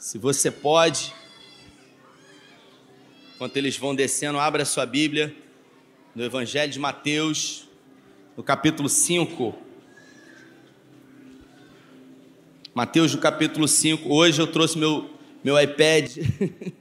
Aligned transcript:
Se 0.00 0.16
você 0.16 0.50
pode, 0.50 1.14
enquanto 3.34 3.54
eles 3.58 3.76
vão 3.76 3.94
descendo, 3.94 4.38
abra 4.38 4.64
sua 4.64 4.86
Bíblia 4.86 5.36
no 6.14 6.24
Evangelho 6.24 6.72
de 6.72 6.78
Mateus, 6.78 7.68
no 8.34 8.42
capítulo 8.42 8.88
5. 8.88 9.54
Mateus, 12.72 13.14
no 13.14 13.20
capítulo 13.20 13.68
5. 13.68 14.08
Hoje 14.08 14.40
eu 14.40 14.46
trouxe 14.46 14.78
meu, 14.78 15.10
meu 15.44 15.60
iPad. 15.60 16.16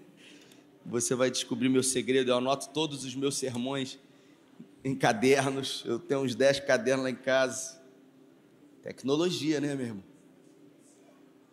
Você 0.85 1.13
vai 1.13 1.29
descobrir 1.29 1.67
meu 1.67 1.83
segredo. 1.83 2.31
Eu 2.31 2.37
anoto 2.37 2.69
todos 2.69 3.03
os 3.03 3.13
meus 3.15 3.35
sermões 3.35 3.99
em 4.81 4.95
cadernos. 4.95 5.83
Eu 5.85 5.99
tenho 5.99 6.21
uns 6.21 6.35
10 6.35 6.61
cadernos 6.61 7.03
lá 7.03 7.09
em 7.09 7.15
casa. 7.15 7.81
Tecnologia, 8.81 9.59
né, 9.59 9.75
meu 9.75 9.87
irmão? 9.87 10.03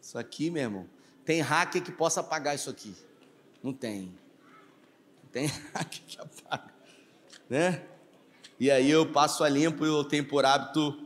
Isso 0.00 0.16
aqui, 0.16 0.48
meu 0.48 0.62
irmão. 0.62 0.95
Tem 1.26 1.40
hacker 1.40 1.82
que 1.82 1.90
possa 1.90 2.20
apagar 2.20 2.54
isso 2.54 2.70
aqui? 2.70 2.94
Não 3.60 3.72
tem. 3.72 4.14
Não 5.24 5.30
tem 5.32 5.46
hacker 5.74 6.02
que 6.06 6.18
apaga, 6.20 6.72
né? 7.50 7.84
E 8.58 8.70
aí 8.70 8.88
eu 8.88 9.10
passo 9.10 9.42
a 9.42 9.48
limpo 9.48 9.84
e 9.84 9.88
eu 9.88 10.04
tenho 10.04 10.26
por 10.26 10.46
hábito 10.46 10.98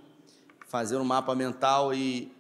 fazer 0.68 0.98
um 0.98 1.04
mapa 1.04 1.34
mental 1.34 1.94
e, 1.94 2.30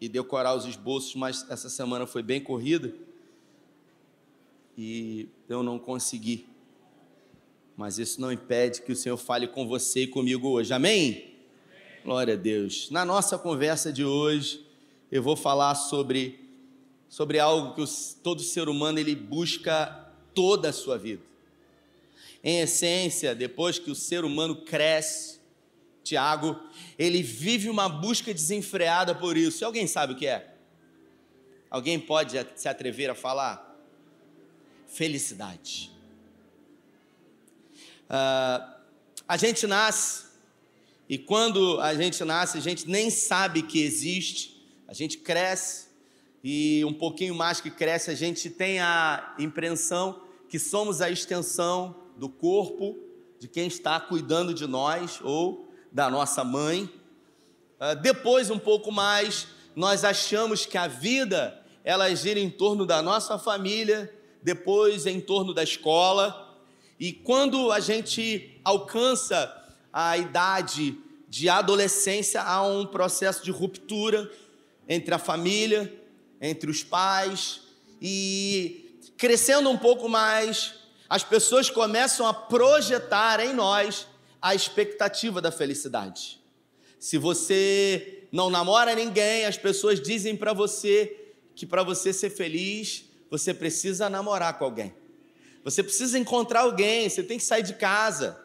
e 0.00 0.08
decorar 0.08 0.54
os 0.54 0.64
esboços, 0.64 1.16
mas 1.16 1.44
essa 1.50 1.68
semana 1.68 2.06
foi 2.06 2.22
bem 2.22 2.40
corrida 2.40 2.94
e 4.78 5.28
eu 5.48 5.62
não 5.62 5.76
consegui. 5.78 6.46
Mas 7.76 7.98
isso 7.98 8.20
não 8.20 8.30
impede 8.30 8.82
que 8.82 8.92
o 8.92 8.96
Senhor 8.96 9.16
fale 9.16 9.48
com 9.48 9.66
você 9.66 10.04
e 10.04 10.06
comigo 10.06 10.48
hoje. 10.48 10.72
Amém? 10.72 11.34
Glória 12.04 12.34
a 12.34 12.36
Deus. 12.36 12.88
Na 12.90 13.04
nossa 13.04 13.36
conversa 13.36 13.92
de 13.92 14.04
hoje, 14.04 14.64
eu 15.10 15.20
vou 15.20 15.36
falar 15.36 15.74
sobre 15.74 16.43
sobre 17.14 17.38
algo 17.38 17.76
que 17.76 17.84
todo 18.24 18.42
ser 18.42 18.68
humano 18.68 18.98
ele 18.98 19.14
busca 19.14 19.86
toda 20.34 20.70
a 20.70 20.72
sua 20.72 20.98
vida. 20.98 21.22
Em 22.42 22.58
essência, 22.58 23.36
depois 23.36 23.78
que 23.78 23.88
o 23.88 23.94
ser 23.94 24.24
humano 24.24 24.56
cresce, 24.62 25.38
Tiago, 26.02 26.60
ele 26.98 27.22
vive 27.22 27.70
uma 27.70 27.88
busca 27.88 28.34
desenfreada 28.34 29.14
por 29.14 29.36
isso. 29.36 29.62
E 29.62 29.64
alguém 29.64 29.86
sabe 29.86 30.14
o 30.14 30.16
que 30.16 30.26
é? 30.26 30.56
Alguém 31.70 32.00
pode 32.00 32.36
se 32.56 32.68
atrever 32.68 33.08
a 33.08 33.14
falar? 33.14 33.78
Felicidade. 34.88 35.92
Uh, 38.10 38.74
a 39.28 39.36
gente 39.36 39.68
nasce, 39.68 40.24
e 41.08 41.16
quando 41.16 41.80
a 41.80 41.94
gente 41.94 42.24
nasce, 42.24 42.58
a 42.58 42.60
gente 42.60 42.88
nem 42.88 43.08
sabe 43.08 43.62
que 43.62 43.80
existe, 43.80 44.66
a 44.88 44.92
gente 44.92 45.18
cresce, 45.18 45.83
e 46.46 46.84
um 46.84 46.92
pouquinho 46.92 47.34
mais 47.34 47.58
que 47.58 47.70
cresce, 47.70 48.10
a 48.10 48.14
gente 48.14 48.50
tem 48.50 48.78
a 48.78 49.34
impressão 49.38 50.20
que 50.46 50.58
somos 50.58 51.00
a 51.00 51.08
extensão 51.08 51.96
do 52.18 52.28
corpo 52.28 52.98
de 53.38 53.48
quem 53.48 53.66
está 53.66 53.98
cuidando 53.98 54.52
de 54.52 54.66
nós 54.66 55.20
ou 55.22 55.66
da 55.90 56.10
nossa 56.10 56.44
mãe. 56.44 56.84
Uh, 57.80 57.98
depois, 58.02 58.50
um 58.50 58.58
pouco 58.58 58.92
mais, 58.92 59.48
nós 59.74 60.04
achamos 60.04 60.66
que 60.66 60.76
a 60.76 60.86
vida 60.86 61.58
ela 61.82 62.14
gira 62.14 62.38
em 62.38 62.50
torno 62.50 62.84
da 62.84 63.00
nossa 63.00 63.38
família, 63.38 64.14
depois 64.42 65.06
em 65.06 65.22
torno 65.22 65.54
da 65.54 65.62
escola. 65.62 66.58
E 67.00 67.10
quando 67.10 67.72
a 67.72 67.80
gente 67.80 68.60
alcança 68.62 69.50
a 69.90 70.18
idade 70.18 70.98
de 71.26 71.48
adolescência, 71.48 72.42
há 72.42 72.62
um 72.62 72.84
processo 72.84 73.42
de 73.42 73.50
ruptura 73.50 74.30
entre 74.86 75.14
a 75.14 75.18
família 75.18 76.03
entre 76.46 76.70
os 76.70 76.84
pais 76.84 77.62
e 78.02 79.00
crescendo 79.16 79.70
um 79.70 79.78
pouco 79.78 80.10
mais, 80.10 80.74
as 81.08 81.24
pessoas 81.24 81.70
começam 81.70 82.26
a 82.26 82.34
projetar 82.34 83.40
em 83.40 83.54
nós 83.54 84.06
a 84.42 84.54
expectativa 84.54 85.40
da 85.40 85.50
felicidade. 85.50 86.38
Se 86.98 87.16
você 87.16 88.26
não 88.30 88.50
namora 88.50 88.94
ninguém, 88.94 89.46
as 89.46 89.56
pessoas 89.56 90.00
dizem 90.00 90.36
para 90.36 90.52
você 90.52 91.32
que 91.54 91.64
para 91.64 91.82
você 91.82 92.12
ser 92.12 92.28
feliz, 92.28 93.06
você 93.30 93.54
precisa 93.54 94.10
namorar 94.10 94.58
com 94.58 94.66
alguém. 94.66 94.94
Você 95.62 95.82
precisa 95.82 96.18
encontrar 96.18 96.60
alguém, 96.60 97.08
você 97.08 97.22
tem 97.22 97.38
que 97.38 97.44
sair 97.44 97.62
de 97.62 97.74
casa. 97.74 98.38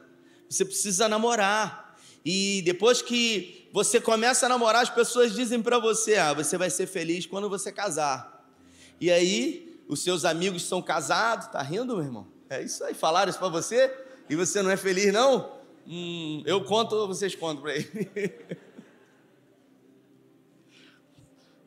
Você 0.50 0.63
precisa 0.63 1.09
namorar. 1.09 2.00
E 2.24 2.62
depois 2.63 3.01
que 3.01 3.59
você 3.72 4.02
começa 4.02 4.46
a 4.46 4.50
namorar, 4.50 4.81
as 4.81 4.90
pessoas 4.90 5.34
dizem 5.34 5.62
para 5.62 5.80
você: 5.80 6.16
ah, 6.16 6.34
você 6.34 6.57
vai 6.57 6.69
ser 6.69 6.88
feliz 6.88 7.25
quando 7.25 7.50
você 7.50 7.72
casar. 7.72 8.47
E 9.00 9.12
aí, 9.12 9.80
os 9.88 10.03
seus 10.03 10.25
amigos 10.25 10.63
são 10.63 10.81
casados, 10.81 11.47
tá 11.47 11.62
rindo, 11.62 11.96
meu 11.96 12.06
irmão? 12.06 12.28
É 12.50 12.62
isso 12.62 12.84
aí, 12.84 12.94
falaram 12.94 13.30
isso 13.30 13.40
para 13.40 13.50
você 13.50 13.96
e 14.30 14.35
você 14.35 14.62
não 14.62 14.72
é 14.72 14.78
feliz, 14.78 15.13
não? 15.13 15.59
Hum, 15.88 16.44
eu 16.46 16.63
conto 16.63 16.96
ou 16.96 17.07
vocês 17.07 17.34
contam 17.35 17.62
para 17.62 17.75
ele? 17.75 18.30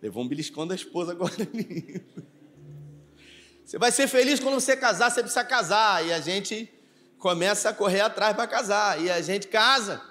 Levou 0.02 0.24
um 0.24 0.28
beliscão 0.28 0.66
da 0.66 0.74
esposa 0.74 1.12
agora. 1.12 1.32
Você 3.64 3.78
vai 3.78 3.90
ser 3.90 4.06
feliz 4.06 4.38
quando 4.38 4.60
você 4.60 4.76
casar, 4.76 5.10
você 5.10 5.22
precisa 5.22 5.44
casar. 5.44 6.04
E 6.04 6.12
a 6.12 6.20
gente 6.20 6.70
começa 7.19 7.70
a 7.70 7.72
correr 7.72 8.02
atrás 8.02 8.36
para 8.36 8.46
casar. 8.46 9.00
E 9.00 9.10
a 9.10 9.22
gente 9.22 9.48
casa. 9.48 10.02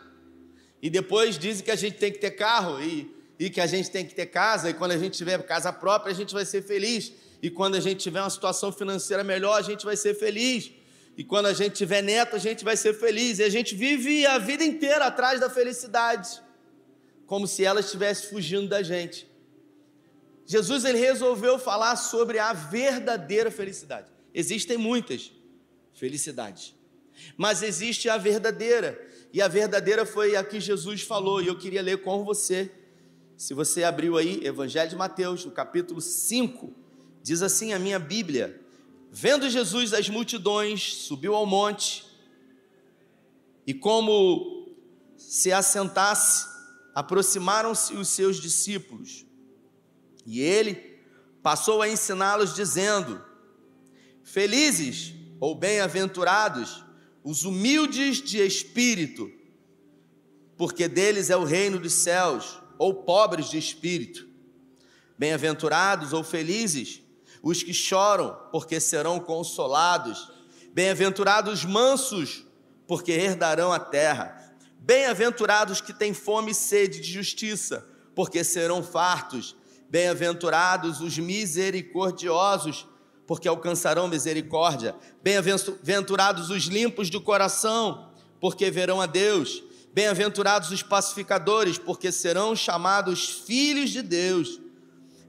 E 0.81 0.89
depois 0.89 1.37
dizem 1.37 1.63
que 1.63 1.71
a 1.71 1.75
gente 1.75 1.97
tem 1.97 2.11
que 2.11 2.17
ter 2.17 2.31
carro 2.31 2.81
e, 2.81 3.13
e 3.39 3.49
que 3.49 3.61
a 3.61 3.67
gente 3.67 3.89
tem 3.91 4.05
que 4.05 4.15
ter 4.15 4.25
casa, 4.25 4.69
e 4.69 4.73
quando 4.73 4.91
a 4.91 4.97
gente 4.97 5.17
tiver 5.17 5.41
casa 5.43 5.71
própria, 5.71 6.11
a 6.11 6.15
gente 6.15 6.33
vai 6.33 6.45
ser 6.45 6.63
feliz. 6.63 7.13
E 7.41 7.49
quando 7.49 7.75
a 7.75 7.79
gente 7.79 8.01
tiver 8.01 8.21
uma 8.21 8.29
situação 8.29 8.71
financeira 8.71 9.23
melhor, 9.23 9.57
a 9.57 9.61
gente 9.61 9.83
vai 9.85 9.97
ser 9.97 10.13
feliz. 10.13 10.71
E 11.17 11.23
quando 11.23 11.47
a 11.47 11.53
gente 11.53 11.73
tiver 11.73 12.01
neto, 12.01 12.35
a 12.35 12.39
gente 12.39 12.63
vai 12.63 12.77
ser 12.77 12.93
feliz. 12.93 13.39
E 13.39 13.43
a 13.43 13.49
gente 13.49 13.75
vive 13.75 14.25
a 14.25 14.37
vida 14.37 14.63
inteira 14.63 15.05
atrás 15.05 15.39
da 15.39 15.49
felicidade, 15.49 16.41
como 17.25 17.47
se 17.47 17.65
ela 17.65 17.79
estivesse 17.79 18.27
fugindo 18.27 18.67
da 18.67 18.81
gente. 18.81 19.29
Jesus 20.45 20.83
ele 20.83 20.97
resolveu 20.97 21.57
falar 21.57 21.95
sobre 21.95 22.37
a 22.39 22.53
verdadeira 22.53 23.49
felicidade. 23.49 24.11
Existem 24.33 24.77
muitas 24.77 25.31
felicidades, 25.93 26.75
mas 27.37 27.63
existe 27.63 28.09
a 28.09 28.17
verdadeira. 28.17 29.09
E 29.33 29.41
a 29.41 29.47
verdadeira 29.47 30.05
foi 30.05 30.35
a 30.35 30.43
que 30.43 30.59
Jesus 30.59 31.01
falou, 31.01 31.41
e 31.41 31.47
eu 31.47 31.57
queria 31.57 31.81
ler 31.81 32.01
com 32.01 32.23
você. 32.23 32.69
Se 33.37 33.53
você 33.53 33.83
abriu 33.83 34.17
aí, 34.17 34.45
Evangelho 34.45 34.89
de 34.89 34.95
Mateus, 34.95 35.45
no 35.45 35.51
capítulo 35.51 36.01
5, 36.01 36.73
diz 37.23 37.41
assim 37.41 37.71
a 37.71 37.79
minha 37.79 37.97
Bíblia: 37.97 38.61
Vendo 39.09 39.49
Jesus 39.49 39.93
as 39.93 40.09
multidões, 40.09 40.95
subiu 40.95 41.33
ao 41.33 41.45
monte, 41.45 42.05
e 43.65 43.73
como 43.73 44.75
se 45.15 45.51
assentasse, 45.51 46.45
aproximaram-se 46.93 47.93
os 47.93 48.09
seus 48.09 48.37
discípulos. 48.37 49.25
E 50.25 50.41
ele 50.41 50.99
passou 51.41 51.81
a 51.81 51.87
ensiná-los, 51.87 52.53
dizendo: 52.53 53.23
Felizes 54.23 55.13
ou 55.39 55.55
bem-aventurados 55.55 56.83
os 57.23 57.43
humildes 57.45 58.21
de 58.21 58.39
espírito, 58.39 59.31
porque 60.57 60.87
deles 60.87 61.29
é 61.29 61.37
o 61.37 61.43
reino 61.43 61.79
dos 61.79 61.93
céus, 61.93 62.59
ou 62.77 63.03
pobres 63.03 63.49
de 63.49 63.57
espírito. 63.57 64.27
Bem-aventurados 65.17 66.13
ou 66.13 66.23
felizes 66.23 67.01
os 67.43 67.63
que 67.63 67.73
choram, 67.73 68.37
porque 68.51 68.79
serão 68.79 69.19
consolados. 69.19 70.31
Bem-aventurados 70.73 71.65
mansos, 71.65 72.45
porque 72.87 73.11
herdarão 73.11 73.71
a 73.71 73.79
terra. 73.79 74.55
Bem-aventurados 74.79 75.81
que 75.81 75.93
têm 75.93 76.13
fome 76.13 76.51
e 76.51 76.55
sede 76.55 76.99
de 76.99 77.11
justiça, 77.11 77.87
porque 78.15 78.43
serão 78.43 78.83
fartos. 78.83 79.55
Bem-aventurados 79.89 81.01
os 81.01 81.17
misericordiosos, 81.17 82.87
porque 83.31 83.47
alcançarão 83.47 84.09
misericórdia. 84.09 84.93
Bem-aventurados 85.23 86.49
os 86.49 86.63
limpos 86.63 87.09
de 87.09 87.17
coração, 87.17 88.11
porque 88.41 88.69
verão 88.69 88.99
a 88.99 89.05
Deus. 89.05 89.63
Bem-aventurados 89.93 90.69
os 90.69 90.83
pacificadores, 90.83 91.77
porque 91.77 92.11
serão 92.11 92.53
chamados 92.57 93.29
filhos 93.29 93.89
de 93.89 94.01
Deus. 94.01 94.59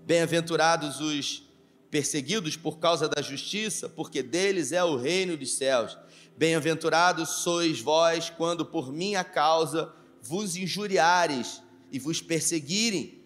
Bem-aventurados 0.04 1.00
os 1.00 1.49
perseguidos 1.93 2.56
por 2.56 2.81
causa 2.81 3.08
da 3.08 3.22
justiça, 3.22 3.88
porque 3.88 4.20
deles 4.20 4.72
é 4.72 4.82
o 4.82 4.96
reino 4.96 5.37
dos 5.37 5.54
céus. 5.54 5.96
Bem-aventurados 6.37 7.28
sois 7.28 7.81
vós 7.81 8.31
quando 8.31 8.66
por 8.66 8.93
minha 8.93 9.22
causa 9.22 9.94
vos 10.20 10.56
injuriares 10.56 11.62
e 11.93 12.00
vos 12.00 12.20
perseguirem, 12.20 13.22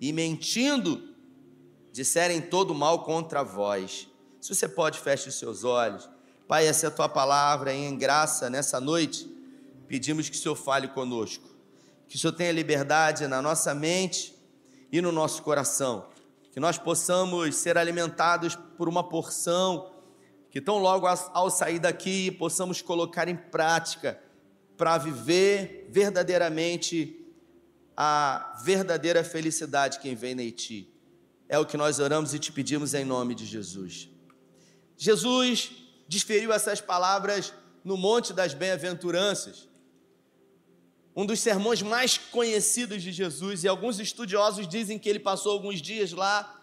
e 0.00 0.12
mentindo 0.12 1.13
disserem 1.94 2.42
todo 2.42 2.74
mal 2.74 3.04
contra 3.04 3.44
vós. 3.44 4.08
Se 4.40 4.52
você 4.52 4.68
pode, 4.68 4.98
feche 4.98 5.28
os 5.28 5.36
seus 5.36 5.62
olhos. 5.62 6.10
Pai, 6.48 6.66
essa 6.66 6.86
é 6.86 6.88
a 6.88 6.90
tua 6.90 7.08
palavra 7.08 7.72
em 7.72 7.96
graça 7.96 8.50
nessa 8.50 8.80
noite. 8.80 9.30
Pedimos 9.86 10.28
que 10.28 10.36
o 10.36 10.38
Senhor 10.38 10.56
fale 10.56 10.88
conosco. 10.88 11.48
Que 12.08 12.16
o 12.16 12.18
Senhor 12.18 12.32
tenha 12.32 12.50
liberdade 12.50 13.26
na 13.28 13.40
nossa 13.40 13.72
mente 13.74 14.34
e 14.90 15.00
no 15.00 15.12
nosso 15.12 15.40
coração 15.42 16.12
que 16.54 16.60
nós 16.60 16.78
possamos 16.78 17.56
ser 17.56 17.76
alimentados 17.76 18.54
por 18.54 18.88
uma 18.88 19.02
porção, 19.02 19.90
que 20.52 20.60
tão 20.60 20.78
logo 20.78 21.04
ao 21.04 21.50
sair 21.50 21.80
daqui 21.80 22.30
possamos 22.30 22.80
colocar 22.80 23.26
em 23.26 23.34
prática 23.34 24.22
para 24.76 24.96
viver 24.96 25.88
verdadeiramente 25.90 27.26
a 27.96 28.56
verdadeira 28.64 29.24
felicidade 29.24 29.98
que 29.98 30.14
vem 30.14 30.40
em 30.40 30.50
ti. 30.52 30.93
É 31.48 31.58
o 31.58 31.66
que 31.66 31.76
nós 31.76 31.98
oramos 31.98 32.32
e 32.34 32.38
te 32.38 32.50
pedimos 32.50 32.94
em 32.94 33.04
nome 33.04 33.34
de 33.34 33.44
Jesus. 33.44 34.08
Jesus 34.96 35.72
desferiu 36.08 36.52
essas 36.52 36.80
palavras 36.80 37.52
no 37.84 37.96
Monte 37.96 38.32
das 38.32 38.54
Bem-aventuranças, 38.54 39.68
um 41.16 41.24
dos 41.24 41.38
sermões 41.38 41.80
mais 41.82 42.18
conhecidos 42.18 43.02
de 43.02 43.12
Jesus, 43.12 43.62
e 43.62 43.68
alguns 43.68 44.00
estudiosos 44.00 44.66
dizem 44.66 44.98
que 44.98 45.08
ele 45.08 45.20
passou 45.20 45.52
alguns 45.52 45.80
dias 45.80 46.12
lá 46.12 46.60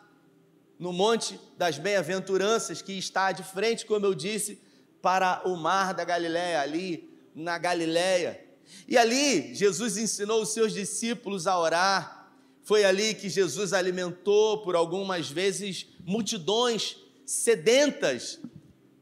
no 0.77 0.91
Monte 0.91 1.39
das 1.57 1.77
Bem-aventuranças, 1.77 2.81
que 2.81 2.93
está 2.93 3.31
de 3.31 3.43
frente, 3.43 3.85
como 3.85 4.05
eu 4.05 4.13
disse, 4.13 4.59
para 5.01 5.41
o 5.45 5.55
mar 5.55 5.93
da 5.93 6.03
Galiléia, 6.03 6.59
ali 6.59 7.09
na 7.35 7.57
Galiléia. 7.57 8.43
E 8.87 8.97
ali 8.97 9.53
Jesus 9.53 9.97
ensinou 9.97 10.41
os 10.41 10.49
seus 10.53 10.73
discípulos 10.73 11.47
a 11.47 11.57
orar. 11.57 12.20
Foi 12.63 12.83
ali 12.83 13.13
que 13.13 13.29
Jesus 13.29 13.73
alimentou 13.73 14.59
por 14.59 14.75
algumas 14.75 15.29
vezes 15.29 15.87
multidões 16.05 16.97
sedentas 17.25 18.39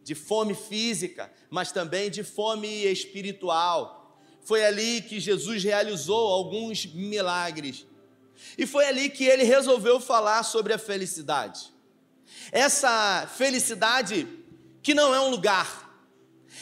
de 0.04 0.16
fome 0.16 0.56
física, 0.56 1.32
mas 1.50 1.72
também 1.72 2.10
de 2.10 2.24
fome 2.24 2.86
espiritual. 2.86 4.20
Foi 4.42 4.66
ali 4.66 5.02
que 5.02 5.20
Jesus 5.20 5.64
realizou 5.64 6.28
alguns 6.28 6.86
milagres. 6.86 7.86
E 8.58 8.66
foi 8.66 8.86
ali 8.86 9.10
que 9.10 9.26
ele 9.26 9.44
resolveu 9.44 10.00
falar 10.00 10.44
sobre 10.44 10.74
a 10.74 10.78
felicidade. 10.78 11.72
Essa 12.52 13.28
felicidade 13.38 14.28
que 14.82 14.94
não 14.94 15.14
é 15.14 15.20
um 15.20 15.30
lugar, 15.30 15.90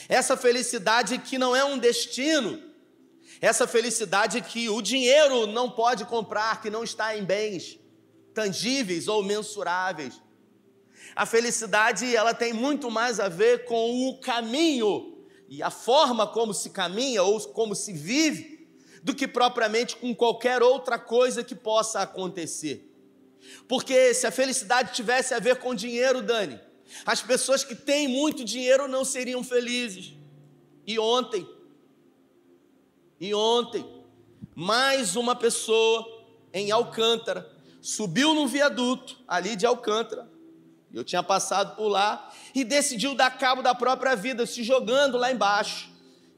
essa 0.10 0.36
felicidade 0.36 1.18
que 1.20 1.38
não 1.38 1.56
é 1.56 1.64
um 1.64 1.78
destino, 1.78 2.62
essa 3.42 3.68
felicidade 3.68 4.42
que 4.42 4.70
o 4.70 4.82
dinheiro 4.82 5.48
não 5.48 5.70
pode 5.70 6.06
comprar, 6.06 6.62
que 6.62 6.70
não 6.70 6.84
está 6.84 7.16
em 7.16 7.24
bens 7.24 7.80
tangíveis 8.34 9.08
ou 9.08 9.24
mensuráveis. 9.24 10.22
A 11.16 11.26
felicidade, 11.26 12.16
ela 12.16 12.34
tem 12.34 12.54
muito 12.54 12.92
mais 12.92 13.20
a 13.20 13.28
ver 13.28 13.66
com 13.66 14.08
o 14.08 14.20
caminho 14.20 15.18
e 15.50 15.64
a 15.64 15.72
forma 15.72 16.28
como 16.28 16.54
se 16.54 16.70
caminha 16.70 17.24
ou 17.24 17.40
como 17.50 17.74
se 17.74 17.94
vive, 17.94 18.68
do 19.02 19.16
que 19.16 19.28
propriamente 19.28 19.96
com 19.96 20.14
qualquer 20.14 20.62
outra 20.62 21.00
coisa 21.00 21.44
que 21.44 21.56
possa 21.56 22.02
acontecer. 22.02 22.92
Porque 23.68 24.14
se 24.14 24.28
a 24.28 24.32
felicidade 24.32 24.94
tivesse 24.94 25.34
a 25.34 25.40
ver 25.40 25.58
com 25.58 25.74
dinheiro, 25.74 26.22
Dani, 26.22 26.60
as 27.06 27.22
pessoas 27.22 27.64
que 27.64 27.74
têm 27.74 28.08
muito 28.08 28.44
dinheiro 28.44 28.88
não 28.88 29.06
seriam 29.06 29.44
felizes. 29.44 30.14
E 30.86 31.00
ontem, 31.00 31.48
e 33.20 33.34
ontem, 33.34 33.86
mais 34.56 35.16
uma 35.16 35.36
pessoa 35.36 36.06
em 36.54 36.72
Alcântara 36.72 37.52
subiu 37.82 38.34
no 38.34 38.48
viaduto 38.48 39.18
ali 39.28 39.56
de 39.56 39.66
Alcântara. 39.66 40.30
Eu 40.94 41.04
tinha 41.04 41.24
passado 41.24 41.76
por 41.76 41.88
lá 41.88 42.32
e 42.54 42.64
decidiu 42.64 43.16
dar 43.16 43.38
cabo 43.38 43.62
da 43.62 43.74
própria 43.76 44.16
vida, 44.16 44.46
se 44.46 44.64
jogando 44.64 45.18
lá 45.18 45.32
embaixo. 45.32 45.90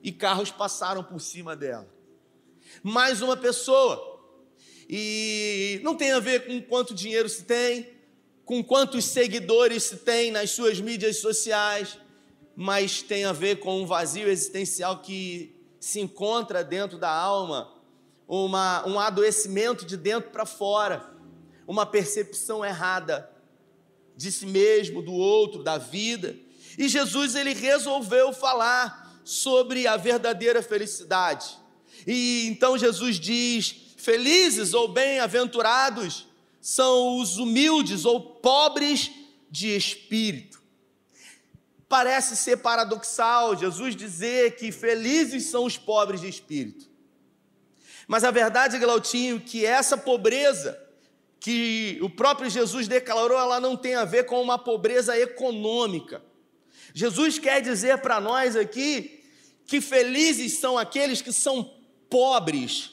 E 0.02 0.12
carros 0.12 0.52
passaram 0.52 1.04
por 1.04 1.20
cima 1.20 1.56
dela. 1.56 1.88
Mais 2.82 3.22
uma 3.22 3.36
pessoa. 3.36 4.22
E 4.90 5.80
não 5.84 5.96
tem 5.96 6.12
a 6.12 6.20
ver 6.20 6.48
com 6.48 6.62
quanto 6.62 6.94
dinheiro 6.94 7.28
se 7.28 7.44
tem, 7.44 7.90
com 8.46 8.64
quantos 8.64 9.06
seguidores 9.06 9.84
se 9.84 9.98
tem 9.98 10.32
nas 10.32 10.52
suas 10.52 10.80
mídias 10.80 11.18
sociais, 11.18 11.98
mas 12.56 13.02
tem 13.02 13.26
a 13.26 13.32
ver 13.32 13.60
com 13.60 13.82
um 13.82 13.86
vazio 13.86 14.28
existencial 14.28 15.00
que 15.00 15.59
se 15.80 16.00
encontra 16.00 16.64
dentro 16.64 16.98
da 16.98 17.10
alma 17.10 17.72
uma, 18.28 18.88
um 18.88 19.00
adoecimento 19.00 19.86
de 19.86 19.98
dentro 19.98 20.30
para 20.30 20.46
fora, 20.46 21.10
uma 21.68 21.86
percepção 21.86 22.64
errada 22.64 23.30
de 24.16 24.32
si 24.32 24.46
mesmo, 24.46 25.02
do 25.02 25.14
outro, 25.14 25.64
da 25.64 25.78
vida. 25.78 26.36
E 26.78 26.88
Jesus 26.88 27.36
ele 27.36 27.54
resolveu 27.54 28.34
falar 28.34 29.22
sobre 29.24 29.88
a 29.88 29.98
verdadeira 29.98 30.62
felicidade. 30.62 31.58
E 32.06 32.48
então 32.48 32.78
Jesus 32.78 33.20
diz: 33.20 33.76
Felizes 33.98 34.74
ou 34.74 34.88
bem-aventurados 34.88 36.28
são 36.62 37.20
os 37.20 37.38
humildes 37.38 38.06
ou 38.06 38.20
pobres 38.22 39.12
de 39.50 39.76
espírito 39.76 40.59
Parece 41.90 42.38
ser 42.38 42.58
paradoxal 42.58 43.58
Jesus 43.58 43.96
dizer 43.96 44.56
que 44.56 44.72
felizes 44.72 45.46
são 45.48 45.66
os 45.66 45.76
pobres 45.76 46.22
de 46.22 46.30
espírito. 46.30 46.88
Mas 48.08 48.24
a 48.24 48.32
verdade, 48.32 48.78
Glautinho, 48.78 49.40
que 49.40 49.66
essa 49.66 49.98
pobreza 49.98 50.80
que 51.40 51.98
o 52.02 52.10
próprio 52.10 52.50
Jesus 52.50 52.88
declarou, 52.88 53.40
ela 53.40 53.60
não 53.60 53.76
tem 53.76 53.96
a 53.96 54.06
ver 54.06 54.26
com 54.26 54.42
uma 54.42 54.58
pobreza 54.58 55.18
econômica. 55.18 56.22
Jesus 56.94 57.40
quer 57.40 57.62
dizer 57.62 58.00
para 58.00 58.20
nós 58.20 58.56
aqui 58.56 59.24
que 59.66 59.80
felizes 59.80 60.60
são 60.60 60.78
aqueles 60.78 61.22
que 61.22 61.32
são 61.32 61.76
pobres, 62.10 62.92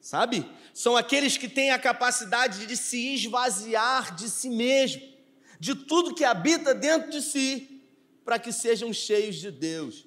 sabe? 0.00 0.46
São 0.74 0.96
aqueles 0.96 1.36
que 1.36 1.48
têm 1.48 1.70
a 1.70 1.78
capacidade 1.78 2.66
de 2.66 2.76
se 2.76 3.14
esvaziar 3.14 4.14
de 4.14 4.28
si 4.28 4.50
mesmo, 4.50 5.02
de 5.58 5.74
tudo 5.74 6.14
que 6.14 6.24
habita 6.24 6.74
dentro 6.74 7.10
de 7.10 7.22
si, 7.22 7.77
para 8.28 8.38
que 8.38 8.52
sejam 8.52 8.92
cheios 8.92 9.36
de 9.36 9.50
Deus. 9.50 10.06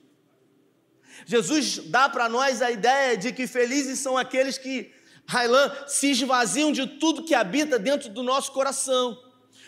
Jesus 1.25 1.79
dá 1.87 2.07
para 2.07 2.29
nós 2.29 2.61
a 2.61 2.69
ideia 2.69 3.17
de 3.17 3.33
que 3.33 3.47
felizes 3.47 3.97
são 3.97 4.15
aqueles 4.15 4.59
que, 4.59 4.91
Railan, 5.25 5.73
se 5.87 6.11
esvaziam 6.11 6.71
de 6.71 6.85
tudo 6.85 7.23
que 7.23 7.33
habita 7.33 7.79
dentro 7.79 8.09
do 8.09 8.21
nosso 8.21 8.51
coração, 8.51 9.19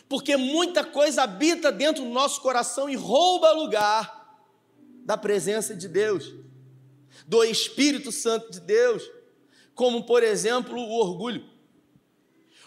porque 0.08 0.38
muita 0.38 0.84
coisa 0.84 1.24
habita 1.24 1.72
dentro 1.72 2.04
do 2.04 2.12
nosso 2.12 2.42
coração 2.42 2.88
e 2.88 2.96
rouba 2.96 3.54
lugar 3.54 4.38
da 5.04 5.18
presença 5.18 5.76
de 5.76 5.88
Deus, 5.88 6.32
do 7.26 7.44
Espírito 7.44 8.12
Santo 8.12 8.52
de 8.52 8.60
Deus, 8.60 9.02
como 9.74 10.04
por 10.04 10.22
exemplo 10.22 10.78
o 10.78 11.00
orgulho. 11.00 11.44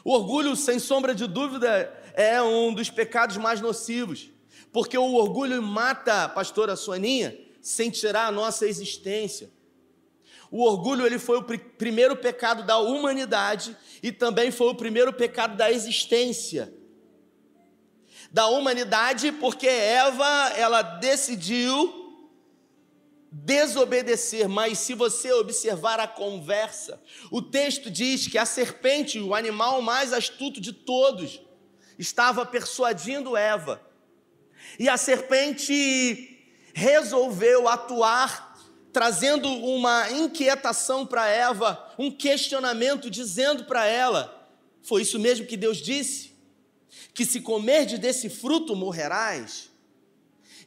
O 0.04 0.10
orgulho, 0.10 0.56
sem 0.56 0.80
sombra 0.80 1.14
de 1.14 1.28
dúvida, 1.28 1.96
é 2.14 2.42
um 2.42 2.74
dos 2.74 2.90
pecados 2.90 3.36
mais 3.36 3.60
nocivos 3.60 4.34
porque 4.72 4.96
o 4.96 5.14
orgulho 5.14 5.62
mata, 5.62 6.28
pastora 6.28 6.76
Soninha, 6.76 7.36
sem 7.60 7.90
tirar 7.90 8.26
a 8.26 8.32
nossa 8.32 8.66
existência. 8.66 9.50
O 10.50 10.62
orgulho 10.62 11.04
ele 11.04 11.18
foi 11.18 11.38
o 11.38 11.42
pr 11.42 11.58
primeiro 11.76 12.16
pecado 12.16 12.62
da 12.62 12.78
humanidade 12.78 13.76
e 14.02 14.12
também 14.12 14.50
foi 14.50 14.68
o 14.68 14.74
primeiro 14.74 15.12
pecado 15.12 15.56
da 15.56 15.70
existência. 15.70 16.72
Da 18.30 18.46
humanidade, 18.48 19.32
porque 19.32 19.66
Eva, 19.66 20.52
ela 20.56 20.82
decidiu 20.82 22.04
desobedecer, 23.30 24.48
mas 24.48 24.78
se 24.78 24.94
você 24.94 25.32
observar 25.32 26.00
a 26.00 26.06
conversa, 26.06 27.02
o 27.30 27.42
texto 27.42 27.90
diz 27.90 28.26
que 28.26 28.38
a 28.38 28.46
serpente, 28.46 29.18
o 29.18 29.34
animal 29.34 29.82
mais 29.82 30.12
astuto 30.12 30.60
de 30.60 30.72
todos, 30.72 31.40
estava 31.98 32.46
persuadindo 32.46 33.36
Eva 33.36 33.85
e 34.78 34.88
a 34.88 34.96
serpente 34.96 36.36
resolveu 36.74 37.68
atuar, 37.68 38.54
trazendo 38.92 39.48
uma 39.48 40.10
inquietação 40.10 41.06
para 41.06 41.26
Eva, 41.26 41.94
um 41.98 42.10
questionamento, 42.10 43.10
dizendo 43.10 43.64
para 43.64 43.86
ela: 43.86 44.50
Foi 44.82 45.02
isso 45.02 45.18
mesmo 45.18 45.46
que 45.46 45.56
Deus 45.56 45.78
disse? 45.78 46.32
Que 47.14 47.24
se 47.24 47.40
comerdes 47.40 47.98
desse 47.98 48.28
fruto 48.28 48.76
morrerás? 48.76 49.70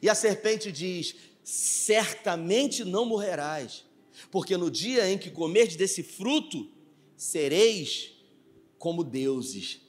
E 0.02 0.08
a 0.08 0.14
serpente 0.14 0.72
diz: 0.72 1.14
Certamente 1.44 2.84
não 2.84 3.04
morrerás, 3.04 3.84
porque 4.32 4.56
no 4.56 4.68
dia 4.68 5.08
em 5.08 5.16
que 5.16 5.30
comerdes 5.30 5.76
desse 5.76 6.02
fruto, 6.02 6.68
sereis 7.16 8.12
como 8.78 9.04
deuses. 9.04 9.80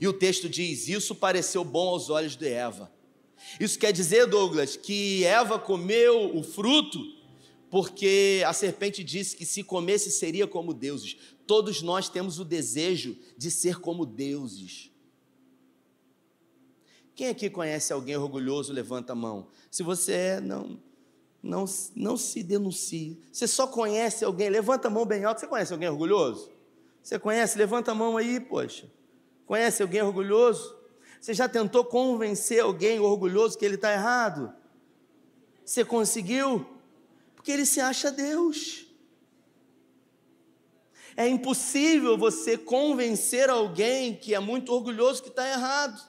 E 0.00 0.06
o 0.06 0.12
texto 0.12 0.48
diz: 0.48 0.86
Isso 0.86 1.16
pareceu 1.16 1.64
bom 1.64 1.88
aos 1.88 2.10
olhos 2.10 2.36
de 2.36 2.46
Eva 2.46 2.96
isso 3.58 3.78
quer 3.78 3.92
dizer, 3.92 4.26
Douglas, 4.26 4.76
que 4.76 5.24
Eva 5.24 5.58
comeu 5.58 6.36
o 6.36 6.42
fruto 6.42 7.18
porque 7.70 8.42
a 8.46 8.52
serpente 8.52 9.04
disse 9.04 9.36
que 9.36 9.44
se 9.44 9.62
comesse 9.62 10.10
seria 10.10 10.46
como 10.46 10.72
deuses. 10.72 11.16
Todos 11.46 11.82
nós 11.82 12.08
temos 12.08 12.38
o 12.38 12.44
desejo 12.44 13.16
de 13.36 13.50
ser 13.50 13.78
como 13.80 14.06
deuses. 14.06 14.90
Quem 17.14 17.28
aqui 17.28 17.50
conhece 17.50 17.92
alguém 17.92 18.16
orgulhoso, 18.16 18.72
levanta 18.72 19.12
a 19.12 19.16
mão. 19.16 19.48
Se 19.70 19.82
você 19.82 20.12
é, 20.12 20.40
não, 20.40 20.80
não, 21.42 21.64
não 21.94 22.16
se 22.16 22.42
denuncie. 22.42 23.18
Você 23.32 23.46
só 23.46 23.66
conhece 23.66 24.24
alguém, 24.24 24.48
levanta 24.48 24.88
a 24.88 24.90
mão 24.90 25.04
bem 25.04 25.24
alto. 25.24 25.40
Você 25.40 25.46
conhece 25.46 25.72
alguém 25.72 25.88
orgulhoso? 25.88 26.50
Você 27.02 27.18
conhece? 27.18 27.58
Levanta 27.58 27.90
a 27.90 27.94
mão 27.94 28.16
aí, 28.16 28.38
poxa. 28.38 28.90
Conhece 29.46 29.82
alguém 29.82 30.00
orgulhoso? 30.00 30.77
Você 31.20 31.34
já 31.34 31.48
tentou 31.48 31.84
convencer 31.84 32.60
alguém 32.60 33.00
orgulhoso 33.00 33.58
que 33.58 33.64
ele 33.64 33.74
está 33.74 33.92
errado? 33.92 34.54
Você 35.64 35.84
conseguiu? 35.84 36.66
Porque 37.34 37.50
ele 37.50 37.66
se 37.66 37.80
acha 37.80 38.10
Deus. 38.10 38.86
É 41.16 41.26
impossível 41.26 42.16
você 42.16 42.56
convencer 42.56 43.50
alguém 43.50 44.14
que 44.14 44.34
é 44.34 44.38
muito 44.38 44.72
orgulhoso 44.72 45.22
que 45.22 45.28
está 45.28 45.48
errado. 45.48 46.00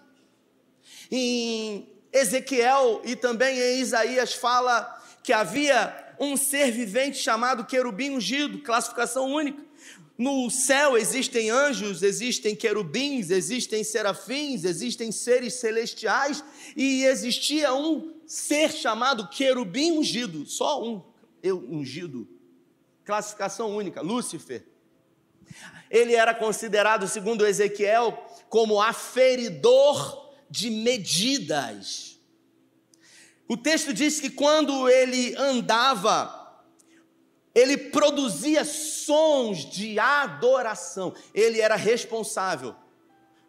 Em 1.12 1.90
Ezequiel 2.14 3.02
e 3.04 3.16
também 3.16 3.60
em 3.60 3.80
Isaías 3.80 4.34
fala 4.34 5.02
que 5.24 5.34
havia 5.34 6.16
um 6.20 6.38
ser 6.38 6.72
vivente 6.72 7.18
chamado 7.18 7.66
querubim 7.66 8.12
ungido, 8.12 8.62
classificação 8.62 9.26
única. 9.26 9.69
No 10.20 10.50
céu 10.50 10.98
existem 10.98 11.50
anjos, 11.50 12.04
existem 12.04 12.54
querubins, 12.54 13.30
existem 13.30 13.86
serafins, 13.86 14.66
existem 14.66 15.14
seres 15.14 15.54
celestiais 15.54 16.44
e 16.76 17.06
existia 17.06 17.74
um 17.74 18.14
ser 18.28 18.70
chamado 18.70 19.30
querubim 19.30 19.92
ungido, 19.94 20.46
só 20.46 20.84
um, 20.84 21.02
eu 21.42 21.60
ungido. 21.60 22.28
Classificação 23.06 23.74
única, 23.74 24.02
Lúcifer. 24.02 24.66
Ele 25.90 26.14
era 26.16 26.36
considerado, 26.36 27.08
segundo 27.08 27.48
Ezequiel, 27.48 28.12
como 28.50 28.82
aferidor 28.82 30.34
de 30.50 30.70
medidas. 30.70 32.20
O 33.48 33.56
texto 33.56 33.94
diz 33.94 34.20
que 34.20 34.30
quando 34.30 34.90
ele 34.90 35.34
andava 35.38 36.39
ele 37.54 37.78
produzia 37.78 38.64
sons 38.64 39.66
de 39.66 40.00
adoração. 40.00 41.14
Ele 41.34 41.60
era 41.60 41.76
responsável 41.76 42.76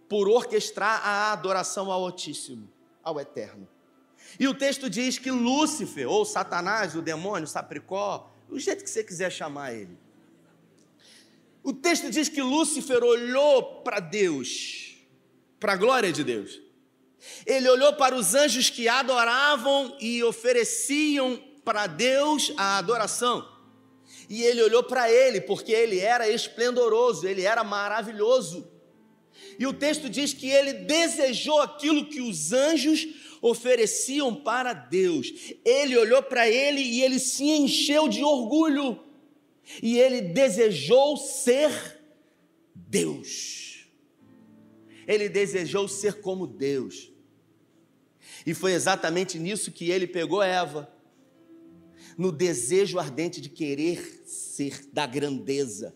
por 0.08 0.28
orquestrar 0.28 1.06
a 1.06 1.32
adoração 1.32 1.90
ao 1.90 2.02
Altíssimo, 2.04 2.68
ao 3.02 3.20
Eterno. 3.20 3.68
E 4.38 4.48
o 4.48 4.54
texto 4.54 4.88
diz 4.88 5.18
que 5.18 5.30
Lúcifer, 5.30 6.08
ou 6.08 6.24
Satanás, 6.24 6.94
o 6.94 7.02
demônio, 7.02 7.46
Sapricó, 7.46 8.30
o 8.48 8.58
jeito 8.58 8.82
que 8.82 8.90
você 8.90 9.04
quiser 9.04 9.30
chamar 9.30 9.74
ele. 9.74 9.98
O 11.62 11.72
texto 11.72 12.10
diz 12.10 12.28
que 12.28 12.40
Lúcifer 12.40 13.02
olhou 13.02 13.82
para 13.82 14.00
Deus, 14.00 14.96
para 15.58 15.74
a 15.74 15.76
glória 15.76 16.12
de 16.12 16.24
Deus. 16.24 16.58
Ele 17.44 17.68
olhou 17.68 17.92
para 17.94 18.16
os 18.16 18.34
anjos 18.34 18.70
que 18.70 18.88
adoravam 18.88 19.94
e 20.00 20.24
ofereciam 20.24 21.36
para 21.62 21.86
Deus 21.86 22.52
a 22.56 22.78
adoração 22.78 23.59
e 24.30 24.44
ele 24.44 24.62
olhou 24.62 24.84
para 24.84 25.10
ele, 25.10 25.40
porque 25.40 25.72
ele 25.72 25.98
era 25.98 26.28
esplendoroso, 26.30 27.26
ele 27.26 27.42
era 27.42 27.64
maravilhoso. 27.64 28.70
E 29.58 29.66
o 29.66 29.72
texto 29.72 30.08
diz 30.08 30.32
que 30.32 30.48
ele 30.48 30.72
desejou 30.72 31.60
aquilo 31.60 32.08
que 32.08 32.20
os 32.20 32.52
anjos 32.52 33.08
ofereciam 33.42 34.32
para 34.32 34.72
Deus. 34.72 35.32
Ele 35.64 35.96
olhou 35.96 36.22
para 36.22 36.48
ele 36.48 36.80
e 36.80 37.02
ele 37.02 37.18
se 37.18 37.42
encheu 37.42 38.06
de 38.06 38.22
orgulho. 38.22 39.02
E 39.82 39.98
ele 39.98 40.20
desejou 40.20 41.16
ser 41.16 42.00
Deus. 42.72 43.88
Ele 45.08 45.28
desejou 45.28 45.88
ser 45.88 46.20
como 46.20 46.46
Deus. 46.46 47.10
E 48.46 48.54
foi 48.54 48.74
exatamente 48.74 49.40
nisso 49.40 49.72
que 49.72 49.90
ele 49.90 50.06
pegou 50.06 50.40
Eva 50.40 50.99
no 52.16 52.32
desejo 52.32 52.98
ardente 52.98 53.40
de 53.40 53.48
querer 53.48 54.22
ser 54.26 54.86
da 54.92 55.06
grandeza. 55.06 55.94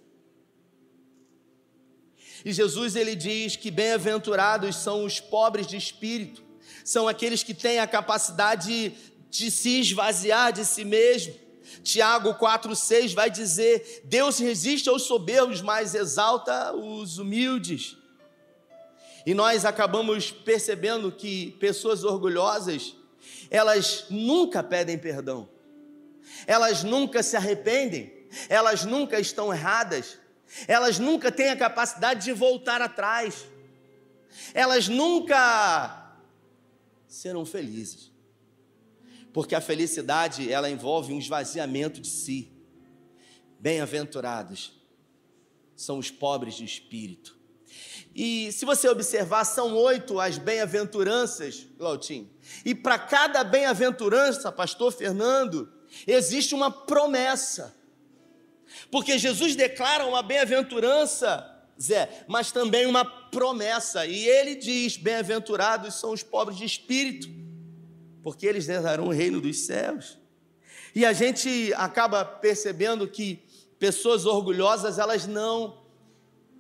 E 2.45 2.53
Jesus 2.53 2.95
ele 2.95 3.17
diz 3.17 3.57
que 3.57 3.71
bem-aventurados 3.71 4.77
são 4.77 5.05
os 5.05 5.19
pobres 5.19 5.67
de 5.67 5.77
espírito, 5.77 6.45
são 6.85 7.09
aqueles 7.09 7.43
que 7.43 7.55
têm 7.55 7.79
a 7.79 7.87
capacidade 7.87 8.93
de 9.31 9.51
se 9.51 9.81
esvaziar 9.81 10.53
de 10.53 10.65
si 10.65 10.85
mesmo. 10.85 11.35
Tiago 11.83 12.35
4,6 12.35 13.15
vai 13.15 13.31
dizer: 13.31 14.03
Deus 14.05 14.39
resiste 14.39 14.89
aos 14.89 15.03
soberbos, 15.05 15.63
mas 15.63 15.95
exalta 15.95 16.75
os 16.75 17.19
humildes. 17.19 17.97
E 19.25 19.33
nós 19.33 19.65
acabamos 19.65 20.31
percebendo 20.31 21.11
que 21.11 21.53
pessoas 21.53 22.05
orgulhosas, 22.05 22.95
elas 23.51 24.05
nunca 24.11 24.63
pedem 24.63 24.99
perdão 24.99 25.54
elas 26.47 26.83
nunca 26.83 27.23
se 27.23 27.37
arrependem, 27.37 28.27
elas 28.49 28.85
nunca 28.85 29.19
estão 29.21 29.53
erradas, 29.53 30.19
elas 30.67 30.99
nunca 30.99 31.31
têm 31.33 31.49
a 31.49 31.57
capacidade 31.57 32.25
de 32.25 32.33
voltar 32.33 32.81
atrás, 32.83 33.47
elas 34.53 34.89
nunca 34.89 36.17
serão 37.07 37.47
felizes, 37.47 38.11
porque 39.33 39.55
a 39.55 39.61
felicidade 39.61 40.53
ela 40.53 40.71
envolve 40.71 41.13
um 41.13 41.19
esvaziamento 41.19 42.01
de 42.01 42.09
si. 42.09 42.53
Bem-aventurados 43.59 44.73
são 45.75 45.99
os 45.99 46.11
pobres 46.11 46.55
de 46.55 46.65
espírito. 46.65 47.39
E 48.15 48.53
se 48.53 48.65
você 48.65 48.89
observar, 48.89 49.45
são 49.45 49.75
oito 49.75 50.21
as 50.21 50.39
bem-aventuranças, 50.39 51.67
Glautinho. 51.77 52.31
E 52.65 52.75
para 52.75 52.97
cada 52.99 53.43
bem-aventurança, 53.43 54.53
pastor 54.53 54.93
Fernando, 54.93 55.73
existe 56.07 56.55
uma 56.55 56.71
promessa. 56.71 57.75
Porque 58.91 59.19
Jesus 59.19 59.55
declara 59.55 60.07
uma 60.07 60.23
bem-aventurança, 60.23 61.51
Zé, 61.81 62.25
mas 62.29 62.53
também 62.53 62.87
uma 62.87 63.05
promessa. 63.05 64.07
E 64.07 64.27
ele 64.27 64.55
diz: 64.55 64.97
Bem-aventurados 64.97 65.95
são 65.95 66.13
os 66.13 66.23
pobres 66.23 66.59
de 66.59 66.65
espírito, 66.65 67.29
porque 68.23 68.47
eles 68.47 68.69
herdarão 68.69 69.07
o 69.07 69.13
reino 69.13 69.41
dos 69.41 69.61
céus. 69.61 70.19
E 70.95 71.05
a 71.05 71.13
gente 71.13 71.73
acaba 71.75 72.25
percebendo 72.25 73.09
que 73.09 73.43
pessoas 73.79 74.25
orgulhosas, 74.25 74.99
elas 74.99 75.27
não 75.27 75.83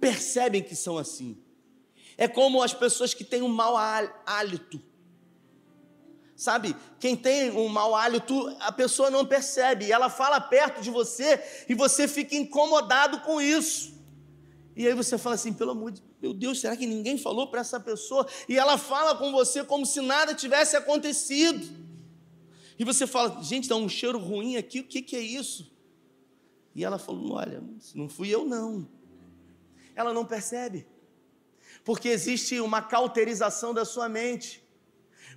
percebem 0.00 0.62
que 0.62 0.74
são 0.74 0.98
assim. 0.98 1.38
É 2.16 2.28
como 2.28 2.62
as 2.62 2.74
pessoas 2.74 3.14
que 3.14 3.24
têm 3.24 3.42
um 3.42 3.48
mau 3.48 3.76
hálito. 3.76 4.80
Sabe, 6.36 6.74
quem 6.98 7.14
tem 7.14 7.50
um 7.52 7.68
mau 7.68 7.94
hálito, 7.94 8.48
a 8.60 8.72
pessoa 8.72 9.08
não 9.08 9.24
percebe, 9.24 9.92
ela 9.92 10.10
fala 10.10 10.40
perto 10.40 10.82
de 10.82 10.90
você 10.90 11.40
e 11.68 11.74
você 11.74 12.08
fica 12.08 12.34
incomodado 12.34 13.20
com 13.20 13.40
isso. 13.40 13.94
E 14.74 14.86
aí 14.86 14.94
você 14.94 15.16
fala 15.16 15.36
assim, 15.36 15.52
pelo 15.52 15.70
amor 15.70 15.92
de 15.92 16.02
meu 16.24 16.32
Deus, 16.32 16.58
será 16.58 16.74
que 16.74 16.86
ninguém 16.86 17.18
falou 17.18 17.48
para 17.48 17.60
essa 17.60 17.78
pessoa? 17.78 18.26
E 18.48 18.56
ela 18.58 18.78
fala 18.78 19.14
com 19.14 19.30
você 19.30 19.62
como 19.62 19.84
se 19.84 20.00
nada 20.00 20.34
tivesse 20.34 20.74
acontecido. 20.74 21.84
E 22.78 22.82
você 22.82 23.06
fala, 23.06 23.42
gente, 23.42 23.68
dá 23.68 23.76
um 23.76 23.90
cheiro 23.90 24.18
ruim 24.18 24.56
aqui, 24.56 24.80
o 24.80 24.84
que, 24.84 25.02
que 25.02 25.14
é 25.16 25.20
isso? 25.20 25.70
E 26.74 26.82
ela 26.82 26.98
falou, 26.98 27.34
olha, 27.34 27.62
não 27.94 28.08
fui 28.08 28.30
eu 28.30 28.46
não. 28.46 28.88
Ela 29.94 30.14
não 30.14 30.24
percebe, 30.24 30.86
porque 31.84 32.08
existe 32.08 32.58
uma 32.58 32.80
cauterização 32.80 33.74
da 33.74 33.84
sua 33.84 34.08
mente 34.08 34.63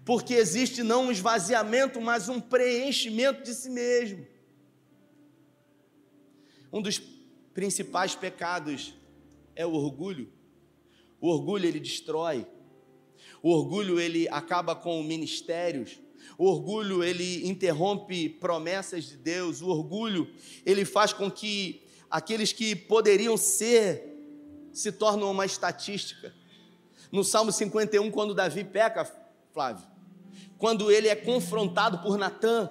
porque 0.07 0.35
existe 0.35 0.83
não 0.83 1.07
um 1.07 1.11
esvaziamento, 1.11 1.99
mas 1.99 2.29
um 2.29 2.39
preenchimento 2.39 3.43
de 3.43 3.53
si 3.53 3.69
mesmo. 3.69 4.25
Um 6.71 6.81
dos 6.81 6.97
principais 7.53 8.15
pecados 8.15 8.93
é 9.53 9.65
o 9.65 9.73
orgulho. 9.73 10.31
O 11.19 11.27
orgulho 11.27 11.65
ele 11.65 11.81
destrói. 11.81 12.47
O 13.43 13.51
orgulho 13.51 13.99
ele 13.99 14.29
acaba 14.29 14.73
com 14.73 15.03
ministérios. 15.03 15.99
O 16.37 16.45
orgulho 16.45 17.03
ele 17.03 17.45
interrompe 17.45 18.29
promessas 18.29 19.03
de 19.03 19.17
Deus. 19.17 19.61
O 19.61 19.67
orgulho 19.67 20.33
ele 20.65 20.85
faz 20.85 21.11
com 21.11 21.29
que 21.29 21.85
aqueles 22.09 22.53
que 22.53 22.77
poderiam 22.77 23.35
ser 23.35 24.17
se 24.71 24.89
tornem 24.89 25.25
uma 25.25 25.45
estatística. 25.45 26.33
No 27.11 27.25
Salmo 27.25 27.51
51, 27.51 28.09
quando 28.09 28.33
Davi 28.33 28.63
peca, 28.63 29.03
Flávio, 29.51 29.96
quando 30.57 30.91
ele 30.91 31.07
é 31.07 31.15
confrontado 31.15 31.99
por 31.99 32.17
Natã, 32.17 32.69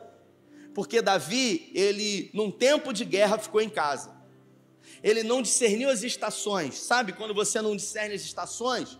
porque 0.74 1.00
Davi, 1.00 1.70
ele 1.74 2.30
num 2.34 2.50
tempo 2.50 2.92
de 2.92 3.04
guerra 3.04 3.38
ficou 3.38 3.60
em 3.60 3.68
casa. 3.68 4.14
Ele 5.02 5.22
não 5.22 5.40
discerniu 5.40 5.88
as 5.88 6.02
estações. 6.02 6.78
Sabe 6.78 7.12
quando 7.12 7.32
você 7.32 7.60
não 7.60 7.76
discerne 7.76 8.14
as 8.14 8.22
estações? 8.22 8.98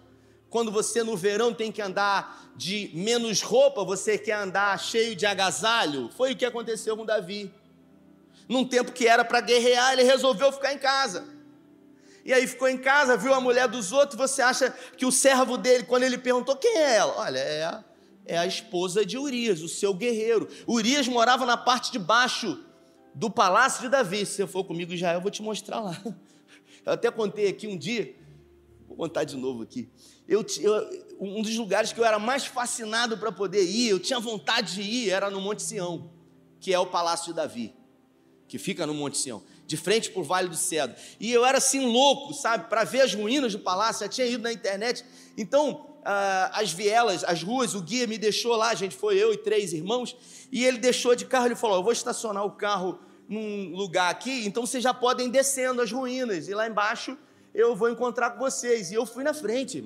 Quando 0.48 0.70
você 0.70 1.02
no 1.02 1.16
verão 1.16 1.52
tem 1.52 1.72
que 1.72 1.82
andar 1.82 2.52
de 2.56 2.90
menos 2.94 3.42
roupa, 3.42 3.84
você 3.84 4.16
quer 4.16 4.34
andar 4.34 4.78
cheio 4.78 5.14
de 5.14 5.26
agasalho. 5.26 6.10
Foi 6.16 6.32
o 6.32 6.36
que 6.36 6.44
aconteceu 6.44 6.96
com 6.96 7.04
Davi. 7.04 7.52
Num 8.48 8.64
tempo 8.64 8.92
que 8.92 9.06
era 9.06 9.24
para 9.24 9.40
guerrear, 9.40 9.92
ele 9.92 10.04
resolveu 10.04 10.52
ficar 10.52 10.72
em 10.72 10.78
casa. 10.78 11.26
E 12.24 12.32
aí 12.32 12.46
ficou 12.46 12.68
em 12.68 12.78
casa, 12.78 13.16
viu 13.16 13.34
a 13.34 13.40
mulher 13.40 13.68
dos 13.68 13.92
outros, 13.92 14.18
você 14.18 14.42
acha 14.42 14.70
que 14.96 15.04
o 15.04 15.12
servo 15.12 15.56
dele, 15.56 15.84
quando 15.84 16.04
ele 16.04 16.18
perguntou 16.18 16.56
quem 16.56 16.76
é 16.76 16.96
ela? 16.96 17.14
Olha, 17.18 17.38
é 17.38 17.64
a 17.64 17.84
é 18.26 18.36
a 18.36 18.46
esposa 18.46 19.06
de 19.06 19.16
Urias, 19.16 19.62
o 19.62 19.68
seu 19.68 19.94
guerreiro. 19.94 20.48
Urias 20.66 21.08
morava 21.08 21.46
na 21.46 21.56
parte 21.56 21.92
de 21.92 21.98
baixo 21.98 22.64
do 23.14 23.30
palácio 23.30 23.82
de 23.82 23.88
Davi. 23.88 24.26
Se 24.26 24.32
você 24.32 24.46
for 24.46 24.64
comigo 24.64 24.92
Israel, 24.92 25.16
eu 25.16 25.20
vou 25.22 25.30
te 25.30 25.42
mostrar 25.42 25.80
lá. 25.80 26.00
Eu 26.84 26.92
até 26.92 27.10
contei 27.10 27.48
aqui 27.48 27.66
um 27.66 27.76
dia, 27.76 28.14
vou 28.86 28.96
contar 28.96 29.24
de 29.24 29.36
novo 29.36 29.64
aqui. 29.64 29.88
eu, 30.28 30.46
eu, 30.60 31.06
um 31.18 31.42
dos 31.42 31.56
lugares 31.56 31.92
que 31.92 31.98
eu 31.98 32.04
era 32.04 32.18
mais 32.18 32.46
fascinado 32.46 33.18
para 33.18 33.32
poder 33.32 33.64
ir, 33.64 33.88
eu 33.88 33.98
tinha 33.98 34.20
vontade 34.20 34.74
de 34.74 34.82
ir, 34.82 35.10
era 35.10 35.28
no 35.28 35.40
Monte 35.40 35.62
Sião, 35.62 36.10
que 36.60 36.72
é 36.72 36.78
o 36.78 36.86
Palácio 36.86 37.26
de 37.26 37.34
Davi, 37.34 37.74
que 38.46 38.58
fica 38.58 38.86
no 38.86 38.94
Monte 38.94 39.18
Sião, 39.18 39.42
de 39.66 39.76
frente 39.76 40.10
para 40.10 40.20
o 40.20 40.24
Vale 40.24 40.48
do 40.48 40.56
Cedro. 40.56 40.96
E 41.18 41.32
eu 41.32 41.44
era 41.44 41.58
assim 41.58 41.84
louco, 41.84 42.32
sabe, 42.32 42.68
para 42.68 42.84
ver 42.84 43.00
as 43.00 43.14
ruínas 43.14 43.52
do 43.52 43.58
palácio, 43.58 44.06
já 44.06 44.08
tinha 44.08 44.26
ido 44.26 44.44
na 44.44 44.52
internet. 44.52 45.04
Então, 45.36 45.95
ah, 46.08 46.52
as 46.54 46.72
vielas, 46.72 47.24
as 47.24 47.42
ruas, 47.42 47.74
o 47.74 47.82
guia 47.82 48.06
me 48.06 48.16
deixou 48.16 48.54
lá, 48.54 48.70
a 48.70 48.74
gente 48.74 48.94
foi 48.94 49.16
eu 49.16 49.32
e 49.32 49.36
três 49.36 49.72
irmãos, 49.72 50.16
e 50.52 50.64
ele 50.64 50.78
deixou 50.78 51.16
de 51.16 51.24
carro, 51.24 51.46
ele 51.46 51.56
falou: 51.56 51.78
Eu 51.78 51.82
vou 51.82 51.92
estacionar 51.92 52.46
o 52.46 52.52
carro 52.52 53.00
num 53.28 53.74
lugar 53.74 54.08
aqui, 54.08 54.46
então 54.46 54.64
vocês 54.64 54.84
já 54.84 54.94
podem 54.94 55.26
ir 55.26 55.30
descendo 55.30 55.82
as 55.82 55.90
ruínas, 55.90 56.46
e 56.46 56.54
lá 56.54 56.68
embaixo 56.68 57.18
eu 57.52 57.74
vou 57.74 57.90
encontrar 57.90 58.30
com 58.30 58.38
vocês. 58.38 58.92
E 58.92 58.94
eu 58.94 59.04
fui 59.04 59.24
na 59.24 59.34
frente. 59.34 59.84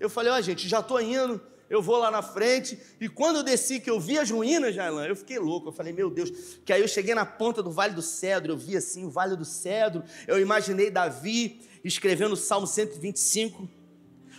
Eu 0.00 0.08
falei: 0.08 0.32
Ó, 0.32 0.38
oh, 0.38 0.40
gente, 0.40 0.66
já 0.66 0.80
estou 0.80 0.98
indo, 1.02 1.38
eu 1.68 1.82
vou 1.82 1.98
lá 1.98 2.10
na 2.10 2.22
frente. 2.22 2.78
E 2.98 3.06
quando 3.06 3.36
eu 3.36 3.42
desci, 3.42 3.78
que 3.78 3.90
eu 3.90 4.00
vi 4.00 4.18
as 4.18 4.30
ruínas, 4.30 4.74
Jailan, 4.74 5.06
eu 5.06 5.16
fiquei 5.16 5.38
louco. 5.38 5.68
Eu 5.68 5.72
falei, 5.72 5.92
meu 5.92 6.08
Deus, 6.08 6.30
que 6.64 6.72
aí 6.72 6.80
eu 6.80 6.88
cheguei 6.88 7.14
na 7.14 7.26
ponta 7.26 7.62
do 7.62 7.70
Vale 7.70 7.92
do 7.92 8.00
Cedro, 8.00 8.52
eu 8.52 8.56
vi 8.56 8.74
assim 8.74 9.04
o 9.04 9.10
Vale 9.10 9.36
do 9.36 9.44
Cedro. 9.44 10.02
Eu 10.26 10.40
imaginei 10.40 10.90
Davi 10.90 11.60
escrevendo 11.84 12.32
o 12.32 12.36
Salmo 12.36 12.66
125. 12.66 13.75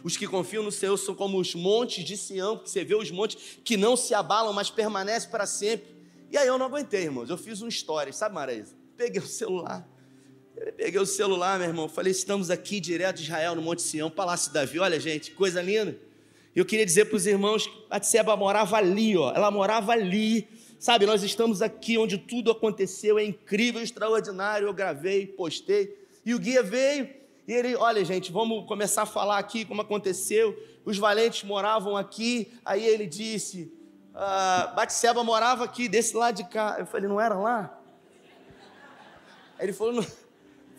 Os 0.08 0.16
que 0.16 0.26
confiam 0.26 0.64
no 0.64 0.72
Senhor 0.72 0.96
são 0.96 1.14
como 1.14 1.38
os 1.38 1.54
montes 1.54 2.06
de 2.06 2.16
Sião, 2.16 2.56
porque 2.56 2.70
você 2.70 2.82
vê 2.82 2.96
os 2.96 3.12
montes 3.12 3.60
que 3.62 3.76
não 3.76 3.98
se 3.98 4.14
abalam, 4.14 4.54
mas 4.54 4.70
permanecem 4.70 5.30
para 5.30 5.46
sempre. 5.46 5.94
E 6.32 6.38
aí 6.38 6.48
eu 6.48 6.58
não 6.58 6.68
aguentei, 6.68 7.04
irmãos. 7.04 7.30
Eu 7.30 7.38
fiz 7.38 7.62
um 7.62 7.68
story, 7.68 8.14
sabe, 8.14 8.34
Maraísa? 8.34 8.74
Peguei 8.96 9.22
o 9.22 9.28
celular. 9.28 9.86
Peguei 10.78 11.02
o 11.02 11.06
celular, 11.06 11.60
meu 11.60 11.68
irmão. 11.68 11.90
Falei, 11.90 12.12
estamos 12.12 12.50
aqui 12.50 12.80
direto 12.80 13.18
de 13.18 13.24
Israel, 13.24 13.54
no 13.54 13.62
Monte 13.62 13.82
Sião, 13.82 14.10
Palácio 14.10 14.48
de 14.48 14.54
Davi. 14.54 14.80
Olha, 14.80 14.98
gente, 14.98 15.32
coisa 15.32 15.62
linda. 15.62 16.00
Eu 16.56 16.64
queria 16.64 16.86
dizer 16.86 17.04
para 17.10 17.18
os 17.18 17.28
irmãos 17.28 17.68
que 17.68 17.86
a 17.90 18.00
Tseba 18.00 18.34
morava 18.38 18.78
ali, 18.78 19.18
ó. 19.18 19.34
Ela 19.34 19.52
morava 19.52 19.92
ali. 19.92 20.48
Sabe, 20.80 21.06
nós 21.06 21.22
estamos 21.22 21.62
aqui 21.62 21.98
onde 21.98 22.18
tudo 22.18 22.50
aconteceu, 22.50 23.20
é 23.20 23.26
incrível, 23.26 23.82
extraordinário. 23.82 24.70
Eu 24.70 24.74
gravei, 24.74 25.28
postei. 25.28 25.98
E 26.26 26.34
o 26.34 26.40
guia 26.40 26.64
veio 26.64 27.10
e 27.48 27.54
ele, 27.54 27.76
olha, 27.78 28.04
gente, 28.04 28.30
vamos 28.30 28.68
começar 28.68 29.04
a 29.04 29.06
falar 29.06 29.38
aqui 29.38 29.64
como 29.64 29.82
aconteceu. 29.82 30.54
Os 30.84 30.98
valentes 30.98 31.44
moravam 31.44 31.96
aqui. 31.96 32.52
Aí 32.66 32.86
ele 32.86 33.08
disse: 33.08 33.74
ah, 34.14 34.74
Batseba 34.76 35.24
morava 35.24 35.64
aqui, 35.64 35.88
desse 35.88 36.14
lado 36.14 36.36
de 36.36 36.44
cá. 36.44 36.76
Eu 36.78 36.86
falei: 36.86 37.08
não 37.08 37.22
era 37.22 37.36
lá? 37.36 37.80
Aí 39.58 39.66
ele 39.66 39.72
falou: 39.72 39.94
não, 39.94 40.06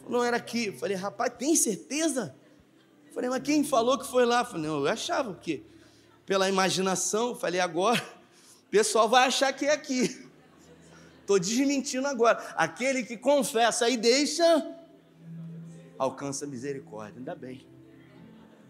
não 0.06 0.22
era 0.22 0.36
aqui. 0.36 0.66
Eu 0.66 0.74
falei: 0.74 0.94
rapaz, 0.94 1.32
tem 1.38 1.56
certeza? 1.56 2.36
Eu 3.06 3.14
falei: 3.14 3.30
mas 3.30 3.42
quem 3.42 3.64
falou 3.64 3.98
que 3.98 4.06
foi 4.06 4.26
lá? 4.26 4.40
Eu 4.40 4.44
falei: 4.44 4.66
não, 4.66 4.80
eu 4.80 4.92
achava 4.92 5.34
que 5.36 5.64
pela 6.26 6.50
imaginação. 6.50 7.28
Eu 7.28 7.34
falei: 7.34 7.60
agora 7.60 8.02
o 8.66 8.70
pessoal 8.70 9.08
vai 9.08 9.26
achar 9.26 9.54
que 9.54 9.64
é 9.64 9.72
aqui. 9.72 10.22
Estou 11.22 11.38
desmentindo 11.38 12.06
agora. 12.06 12.36
Aquele 12.56 13.04
que 13.04 13.16
confessa 13.16 13.88
e 13.88 13.96
deixa 13.96 14.77
alcança 15.98 16.46
misericórdia. 16.46 17.18
Ainda 17.18 17.34
bem. 17.34 17.66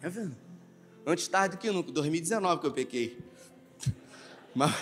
É 0.02 0.08
vendo? 0.08 0.36
Antes 1.06 1.28
tarde 1.28 1.56
do 1.56 1.60
que 1.60 1.70
nunca, 1.70 1.92
2019 1.92 2.60
que 2.60 2.66
eu 2.66 2.72
pequei. 2.72 3.18
Mas 4.54 4.74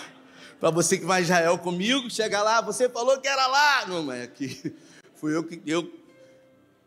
para 0.59 0.71
você 0.71 0.97
que 0.97 1.05
vai 1.05 1.21
Israel 1.21 1.57
comigo, 1.57 2.09
chega 2.09 2.41
lá, 2.41 2.61
você 2.61 2.89
falou 2.89 3.19
que 3.19 3.27
era 3.27 3.47
lá. 3.47 3.85
Não, 3.87 4.03
mas 4.03 4.23
aqui 4.23 4.75
fui 5.15 5.35
eu 5.35 5.43
que 5.43 5.61
eu 5.65 5.91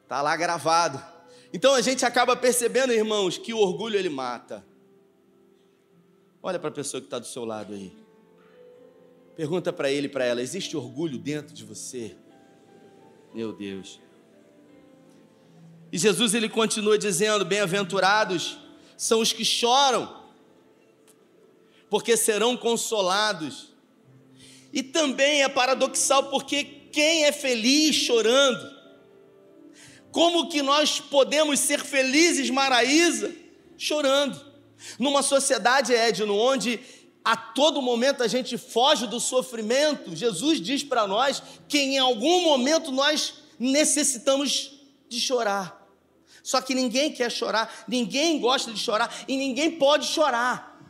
tá 0.09 0.23
lá 0.23 0.37
gravado. 0.37 1.03
Então 1.53 1.75
a 1.75 1.81
gente 1.81 2.05
acaba 2.05 2.37
percebendo, 2.37 2.93
irmãos, 2.93 3.39
que 3.39 3.53
o 3.53 3.59
orgulho 3.59 3.97
ele 3.97 4.09
mata. 4.09 4.65
Olha 6.43 6.59
para 6.59 6.69
a 6.69 6.73
pessoa 6.73 7.01
que 7.01 7.07
está 7.07 7.19
do 7.19 7.27
seu 7.27 7.45
lado 7.45 7.75
aí. 7.75 7.93
Pergunta 9.37 9.73
para 9.73 9.91
ele, 9.91 10.09
para 10.09 10.25
ela: 10.25 10.41
existe 10.43 10.77
orgulho 10.77 11.19
dentro 11.19 11.55
de 11.55 11.65
você? 11.65 12.17
Meu 13.35 13.53
Deus. 13.53 14.01
E 15.93 15.99
Jesus 15.99 16.35
ele 16.35 16.49
continua 16.49 16.99
dizendo: 16.99 17.45
Bem-aventurados 17.45 18.59
são 18.97 19.21
os 19.21 19.33
que 19.33 19.45
choram, 19.45 20.15
porque 21.89 22.17
serão 22.17 22.57
consolados. 22.57 23.71
E 24.73 24.83
também 24.83 25.43
é 25.43 25.49
paradoxal 25.49 26.31
porque 26.31 26.63
quem 26.93 27.25
é 27.25 27.33
feliz 27.33 27.97
chorando? 27.97 28.79
Como 30.13 30.49
que 30.49 30.63
nós 30.63 31.01
podemos 31.01 31.59
ser 31.61 31.81
felizes, 31.81 32.51
Maraísa, 32.51 33.33
chorando? 33.77 34.41
Numa 34.99 35.23
sociedade, 35.23 35.93
Edno, 35.93 36.37
onde 36.37 36.81
a 37.25 37.37
todo 37.37 37.83
momento 37.83 38.23
a 38.23 38.29
gente 38.29 38.57
foge 38.57 39.07
do 39.07 39.21
sofrimento, 39.21 40.17
Jesus 40.17 40.61
diz 40.61 40.83
para 40.83 41.07
nós 41.07 41.43
que 41.69 41.79
em 41.79 41.99
algum 41.99 42.43
momento 42.43 42.91
nós 42.91 43.35
necessitamos 43.59 44.81
de 45.09 45.21
chorar. 45.21 45.80
Só 46.51 46.61
que 46.61 46.75
ninguém 46.75 47.13
quer 47.13 47.31
chorar, 47.31 47.85
ninguém 47.87 48.41
gosta 48.41 48.73
de 48.73 48.81
chorar 48.81 49.09
e 49.29 49.37
ninguém 49.37 49.71
pode 49.71 50.05
chorar. 50.05 50.83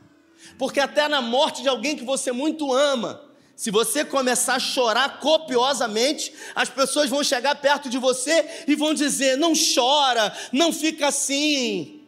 Porque 0.58 0.80
até 0.80 1.06
na 1.06 1.20
morte 1.20 1.60
de 1.60 1.68
alguém 1.68 1.94
que 1.94 2.02
você 2.02 2.32
muito 2.32 2.72
ama, 2.72 3.22
se 3.54 3.70
você 3.70 4.02
começar 4.02 4.54
a 4.54 4.58
chorar 4.58 5.20
copiosamente, 5.20 6.32
as 6.54 6.70
pessoas 6.70 7.10
vão 7.10 7.22
chegar 7.22 7.54
perto 7.56 7.90
de 7.90 7.98
você 7.98 8.64
e 8.66 8.74
vão 8.74 8.94
dizer: 8.94 9.36
não 9.36 9.52
chora, 9.52 10.34
não 10.50 10.72
fica 10.72 11.08
assim. 11.08 12.06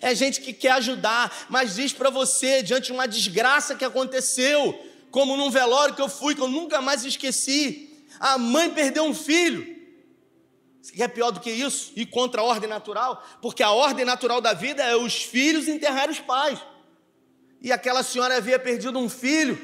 É 0.00 0.14
gente 0.14 0.40
que 0.40 0.52
quer 0.52 0.70
ajudar, 0.74 1.46
mas 1.48 1.74
diz 1.74 1.92
para 1.92 2.10
você, 2.10 2.62
diante 2.62 2.86
de 2.86 2.92
uma 2.92 3.08
desgraça 3.08 3.74
que 3.74 3.84
aconteceu, 3.84 4.80
como 5.10 5.36
num 5.36 5.50
velório 5.50 5.96
que 5.96 6.02
eu 6.02 6.08
fui, 6.08 6.36
que 6.36 6.40
eu 6.40 6.46
nunca 6.46 6.80
mais 6.80 7.04
esqueci, 7.04 8.06
a 8.20 8.38
mãe 8.38 8.70
perdeu 8.70 9.02
um 9.02 9.14
filho. 9.14 9.71
Você 10.82 10.94
quer 10.94 11.06
pior 11.08 11.30
do 11.30 11.38
que 11.38 11.50
isso? 11.50 11.92
Ir 11.94 12.06
contra 12.06 12.40
a 12.40 12.44
ordem 12.44 12.68
natural? 12.68 13.24
Porque 13.40 13.62
a 13.62 13.70
ordem 13.70 14.04
natural 14.04 14.40
da 14.40 14.52
vida 14.52 14.82
é 14.82 14.96
os 14.96 15.22
filhos 15.22 15.68
enterrar 15.68 16.10
os 16.10 16.18
pais. 16.18 16.58
E 17.60 17.70
aquela 17.70 18.02
senhora 18.02 18.36
havia 18.36 18.58
perdido 18.58 18.98
um 18.98 19.08
filho 19.08 19.56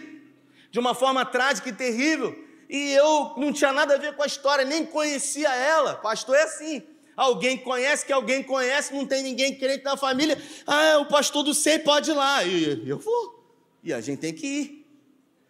de 0.70 0.78
uma 0.78 0.94
forma 0.94 1.24
trágica 1.24 1.70
e 1.70 1.72
terrível. 1.72 2.38
E 2.70 2.92
eu 2.92 3.34
não 3.36 3.52
tinha 3.52 3.72
nada 3.72 3.96
a 3.96 3.98
ver 3.98 4.14
com 4.14 4.22
a 4.22 4.26
história, 4.26 4.64
nem 4.64 4.86
conhecia 4.86 5.52
ela. 5.52 5.96
Pastor 5.96 6.36
é 6.36 6.44
assim. 6.44 6.84
Alguém 7.16 7.58
conhece 7.58 8.06
que 8.06 8.12
alguém 8.12 8.44
conhece, 8.44 8.94
não 8.94 9.04
tem 9.04 9.24
ninguém 9.24 9.58
crente 9.58 9.82
na 9.82 9.96
família. 9.96 10.40
Ah, 10.64 10.98
o 11.00 11.06
pastor 11.06 11.42
do 11.42 11.52
SEI 11.52 11.80
pode 11.80 12.12
ir 12.12 12.14
lá. 12.14 12.44
E 12.44 12.88
eu 12.88 12.98
vou. 12.98 13.44
E 13.82 13.92
a 13.92 14.00
gente 14.00 14.20
tem 14.20 14.32
que 14.32 14.46
ir. 14.46 14.86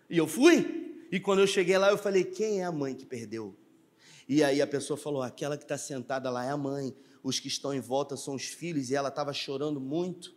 E 0.08 0.16
eu 0.16 0.26
fui. 0.26 0.96
E 1.12 1.20
quando 1.20 1.40
eu 1.40 1.46
cheguei 1.46 1.76
lá, 1.76 1.90
eu 1.90 1.98
falei: 1.98 2.24
quem 2.24 2.62
é 2.62 2.64
a 2.64 2.72
mãe 2.72 2.94
que 2.94 3.04
perdeu 3.04 3.54
e 4.28 4.44
aí 4.44 4.60
a 4.60 4.66
pessoa 4.66 4.96
falou: 4.96 5.22
aquela 5.22 5.56
que 5.56 5.64
está 5.64 5.78
sentada 5.78 6.28
lá 6.28 6.44
é 6.44 6.50
a 6.50 6.56
mãe, 6.56 6.94
os 7.22 7.40
que 7.40 7.48
estão 7.48 7.72
em 7.72 7.80
volta 7.80 8.16
são 8.16 8.34
os 8.34 8.44
filhos, 8.44 8.90
e 8.90 8.94
ela 8.94 9.08
estava 9.08 9.32
chorando 9.32 9.80
muito. 9.80 10.36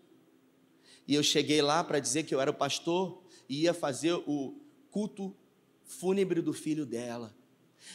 E 1.08 1.14
eu 1.14 1.22
cheguei 1.22 1.62
lá 1.62 1.84
para 1.84 2.00
dizer 2.00 2.24
que 2.24 2.34
eu 2.34 2.40
era 2.40 2.50
o 2.50 2.54
pastor 2.54 3.22
e 3.50 3.64
ia 3.64 3.74
fazer 3.74 4.14
o 4.14 4.56
culto 4.90 5.36
fúnebre 5.84 6.42
do 6.42 6.54
filho 6.54 6.86
dela. 6.86 7.36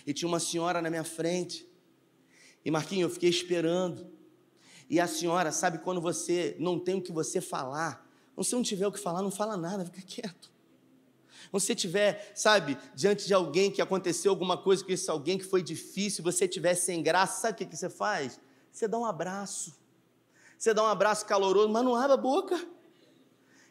E 0.07 0.13
tinha 0.13 0.29
uma 0.29 0.41
senhora 0.41 0.83
na 0.83 0.91
minha 0.91 1.05
frente. 1.05 1.67
E 2.65 2.71
Marquinhos, 2.71 3.09
eu 3.09 3.15
fiquei 3.15 3.31
esperando. 3.31 4.11
E 4.91 5.01
a 5.01 5.07
senhora, 5.07 5.51
sabe 5.51 5.79
quando 5.79 6.01
você 6.01 6.57
não 6.59 6.79
tem 6.79 6.97
o 6.97 7.03
que 7.03 7.13
você 7.13 7.41
falar? 7.41 8.07
Se 8.43 8.55
não 8.55 8.63
tiver 8.63 8.87
o 8.87 8.93
que 8.93 9.01
falar, 9.01 9.23
não 9.23 9.31
fala 9.31 9.57
nada, 9.57 9.85
fica 9.85 10.03
quieto. 10.03 10.53
Quando 11.57 11.63
você 11.63 11.73
estiver, 11.73 12.33
sabe, 12.35 12.77
diante 12.95 13.27
de 13.27 13.33
alguém 13.33 13.71
que 13.71 13.81
aconteceu 13.81 14.31
alguma 14.31 14.59
coisa 14.59 14.85
com 14.85 14.93
esse 14.93 15.11
alguém 15.11 15.39
que 15.39 15.45
foi 15.45 15.63
difícil, 15.63 16.23
você 16.23 16.45
estiver 16.45 16.75
sem 16.75 17.03
graça, 17.03 17.41
sabe 17.41 17.65
o 17.65 17.67
que, 17.67 17.75
você 17.75 17.89
faz? 17.89 18.39
Você 18.71 18.87
dá 18.87 18.99
um 18.99 19.07
abraço. 19.07 19.75
Você 20.59 20.75
dá 20.75 20.83
um 20.83 20.87
abraço 20.87 21.25
caloroso, 21.25 21.71
mas 21.71 21.83
não 21.83 21.95
abre 21.95 22.13
a 22.13 22.17
boca. 22.19 22.63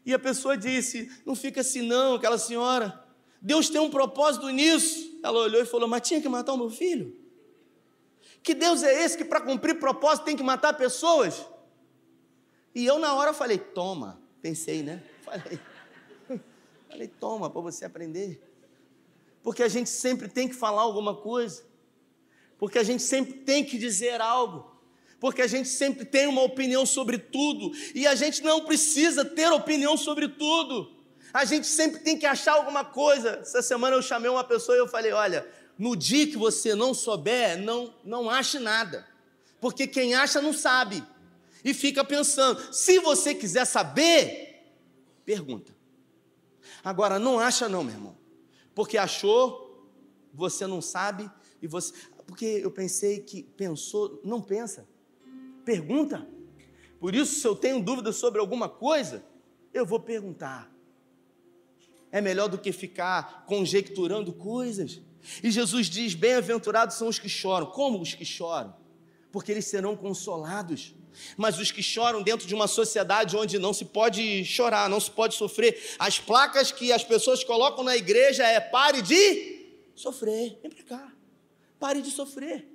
E 0.04 0.16
a 0.16 0.18
pessoa 0.18 0.58
disse: 0.58 1.12
Não 1.24 1.36
fica 1.36 1.62
assim, 1.62 1.84
não, 1.84 2.16
aquela 2.16 2.40
senhora. 2.40 3.06
Deus 3.40 3.70
tem 3.70 3.80
um 3.80 3.92
propósito 3.92 4.50
nisso. 4.50 5.20
Ela 5.22 5.42
olhou 5.42 5.62
e 5.62 5.66
falou: 5.66 5.88
Mas 5.88 6.08
tinha 6.08 6.20
que 6.20 6.28
matar 6.28 6.54
o 6.54 6.58
meu 6.58 6.72
filho? 6.72 7.16
Que 8.42 8.56
Deus 8.56 8.82
é 8.82 9.06
esse 9.06 9.16
que 9.16 9.26
para 9.26 9.42
cumprir 9.42 9.80
propósito 9.80 10.26
tem 10.26 10.36
que 10.36 10.42
matar 10.42 10.74
pessoas? 10.74 11.46
E 12.74 12.84
eu 12.84 12.98
na 12.98 13.14
hora 13.14 13.32
falei: 13.32 13.60
Toma, 13.60 14.20
pensei, 14.42 14.82
né? 14.82 15.04
Falei. 15.22 15.60
Falei, 16.96 17.12
toma, 17.20 17.50
para 17.50 17.60
você 17.60 17.84
aprender. 17.84 18.42
Porque 19.44 19.62
a 19.62 19.68
gente 19.68 19.90
sempre 19.90 20.30
tem 20.30 20.48
que 20.48 20.56
falar 20.56 20.82
alguma 20.82 21.14
coisa. 21.14 21.64
Porque 22.58 22.80
a 22.80 22.84
gente 22.84 23.04
sempre 23.04 23.34
tem 23.34 23.66
que 23.66 23.78
dizer 23.78 24.22
algo. 24.22 24.72
Porque 25.20 25.42
a 25.42 25.48
gente 25.48 25.68
sempre 25.68 26.06
tem 26.06 26.26
uma 26.26 26.42
opinião 26.42 26.86
sobre 26.86 27.18
tudo. 27.18 27.72
E 27.94 28.08
a 28.08 28.16
gente 28.16 28.42
não 28.42 28.64
precisa 28.64 29.26
ter 29.26 29.52
opinião 29.52 29.98
sobre 29.98 30.30
tudo. 30.30 30.90
A 31.34 31.44
gente 31.44 31.68
sempre 31.68 32.00
tem 32.00 32.18
que 32.18 32.26
achar 32.26 32.54
alguma 32.54 32.86
coisa. 32.86 33.40
Essa 33.42 33.62
semana 33.62 33.98
eu 33.98 34.02
chamei 34.02 34.32
uma 34.32 34.44
pessoa 34.44 34.78
e 34.78 34.80
eu 34.80 34.88
falei: 34.88 35.12
olha, 35.12 35.46
no 35.78 35.98
dia 35.98 36.26
que 36.26 36.38
você 36.38 36.74
não 36.74 36.94
souber, 36.94 37.62
não, 37.62 37.94
não 38.06 38.30
ache 38.30 38.58
nada. 38.58 39.06
Porque 39.60 39.86
quem 39.86 40.16
acha 40.16 40.42
não 40.42 40.54
sabe. 40.54 41.04
e 41.62 41.74
fica 41.74 42.06
pensando. 42.06 42.74
Se 42.74 43.00
você 43.00 43.36
quiser 43.36 43.66
saber, 43.66 44.64
pergunta. 45.26 45.75
Agora, 46.86 47.18
não 47.18 47.40
acha 47.40 47.68
não, 47.68 47.84
meu 47.84 47.96
irmão. 47.96 48.16
Porque 48.76 48.96
achou, 48.96 49.90
você 50.32 50.68
não 50.68 50.84
sabe 50.84 51.28
e 51.60 51.66
você. 51.66 51.92
Porque 52.28 52.46
eu 52.46 52.70
pensei 52.70 53.22
que 53.22 53.42
pensou, 53.42 54.22
não 54.24 54.40
pensa. 54.40 54.88
Pergunta. 55.66 56.28
Por 57.00 57.16
isso, 57.16 57.40
se 57.40 57.48
eu 57.48 57.56
tenho 57.56 57.82
dúvida 57.82 58.12
sobre 58.12 58.40
alguma 58.40 58.70
coisa, 58.70 59.26
eu 59.74 59.84
vou 59.84 60.00
perguntar. 60.00 60.72
É 62.12 62.22
melhor 62.22 62.48
do 62.50 62.60
que 62.60 62.72
ficar 62.72 63.46
conjecturando 63.48 64.32
coisas. 64.32 65.02
E 65.42 65.50
Jesus 65.50 65.88
diz: 65.88 66.14
Bem-aventurados 66.14 66.98
são 66.98 67.08
os 67.08 67.18
que 67.18 67.28
choram. 67.28 67.66
Como 67.66 68.00
os 68.00 68.14
que 68.14 68.24
choram? 68.24 68.76
Porque 69.32 69.52
eles 69.52 69.66
serão 69.66 69.98
consolados 69.98 70.94
mas 71.38 71.60
os 71.60 71.72
que 71.72 71.82
choram 71.82 72.22
dentro 72.22 72.48
de 72.48 72.56
uma 72.56 72.68
sociedade 72.68 73.36
onde 73.36 73.60
não 73.60 73.74
se 73.74 73.86
pode 73.86 74.44
chorar, 74.46 74.90
não 74.90 75.00
se 75.00 75.12
pode 75.12 75.36
sofrer. 75.36 75.96
As 76.00 76.20
placas 76.20 76.72
que 76.72 76.92
as 76.92 77.04
pessoas 77.04 77.44
colocam 77.44 77.84
na 77.84 77.96
igreja 77.96 78.44
é 78.44 78.60
pare 78.60 79.02
de 79.02 79.66
sofrer. 79.96 80.60
Vem 80.62 80.72
para 80.72 80.84
cá. 80.84 81.14
Pare 81.80 82.02
de 82.02 82.12
sofrer. 82.12 82.68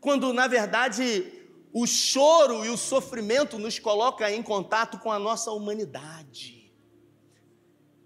Quando 0.00 0.32
na 0.32 0.46
verdade 0.46 1.32
o 1.72 1.86
choro 1.86 2.64
e 2.64 2.68
o 2.68 2.76
sofrimento 2.76 3.58
nos 3.58 3.78
coloca 3.78 4.30
em 4.30 4.42
contato 4.42 4.98
com 4.98 5.12
a 5.12 5.18
nossa 5.18 5.50
humanidade, 5.50 6.72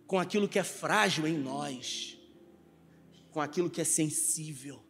com 0.07 0.19
aquilo 0.19 0.49
que 0.49 0.59
é 0.59 0.65
frágil 0.65 1.27
em 1.27 1.39
nós, 1.39 2.19
com 3.31 3.41
aquilo 3.41 3.71
que 3.71 3.81
é 3.81 3.85
sensível. 3.85 4.83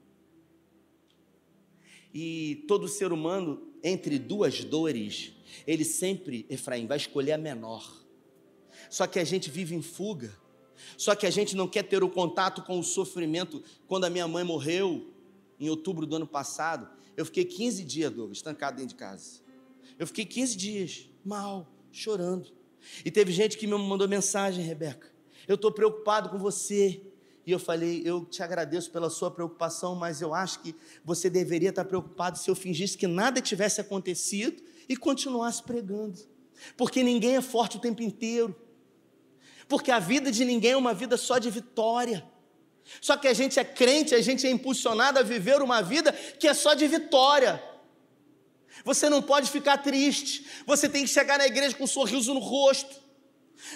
E 2.13 2.65
todo 2.69 2.89
ser 2.89 3.13
humano 3.13 3.72
entre 3.83 4.19
duas 4.19 4.65
dores, 4.65 5.33
ele 5.67 5.85
sempre, 5.85 6.47
Efraim, 6.49 6.87
vai 6.87 6.97
escolher 6.97 7.33
a 7.33 7.39
menor. 7.39 8.03
Só 8.89 9.07
que 9.07 9.19
a 9.19 9.25
gente 9.25 9.51
vive 9.51 9.75
em 9.75 9.83
fuga. 9.83 10.37
Só 10.97 11.15
que 11.15 11.27
a 11.27 11.31
gente 11.31 11.57
não 11.57 11.69
quer 11.69 11.85
ter 11.85 12.03
o 12.03 12.09
contato 12.09 12.63
com 12.63 12.79
o 12.79 12.83
sofrimento. 12.83 13.63
Quando 13.87 14.05
a 14.05 14.11
minha 14.11 14.27
mãe 14.27 14.45
morreu, 14.45 15.13
em 15.59 15.69
outubro 15.69 16.07
do 16.07 16.17
ano 16.17 16.27
passado, 16.27 16.89
eu 17.17 17.25
fiquei 17.25 17.45
15 17.45 17.85
dias, 17.85 18.11
Douglas, 18.11 18.39
estancado 18.39 18.77
dentro 18.77 18.91
de 18.91 18.97
casa. 18.97 19.41
Eu 19.99 20.07
fiquei 20.07 20.25
15 20.25 20.57
dias, 20.57 21.09
mal, 21.25 21.69
chorando. 21.93 22.53
E 23.05 23.11
teve 23.11 23.33
gente 23.33 23.57
que 23.57 23.67
me 23.67 23.77
mandou 23.77 24.09
mensagem, 24.09 24.65
Rebeca. 24.65 25.13
Eu 25.47 25.55
estou 25.55 25.71
preocupado 25.71 26.29
com 26.31 26.39
você. 26.39 27.01
E 27.47 27.53
eu 27.53 27.59
falei: 27.59 28.03
Eu 28.05 28.25
te 28.25 28.43
agradeço 28.43 28.91
pela 28.91 29.11
sua 29.11 29.31
preocupação, 29.31 29.95
mas 29.95 30.21
eu 30.21 30.33
acho 30.35 30.61
que 30.61 30.75
você 31.05 31.29
deveria 31.29 31.71
estar 31.71 31.85
preocupado 31.85 32.39
se 32.39 32.51
eu 32.51 32.55
fingisse 32.55 32.97
que 32.97 33.07
nada 33.07 33.41
tivesse 33.41 33.81
acontecido 33.81 34.63
e 34.89 34.97
continuasse 34.97 35.63
pregando. 35.63 36.19
Porque 36.77 37.03
ninguém 37.03 37.37
é 37.37 37.41
forte 37.43 37.77
o 37.77 37.81
tempo 37.81 38.03
inteiro. 38.03 38.55
Porque 39.69 39.91
a 39.91 39.99
vida 39.99 40.31
de 40.31 40.45
ninguém 40.45 40.73
é 40.73 40.77
uma 40.77 40.95
vida 40.95 41.17
só 41.17 41.39
de 41.39 41.51
vitória. 41.51 42.25
Só 43.01 43.17
que 43.17 43.29
a 43.29 43.35
gente 43.35 43.59
é 43.59 43.65
crente, 43.65 44.15
a 44.15 44.21
gente 44.21 44.47
é 44.47 44.51
impulsionado 44.51 45.19
a 45.19 45.23
viver 45.23 45.63
uma 45.63 45.83
vida 45.83 46.13
que 46.13 46.47
é 46.47 46.55
só 46.55 46.75
de 46.75 46.87
vitória. 46.87 47.63
Você 48.85 49.09
não 49.09 49.23
pode 49.23 49.51
ficar 49.51 49.79
triste, 49.79 50.47
você 50.67 50.89
tem 50.89 51.05
que 51.05 51.11
chegar 51.11 51.39
na 51.39 51.47
igreja 51.47 51.77
com 51.77 51.85
um 51.85 51.89
sorriso 51.89 52.35
no 52.35 52.41
rosto. 52.41 53.02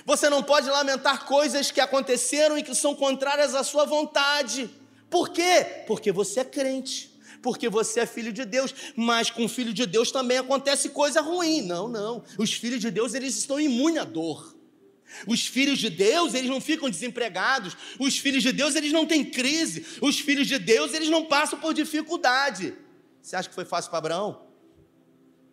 Você 0.04 0.28
não 0.28 0.42
pode 0.42 0.68
lamentar 0.68 1.26
coisas 1.26 1.70
que 1.70 1.80
aconteceram 1.80 2.58
e 2.58 2.62
que 2.62 2.74
são 2.74 2.94
contrárias 2.94 3.54
à 3.54 3.62
sua 3.62 3.84
vontade. 3.84 4.70
Por 5.08 5.30
quê? 5.30 5.84
Porque 5.86 6.12
você 6.12 6.40
é 6.40 6.44
crente. 6.44 7.14
Porque 7.42 7.68
você 7.68 8.00
é 8.00 8.06
filho 8.06 8.32
de 8.32 8.44
Deus, 8.44 8.74
mas 8.96 9.30
com 9.30 9.48
filho 9.48 9.72
de 9.72 9.86
Deus 9.86 10.10
também 10.10 10.38
acontece 10.38 10.88
coisa 10.88 11.20
ruim. 11.20 11.62
Não, 11.62 11.86
não. 11.86 12.24
Os 12.38 12.52
filhos 12.52 12.80
de 12.80 12.90
Deus, 12.90 13.14
eles 13.14 13.36
estão 13.36 13.60
imunes 13.60 14.00
à 14.00 14.04
dor. 14.04 14.56
Os 15.26 15.46
filhos 15.46 15.78
de 15.78 15.88
Deus, 15.88 16.34
eles 16.34 16.50
não 16.50 16.60
ficam 16.60 16.90
desempregados. 16.90 17.76
Os 17.98 18.18
filhos 18.18 18.42
de 18.42 18.52
Deus, 18.52 18.74
eles 18.74 18.92
não 18.92 19.06
têm 19.06 19.24
crise. 19.24 19.86
Os 20.00 20.18
filhos 20.18 20.48
de 20.48 20.58
Deus, 20.58 20.92
eles 20.92 21.08
não 21.08 21.24
passam 21.24 21.58
por 21.60 21.72
dificuldade. 21.72 22.74
Você 23.22 23.36
acha 23.36 23.48
que 23.48 23.54
foi 23.54 23.64
fácil 23.64 23.90
para 23.90 23.98
Abraão? 23.98 24.42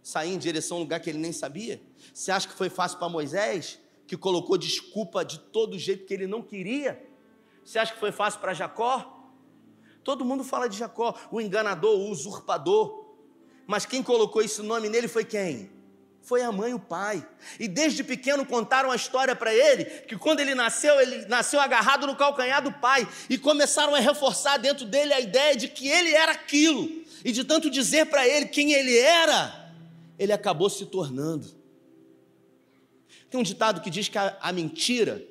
Sair 0.02 0.34
em 0.34 0.38
direção 0.38 0.78
a 0.78 0.80
um 0.80 0.84
lugar 0.84 1.00
que 1.00 1.10
ele 1.10 1.20
nem 1.20 1.32
sabia? 1.32 1.82
Você 2.14 2.32
acha 2.32 2.48
que 2.48 2.56
foi 2.56 2.70
fácil 2.70 2.98
para 2.98 3.08
Moisés? 3.08 3.80
Que 4.08 4.18
colocou 4.18 4.58
desculpa 4.58 5.24
de 5.24 5.40
todo 5.40 5.78
jeito 5.78 6.06
que 6.06 6.14
ele 6.14 6.28
não 6.28 6.42
queria. 6.42 7.02
Você 7.64 7.80
acha 7.80 7.94
que 7.94 8.00
foi 8.00 8.12
fácil 8.12 8.40
para 8.40 8.54
Jacó? 8.54 9.32
Todo 10.04 10.26
mundo 10.26 10.44
fala 10.44 10.68
de 10.68 10.78
Jacó, 10.78 11.16
o 11.32 11.40
enganador, 11.40 11.98
o 11.98 12.10
usurpador. 12.10 13.06
Mas 13.66 13.86
quem 13.86 14.04
colocou 14.04 14.42
esse 14.42 14.62
nome 14.62 14.90
nele 14.90 15.08
foi 15.08 15.24
quem? 15.24 15.72
Foi 16.22 16.42
a 16.42 16.52
mãe 16.52 16.72
e 16.72 16.74
o 16.74 16.80
pai. 16.80 17.26
E 17.60 17.68
desde 17.68 18.04
pequeno 18.04 18.46
contaram 18.46 18.92
a 18.92 18.96
história 18.96 19.36
para 19.36 19.54
ele, 19.54 19.86
que 19.86 20.18
quando 20.18 20.40
ele 20.40 20.56
nasceu, 20.56 21.00
ele 21.00 21.26
nasceu 21.26 21.60
agarrado 21.60 22.06
no 22.06 22.16
calcanhar 22.16 22.62
do 22.62 22.72
pai. 22.72 23.08
E 23.30 23.38
começaram 23.38 23.96
a 23.96 24.00
reforçar 24.00 24.58
dentro 24.58 24.86
dele 24.86 25.14
a 25.14 25.20
ideia 25.20 25.56
de 25.56 25.68
que 25.68 25.88
ele 25.88 26.14
era 26.14 26.34
aquilo. 26.34 26.90
E 27.24 27.32
de 27.32 27.44
tanto 27.44 27.70
dizer 27.70 28.08
para 28.08 28.28
ele 28.28 28.48
quem 28.48 28.74
ele 28.74 28.98
era, 28.98 29.74
ele 30.20 30.34
acabou 30.34 30.70
se 30.70 30.86
tornando. 30.86 31.63
Tem 33.34 33.40
um 33.40 33.44
ditado 33.44 33.82
que 33.82 33.90
diz 33.90 34.08
que 34.08 34.18
a, 34.20 34.38
a 34.40 34.54
mentira, 34.54 35.28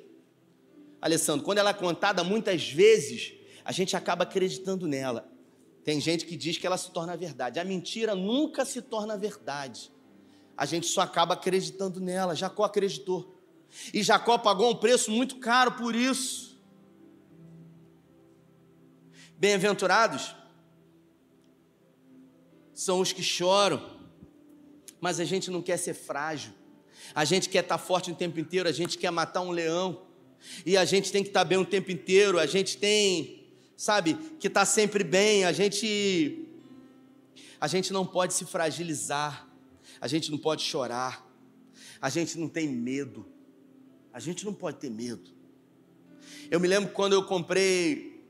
Alessandro, 1.01 1.45
quando 1.45 1.59
ela 1.59 1.69
é 1.69 1.73
contada 1.73 2.21
muitas 2.21 2.69
vezes, 2.69 3.31
a 3.63 3.71
gente 3.71 3.95
acaba 3.95 4.23
acreditando 4.23 4.85
nela. 4.85 5.31
Tem 5.85 6.01
gente 6.01 6.25
que 6.25 6.35
diz 6.35 6.57
que 6.57 6.67
ela 6.67 6.77
se 6.77 6.91
torna 6.91 7.15
verdade. 7.15 7.61
A 7.61 7.63
mentira 7.63 8.13
nunca 8.13 8.65
se 8.65 8.81
torna 8.81 9.17
verdade. 9.17 9.89
A 10.57 10.65
gente 10.65 10.85
só 10.87 10.99
acaba 10.99 11.35
acreditando 11.35 12.01
nela. 12.01 12.35
Jacó 12.35 12.65
acreditou. 12.65 13.41
E 13.93 14.03
Jacó 14.03 14.37
pagou 14.37 14.71
um 14.71 14.75
preço 14.75 15.09
muito 15.09 15.37
caro 15.37 15.71
por 15.71 15.95
isso. 15.95 16.61
Bem-aventurados 19.37 20.35
são 22.73 22.99
os 22.99 23.13
que 23.13 23.23
choram, 23.23 23.97
mas 24.99 25.21
a 25.21 25.23
gente 25.23 25.49
não 25.49 25.61
quer 25.61 25.77
ser 25.77 25.93
frágil. 25.93 26.62
A 27.13 27.25
gente 27.25 27.49
quer 27.49 27.63
estar 27.63 27.77
forte 27.77 28.11
o 28.11 28.15
tempo 28.15 28.39
inteiro, 28.39 28.67
a 28.67 28.71
gente 28.71 28.97
quer 28.97 29.11
matar 29.11 29.41
um 29.41 29.51
leão. 29.51 30.01
E 30.65 30.75
a 30.75 30.85
gente 30.85 31.11
tem 31.11 31.23
que 31.23 31.29
estar 31.29 31.43
bem 31.43 31.57
o 31.57 31.65
tempo 31.65 31.91
inteiro, 31.91 32.37
a 32.37 32.45
gente 32.45 32.77
tem, 32.77 33.45
sabe, 33.77 34.15
que 34.39 34.47
estar 34.47 34.65
sempre 34.65 35.03
bem, 35.03 35.45
a 35.45 35.51
gente 35.51 36.49
a 37.63 37.67
gente 37.67 37.93
não 37.93 38.05
pode 38.05 38.33
se 38.33 38.43
fragilizar. 38.43 39.47
A 40.01 40.05
gente 40.05 40.29
não 40.29 40.37
pode 40.37 40.63
chorar. 40.63 41.25
A 42.01 42.09
gente 42.09 42.37
não 42.37 42.49
tem 42.49 42.67
medo. 42.67 43.25
A 44.11 44.19
gente 44.19 44.43
não 44.43 44.53
pode 44.53 44.79
ter 44.79 44.89
medo. 44.89 45.31
Eu 46.51 46.59
me 46.59 46.67
lembro 46.67 46.91
quando 46.91 47.13
eu 47.13 47.23
comprei 47.23 48.21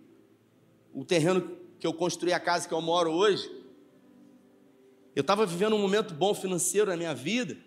o 0.93 1.03
terreno 1.03 1.57
que 1.79 1.87
eu 1.87 1.95
construí 1.95 2.31
a 2.31 2.39
casa 2.39 2.67
que 2.67 2.73
eu 2.75 2.79
moro 2.79 3.11
hoje. 3.11 3.49
Eu 5.15 5.21
estava 5.21 5.47
vivendo 5.47 5.75
um 5.75 5.81
momento 5.81 6.13
bom 6.13 6.35
financeiro 6.35 6.91
na 6.91 6.95
minha 6.95 7.15
vida 7.15 7.57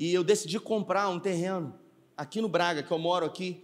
e 0.00 0.14
eu 0.14 0.24
decidi 0.24 0.58
comprar 0.58 1.10
um 1.10 1.20
terreno 1.20 1.78
aqui 2.16 2.40
no 2.40 2.48
Braga, 2.48 2.82
que 2.82 2.90
eu 2.90 2.98
moro 2.98 3.26
aqui, 3.26 3.62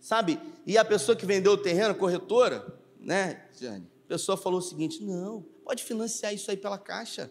sabe? 0.00 0.40
E 0.66 0.78
a 0.78 0.84
pessoa 0.84 1.14
que 1.14 1.26
vendeu 1.26 1.52
o 1.52 1.58
terreno, 1.58 1.94
corretora, 1.94 2.80
né, 2.98 3.46
Jane? 3.60 3.86
A 4.06 4.08
pessoa 4.08 4.38
falou 4.38 4.60
o 4.60 4.62
seguinte: 4.62 5.04
não, 5.04 5.42
pode 5.62 5.84
financiar 5.84 6.32
isso 6.32 6.50
aí 6.50 6.56
pela 6.56 6.78
caixa. 6.78 7.30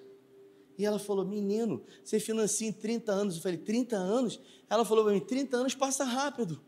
E 0.78 0.86
ela 0.86 1.00
falou: 1.00 1.26
menino, 1.26 1.84
você 2.04 2.20
financia 2.20 2.68
em 2.68 2.72
30 2.72 3.12
anos. 3.12 3.38
Eu 3.38 3.42
falei: 3.42 3.58
30 3.58 3.96
anos? 3.96 4.40
Ela 4.70 4.86
falou 4.86 5.04
para 5.04 5.14
mim: 5.14 5.20
30 5.20 5.58
anos 5.58 5.74
passa 5.74 6.04
rápido. 6.04 6.62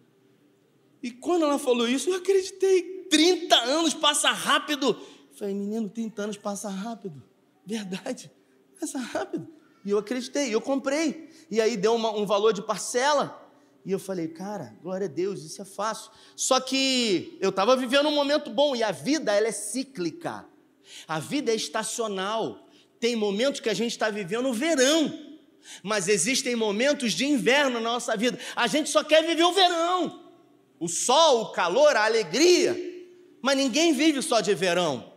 E 1.04 1.12
quando 1.12 1.46
ela 1.46 1.60
falou 1.60 1.88
isso, 1.88 2.10
eu 2.10 2.16
acreditei: 2.16 3.04
30 3.12 3.56
anos 3.56 3.94
passa 3.94 4.32
rápido. 4.32 4.88
Eu 4.88 5.36
falei: 5.36 5.54
menino, 5.54 5.88
30 5.88 6.20
anos 6.20 6.38
passa 6.38 6.68
rápido. 6.68 7.22
Verdade, 7.64 8.32
passa 8.80 8.98
rápido. 8.98 9.59
E 9.89 9.91
eu 9.91 9.97
acreditei, 9.97 10.54
eu 10.54 10.62
comprei. 10.62 11.32
E 11.49 11.60
aí 11.60 11.75
deu 11.75 11.95
uma, 11.95 12.12
um 12.12 12.23
valor 12.23 12.54
de 12.54 12.62
parcela. 12.62 13.43
E 13.84 13.91
eu 13.91 13.97
falei, 13.97 14.28
cara, 14.28 14.75
glória 14.84 15.06
a 15.06 15.10
Deus, 15.10 15.43
isso 15.43 15.63
é 15.63 15.65
fácil. 15.65 16.12
Só 16.36 16.60
que 16.60 17.36
eu 17.41 17.49
estava 17.49 17.75
vivendo 17.75 18.08
um 18.08 18.13
momento 18.13 18.52
bom 18.52 18.75
e 18.75 18.84
a 18.84 18.91
vida 18.91 19.34
ela 19.34 19.47
é 19.47 19.52
cíclica. 19.52 20.45
A 21.08 21.19
vida 21.19 21.52
é 21.52 21.56
estacional. 21.56 22.69
Tem 22.99 23.15
momentos 23.15 23.62
que 23.62 23.69
a 23.69 23.73
gente 23.73 23.93
está 23.93 24.12
vivendo 24.12 24.49
o 24.49 24.54
verão, 24.54 25.12
mas 25.82 26.08
existem 26.08 26.56
momentos 26.56 27.13
de 27.13 27.25
inverno 27.25 27.80
na 27.80 27.89
nossa 27.89 28.15
vida. 28.15 28.38
A 28.56 28.67
gente 28.67 28.91
só 28.91 29.04
quer 29.04 29.25
viver 29.25 29.43
o 29.43 29.54
verão, 29.54 30.30
o 30.80 30.88
sol, 30.88 31.41
o 31.41 31.52
calor, 31.52 31.95
a 31.95 32.06
alegria. 32.06 32.78
Mas 33.41 33.58
ninguém 33.58 33.91
vive 33.91 34.21
só 34.21 34.39
de 34.39 34.54
verão. 34.54 35.12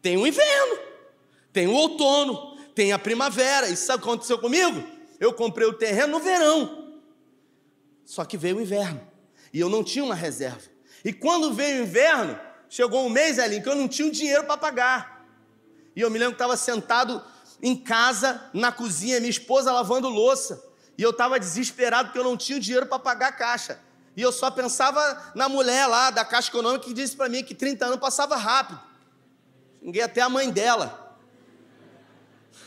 Tem 0.00 0.16
o 0.16 0.24
inverno, 0.24 0.78
tem 1.52 1.66
o 1.66 1.72
outono, 1.72 2.53
tem 2.74 2.92
a 2.92 2.98
primavera. 2.98 3.68
E 3.68 3.76
sabe 3.76 3.98
o 3.98 4.02
que 4.02 4.08
aconteceu 4.08 4.38
comigo? 4.38 4.82
Eu 5.20 5.32
comprei 5.32 5.66
o 5.66 5.72
terreno 5.72 6.18
no 6.18 6.20
verão. 6.20 6.94
Só 8.04 8.24
que 8.24 8.36
veio 8.36 8.56
o 8.56 8.60
inverno. 8.60 9.00
E 9.52 9.60
eu 9.60 9.68
não 9.68 9.84
tinha 9.84 10.04
uma 10.04 10.14
reserva. 10.14 10.62
E 11.04 11.12
quando 11.12 11.52
veio 11.52 11.80
o 11.80 11.86
inverno, 11.86 12.38
chegou 12.68 13.06
um 13.06 13.10
mês 13.10 13.38
ali 13.38 13.62
que 13.62 13.68
eu 13.68 13.74
não 13.74 13.86
tinha 13.86 14.10
dinheiro 14.10 14.44
para 14.44 14.56
pagar. 14.56 15.24
E 15.94 16.00
eu 16.00 16.10
me 16.10 16.18
lembro 16.18 16.34
que 16.34 16.42
estava 16.42 16.56
sentado 16.56 17.22
em 17.62 17.76
casa, 17.76 18.50
na 18.52 18.72
cozinha, 18.72 19.20
minha 19.20 19.30
esposa 19.30 19.72
lavando 19.72 20.08
louça. 20.08 20.62
E 20.98 21.02
eu 21.02 21.10
estava 21.10 21.38
desesperado 21.38 22.08
porque 22.08 22.18
eu 22.18 22.24
não 22.24 22.36
tinha 22.36 22.58
dinheiro 22.58 22.86
para 22.86 22.98
pagar 22.98 23.28
a 23.28 23.32
caixa. 23.32 23.78
E 24.16 24.22
eu 24.22 24.30
só 24.30 24.50
pensava 24.50 25.32
na 25.34 25.48
mulher 25.48 25.86
lá 25.86 26.10
da 26.10 26.24
Caixa 26.24 26.48
Econômica 26.48 26.84
que 26.84 26.92
disse 26.92 27.16
para 27.16 27.28
mim 27.28 27.42
que 27.42 27.54
30 27.54 27.86
anos 27.86 27.98
passava 27.98 28.36
rápido. 28.36 28.80
Ninguém 29.82 30.02
até 30.02 30.20
a 30.20 30.28
mãe 30.28 30.50
dela. 30.50 31.03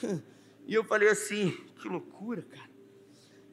E 0.70 0.74
eu 0.74 0.84
falei 0.84 1.08
assim: 1.08 1.56
que 1.82 1.88
loucura, 1.88 2.42
cara. 2.42 2.70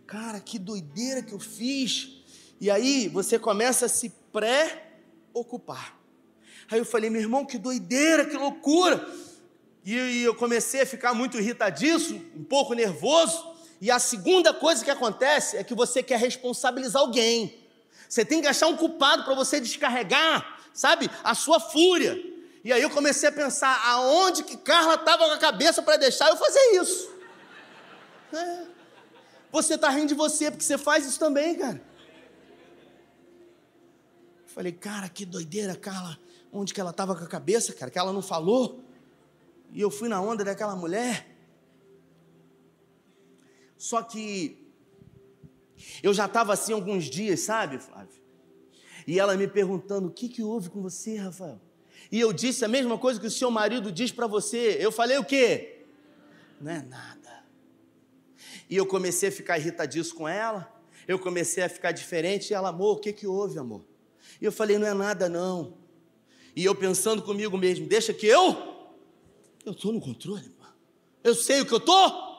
Cara, 0.04 0.40
que 0.40 0.58
doideira 0.58 1.22
que 1.22 1.32
eu 1.32 1.38
fiz. 1.38 2.24
E 2.60 2.70
aí 2.70 3.08
você 3.08 3.38
começa 3.38 3.86
a 3.86 3.88
se 3.88 4.12
pré-ocupar. 4.32 5.96
Aí 6.70 6.78
eu 6.78 6.84
falei, 6.84 7.10
meu 7.10 7.20
irmão, 7.20 7.44
que 7.44 7.56
doideira, 7.56 8.24
que 8.24 8.36
loucura. 8.36 9.08
E 9.84 10.22
eu 10.22 10.34
comecei 10.34 10.80
a 10.80 10.86
ficar 10.86 11.14
muito 11.14 11.38
irritadiço, 11.38 12.14
um 12.34 12.44
pouco 12.44 12.74
nervoso. 12.74 13.54
E 13.80 13.90
a 13.90 13.98
segunda 13.98 14.52
coisa 14.52 14.84
que 14.84 14.90
acontece 14.90 15.56
é 15.56 15.64
que 15.64 15.74
você 15.74 16.02
quer 16.02 16.18
responsabilizar 16.18 17.02
alguém. 17.02 17.62
Você 18.08 18.24
tem 18.24 18.40
que 18.40 18.48
achar 18.48 18.66
um 18.66 18.76
culpado 18.76 19.24
para 19.24 19.34
você 19.34 19.60
descarregar, 19.60 20.58
sabe, 20.72 21.10
a 21.22 21.34
sua 21.34 21.60
fúria. 21.60 22.18
E 22.64 22.72
aí 22.72 22.80
eu 22.80 22.88
comecei 22.88 23.28
a 23.28 23.32
pensar 23.32 23.78
aonde 23.86 24.42
que 24.42 24.56
Carla 24.56 24.94
estava 24.94 25.26
com 25.26 25.32
a 25.32 25.38
cabeça 25.38 25.82
para 25.82 25.98
deixar 25.98 26.30
eu 26.30 26.36
fazer 26.36 26.80
isso. 26.80 27.12
É. 28.32 28.66
Você 29.52 29.74
está 29.74 29.90
rindo 29.90 30.08
de 30.08 30.14
você 30.14 30.50
porque 30.50 30.64
você 30.64 30.78
faz 30.78 31.04
isso 31.04 31.18
também, 31.18 31.56
cara. 31.56 31.80
Falei, 34.46 34.72
cara, 34.72 35.08
que 35.10 35.26
doideira, 35.26 35.76
Carla. 35.76 36.18
Onde 36.50 36.72
que 36.72 36.80
ela 36.80 36.90
estava 36.90 37.14
com 37.14 37.24
a 37.24 37.28
cabeça, 37.28 37.72
cara? 37.74 37.90
Que 37.90 37.98
ela 37.98 38.12
não 38.12 38.22
falou. 38.22 38.82
E 39.70 39.80
eu 39.80 39.90
fui 39.90 40.08
na 40.08 40.20
onda 40.22 40.42
daquela 40.42 40.74
mulher. 40.74 41.36
Só 43.76 44.02
que 44.02 44.64
eu 46.02 46.14
já 46.14 46.24
estava 46.24 46.54
assim 46.54 46.72
alguns 46.72 47.04
dias, 47.04 47.40
sabe, 47.40 47.78
Flávio? 47.78 48.22
E 49.06 49.18
ela 49.18 49.36
me 49.36 49.46
perguntando: 49.46 50.08
o 50.08 50.10
que, 50.10 50.28
que 50.28 50.42
houve 50.42 50.70
com 50.70 50.80
você, 50.80 51.16
Rafael? 51.16 51.60
E 52.10 52.20
eu 52.20 52.32
disse 52.32 52.64
a 52.64 52.68
mesma 52.68 52.98
coisa 52.98 53.20
que 53.20 53.26
o 53.26 53.30
seu 53.30 53.50
marido 53.50 53.90
diz 53.90 54.12
para 54.12 54.26
você. 54.26 54.76
Eu 54.80 54.92
falei 54.92 55.18
o 55.18 55.24
quê? 55.24 55.84
Não 56.60 56.70
é 56.70 56.82
nada. 56.82 57.44
E 58.68 58.76
eu 58.76 58.86
comecei 58.86 59.28
a 59.28 59.32
ficar 59.32 59.58
irritadiço 59.58 60.14
com 60.14 60.28
ela. 60.28 60.72
Eu 61.06 61.18
comecei 61.18 61.62
a 61.62 61.68
ficar 61.68 61.92
diferente. 61.92 62.50
E 62.50 62.54
ela, 62.54 62.70
amor, 62.70 62.96
o 62.96 63.00
que, 63.00 63.12
que 63.12 63.26
houve, 63.26 63.58
amor? 63.58 63.84
E 64.40 64.44
eu 64.44 64.52
falei: 64.52 64.78
não 64.78 64.86
é 64.86 64.94
nada, 64.94 65.28
não. 65.28 65.76
E 66.56 66.64
eu 66.64 66.74
pensando 66.74 67.22
comigo 67.22 67.58
mesmo: 67.58 67.86
deixa 67.86 68.12
que 68.12 68.26
eu 68.26 68.74
eu 69.64 69.72
estou 69.72 69.92
no 69.92 70.00
controle, 70.00 70.48
pô. 70.50 70.64
Eu 71.22 71.34
sei 71.34 71.62
o 71.62 71.66
que 71.66 71.72
eu 71.72 71.78
estou. 71.78 72.34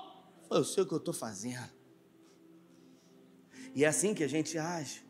Eu 0.51 0.63
sei 0.63 0.84
o 0.84 0.86
que 0.86 0.93
eu 0.93 0.99
estou 0.99 1.13
fazendo. 1.13 1.73
E 3.73 3.84
é 3.84 3.88
assim 3.88 4.13
que 4.13 4.23
a 4.23 4.28
gente 4.28 4.58
age. 4.58 5.04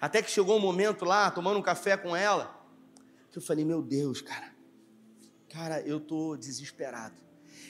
Até 0.00 0.20
que 0.20 0.30
chegou 0.30 0.56
um 0.56 0.60
momento 0.60 1.04
lá, 1.04 1.30
tomando 1.30 1.58
um 1.58 1.62
café 1.62 1.96
com 1.96 2.14
ela, 2.14 2.57
que 3.38 3.44
eu 3.44 3.46
falei, 3.46 3.64
meu 3.64 3.80
Deus, 3.80 4.20
cara, 4.20 4.54
cara, 5.48 5.80
eu 5.82 5.98
estou 5.98 6.36
desesperado. 6.36 7.16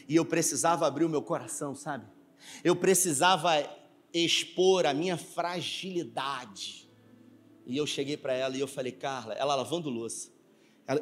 E 0.08 0.16
eu 0.16 0.24
precisava 0.24 0.86
abrir 0.86 1.04
o 1.04 1.08
meu 1.08 1.22
coração, 1.22 1.74
sabe? 1.74 2.06
Eu 2.64 2.74
precisava 2.74 3.50
expor 4.12 4.86
a 4.86 4.94
minha 4.94 5.16
fragilidade. 5.16 6.88
E 7.66 7.76
eu 7.76 7.86
cheguei 7.86 8.16
para 8.16 8.32
ela 8.32 8.56
e 8.56 8.60
eu 8.60 8.68
falei, 8.68 8.92
Carla, 8.92 9.34
ela 9.34 9.54
lavando 9.54 9.90
louça. 9.90 10.30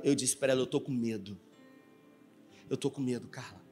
eu 0.02 0.14
disse 0.14 0.36
para 0.36 0.52
ela, 0.52 0.60
eu 0.60 0.64
estou 0.64 0.80
com 0.80 0.90
medo. 0.90 1.38
Eu 2.68 2.74
estou 2.74 2.90
com 2.90 3.00
medo, 3.00 3.28
Carla. 3.28 3.64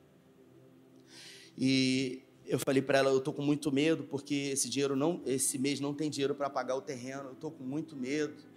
E 1.58 2.22
eu 2.46 2.58
falei 2.58 2.82
para 2.82 2.98
ela, 2.98 3.10
eu 3.10 3.18
estou 3.18 3.34
com 3.34 3.42
muito 3.42 3.72
medo 3.72 4.04
porque 4.04 4.34
esse 4.52 4.68
dinheiro 4.68 4.94
não, 4.94 5.22
esse 5.26 5.58
mês 5.58 5.80
não 5.80 5.92
tem 5.92 6.08
dinheiro 6.08 6.34
para 6.34 6.48
pagar 6.48 6.76
o 6.76 6.82
terreno. 6.82 7.30
Eu 7.30 7.32
estou 7.32 7.50
com 7.50 7.64
muito 7.64 7.96
medo. 7.96 8.53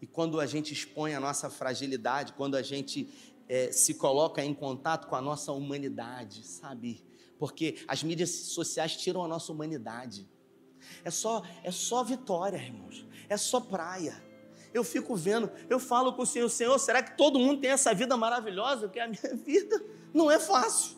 E 0.00 0.06
quando 0.06 0.40
a 0.40 0.46
gente 0.46 0.72
expõe 0.72 1.14
a 1.14 1.20
nossa 1.20 1.48
fragilidade, 1.48 2.32
quando 2.34 2.56
a 2.56 2.62
gente 2.62 3.08
é, 3.48 3.72
se 3.72 3.94
coloca 3.94 4.44
em 4.44 4.54
contato 4.54 5.06
com 5.06 5.16
a 5.16 5.20
nossa 5.20 5.52
humanidade, 5.52 6.46
sabe? 6.46 7.04
Porque 7.38 7.84
as 7.88 8.02
mídias 8.02 8.30
sociais 8.30 8.96
tiram 8.96 9.24
a 9.24 9.28
nossa 9.28 9.52
humanidade. 9.52 10.28
É 11.04 11.10
só, 11.10 11.42
é 11.62 11.70
só 11.70 12.04
vitória, 12.04 12.58
irmãos. 12.58 13.06
É 13.28 13.36
só 13.36 13.60
praia 13.60 14.22
eu 14.74 14.82
fico 14.82 15.14
vendo, 15.14 15.48
eu 15.70 15.78
falo 15.78 16.12
com 16.12 16.22
o 16.22 16.26
Senhor, 16.26 16.48
Senhor, 16.48 16.76
será 16.80 17.00
que 17.00 17.16
todo 17.16 17.38
mundo 17.38 17.60
tem 17.60 17.70
essa 17.70 17.94
vida 17.94 18.16
maravilhosa? 18.16 18.88
Porque 18.88 18.98
a 18.98 19.06
minha 19.06 19.34
vida 19.46 19.80
não 20.12 20.28
é 20.28 20.40
fácil. 20.40 20.96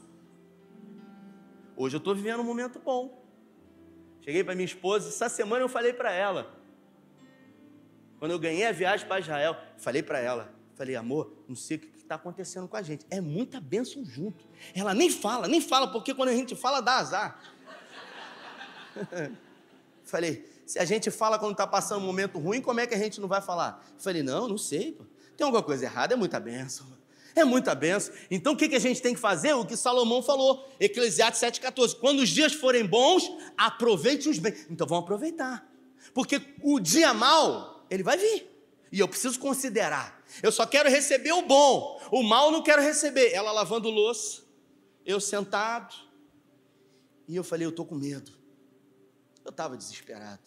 Hoje 1.76 1.94
eu 1.94 1.98
estou 1.98 2.14
vivendo 2.14 2.40
um 2.40 2.44
momento 2.44 2.78
bom. 2.78 3.22
Cheguei 4.22 4.42
para 4.42 4.54
minha 4.54 4.64
esposa, 4.64 5.10
essa 5.10 5.28
semana 5.28 5.62
eu 5.62 5.68
falei 5.68 5.92
para 5.92 6.10
ela, 6.10 6.58
quando 8.18 8.32
eu 8.32 8.38
ganhei 8.38 8.66
a 8.66 8.72
viagem 8.72 9.06
para 9.06 9.20
Israel, 9.20 9.56
falei 9.76 10.02
para 10.02 10.18
ela, 10.18 10.52
falei, 10.74 10.96
amor, 10.96 11.32
não 11.48 11.56
sei 11.56 11.76
o 11.76 11.80
que 11.80 11.96
está 11.96 12.14
acontecendo 12.14 12.66
com 12.68 12.76
a 12.76 12.82
gente. 12.82 13.04
É 13.10 13.20
muita 13.20 13.60
bênção 13.60 14.04
junto. 14.04 14.46
Ela 14.74 14.94
nem 14.94 15.10
fala, 15.10 15.46
nem 15.48 15.60
fala, 15.60 15.90
porque 15.90 16.14
quando 16.14 16.30
a 16.30 16.34
gente 16.34 16.54
fala, 16.54 16.80
dá 16.80 16.96
azar. 16.96 17.40
falei, 20.04 20.48
se 20.64 20.78
a 20.78 20.84
gente 20.84 21.10
fala 21.10 21.38
quando 21.38 21.52
está 21.52 21.66
passando 21.66 22.02
um 22.02 22.06
momento 22.06 22.38
ruim, 22.38 22.60
como 22.60 22.80
é 22.80 22.86
que 22.86 22.94
a 22.94 22.98
gente 22.98 23.20
não 23.20 23.28
vai 23.28 23.42
falar? 23.42 23.84
Falei, 23.98 24.22
não, 24.22 24.48
não 24.48 24.58
sei. 24.58 24.92
Pô. 24.92 25.04
Tem 25.36 25.44
alguma 25.44 25.62
coisa 25.62 25.84
errada, 25.84 26.14
é 26.14 26.16
muita 26.16 26.40
benção. 26.40 26.86
É 27.34 27.44
muita 27.44 27.74
benção. 27.74 28.14
Então 28.30 28.54
o 28.54 28.56
que, 28.56 28.68
que 28.68 28.74
a 28.74 28.80
gente 28.80 29.02
tem 29.02 29.14
que 29.14 29.20
fazer? 29.20 29.52
O 29.52 29.64
que 29.64 29.76
Salomão 29.76 30.22
falou, 30.22 30.66
Eclesiastes 30.80 31.42
7,14. 31.60 31.96
Quando 32.00 32.20
os 32.20 32.30
dias 32.30 32.54
forem 32.54 32.86
bons, 32.86 33.30
aproveite 33.56 34.28
os 34.28 34.38
bens. 34.38 34.66
Então 34.70 34.86
vamos 34.86 35.04
aproveitar. 35.04 35.68
Porque 36.14 36.40
o 36.62 36.80
dia 36.80 37.12
mal, 37.12 37.75
ele 37.90 38.02
vai 38.02 38.16
vir. 38.16 38.50
E 38.92 39.00
eu 39.00 39.08
preciso 39.08 39.38
considerar. 39.38 40.24
Eu 40.42 40.52
só 40.52 40.64
quero 40.66 40.88
receber 40.88 41.32
o 41.32 41.42
bom. 41.42 42.00
O 42.10 42.22
mal 42.22 42.50
não 42.50 42.62
quero 42.62 42.80
receber. 42.80 43.32
Ela 43.32 43.52
lavando 43.52 43.90
louça, 43.90 44.42
eu 45.04 45.20
sentado. 45.20 45.94
E 47.28 47.34
eu 47.34 47.44
falei, 47.44 47.66
eu 47.66 47.70
estou 47.70 47.84
com 47.84 47.94
medo. 47.94 48.32
Eu 49.44 49.50
estava 49.50 49.76
desesperado. 49.76 50.42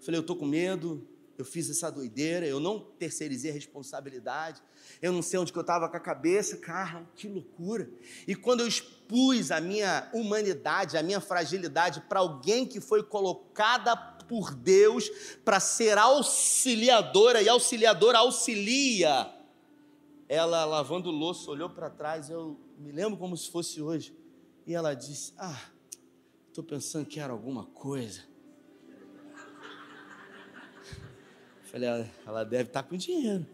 Falei, 0.00 0.18
eu 0.18 0.22
estou 0.22 0.36
com 0.36 0.46
medo, 0.46 1.06
eu 1.38 1.44
fiz 1.44 1.68
essa 1.68 1.90
doideira, 1.90 2.46
eu 2.46 2.58
não 2.58 2.80
terceirizei 2.80 3.50
a 3.50 3.54
responsabilidade, 3.54 4.62
eu 5.02 5.12
não 5.12 5.20
sei 5.20 5.38
onde 5.38 5.52
que 5.52 5.58
eu 5.58 5.62
estava 5.62 5.88
com 5.88 5.96
a 5.96 6.00
cabeça, 6.00 6.56
cara, 6.56 7.06
que 7.14 7.28
loucura. 7.28 7.90
E 8.26 8.34
quando 8.34 8.60
eu 8.60 8.68
expus 8.68 9.50
a 9.50 9.60
minha 9.60 10.08
humanidade, 10.12 10.96
a 10.96 11.02
minha 11.02 11.20
fragilidade 11.20 12.00
para 12.08 12.20
alguém 12.20 12.66
que 12.66 12.80
foi 12.80 13.02
colocada 13.02 14.15
por 14.28 14.54
Deus 14.54 15.08
para 15.44 15.60
ser 15.60 15.98
auxiliadora, 15.98 17.42
e 17.42 17.48
auxiliadora 17.48 18.18
auxilia, 18.18 19.32
ela 20.28 20.64
lavando 20.64 21.10
louça, 21.10 21.50
olhou 21.50 21.70
para 21.70 21.88
trás, 21.88 22.28
eu 22.30 22.58
me 22.78 22.92
lembro 22.92 23.16
como 23.16 23.36
se 23.36 23.50
fosse 23.50 23.80
hoje, 23.80 24.16
e 24.66 24.74
ela 24.74 24.94
disse: 24.94 25.32
Ah, 25.38 25.70
estou 26.48 26.64
pensando 26.64 27.06
que 27.06 27.20
era 27.20 27.32
alguma 27.32 27.66
coisa. 27.66 28.22
Falei, 31.62 31.88
ela, 32.26 32.44
deve 32.44 32.70
estar 32.70 32.82
tá 32.82 32.88
com 32.88 32.96
dinheiro. 32.96 33.46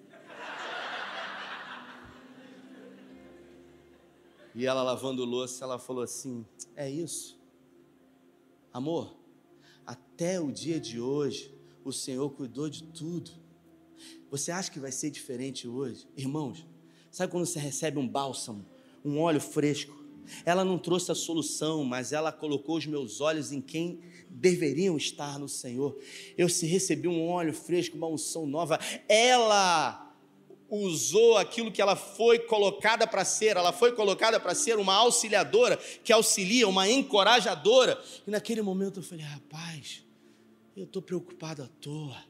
E 4.55 4.67
ela 4.67 4.83
lavando 4.83 5.25
louça, 5.25 5.65
ela 5.65 5.79
falou 5.79 6.03
assim: 6.03 6.47
É 6.77 6.89
isso, 6.89 7.39
amor. 8.73 9.22
Até 9.87 10.40
o 10.40 10.51
dia 10.53 10.79
de 10.79 11.01
hoje, 11.01 11.55
o 11.85 11.92
Senhor 11.92 12.31
cuidou 12.31 12.68
de 12.68 12.85
tudo. 12.85 13.31
Você 14.31 14.51
acha 14.51 14.71
que 14.71 14.79
vai 14.81 14.92
ser 14.92 15.11
diferente 15.11 15.68
hoje? 15.68 16.07
Irmãos, 16.16 16.66
sabe 17.11 17.31
quando 17.31 17.47
você 17.47 17.59
recebe 17.59 17.99
um 17.99 18.09
bálsamo, 18.09 18.64
um 19.05 19.18
óleo 19.18 19.40
fresco? 19.40 20.03
Ela 20.45 20.64
não 20.64 20.79
trouxe 20.79 21.11
a 21.11 21.14
solução, 21.14 21.85
mas 21.85 22.12
ela 22.12 22.33
colocou 22.33 22.77
os 22.77 22.87
meus 22.87 23.21
olhos 23.21 23.53
em 23.53 23.61
quem 23.61 24.01
deveriam 24.31 24.97
estar 24.97 25.38
no 25.38 25.49
Senhor. 25.49 25.99
Eu 26.38 26.49
se 26.49 26.66
recebi 26.66 27.09
um 27.09 27.29
óleo 27.29 27.53
fresco, 27.53 27.97
uma 27.97 28.07
unção 28.07 28.47
nova. 28.47 28.79
Ela 29.09 30.12
usou 30.81 31.37
aquilo 31.37 31.71
que 31.71 31.83
ela 31.83 31.95
foi 31.95 32.39
colocada 32.39 33.07
para 33.07 33.25
ser, 33.25 33.57
ela 33.57 33.73
foi 33.73 33.93
colocada 33.93 34.41
para 34.41 34.55
ser 34.55 34.79
uma 34.79 34.95
auxiliadora 34.95 35.77
que 35.77 36.13
auxilia, 36.13 36.67
uma 36.67 36.89
encorajadora. 36.89 38.03
E 38.27 38.31
naquele 38.31 38.63
momento 38.63 39.01
eu 39.01 39.03
falei: 39.03 39.25
rapaz, 39.25 40.03
eu 40.77 40.85
estou 40.85 41.03
preocupado 41.03 41.63
à 41.63 41.69
toa. 41.81 42.25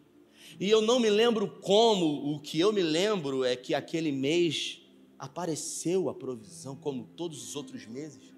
E 0.59 0.69
eu 0.69 0.83
não 0.83 0.99
me 0.99 1.09
lembro 1.09 1.49
como, 1.61 2.35
o 2.35 2.41
que 2.41 2.59
eu 2.59 2.73
me 2.73 2.83
lembro 2.83 3.45
é 3.45 3.57
que 3.57 3.75
aquele 3.75 4.11
mês 4.11 4.81
apareceu 5.19 6.09
a 6.09 6.15
provisão, 6.15 6.75
como 6.75 7.05
todos 7.17 7.43
os 7.43 7.57
outros 7.57 7.87
meses. 7.87 8.35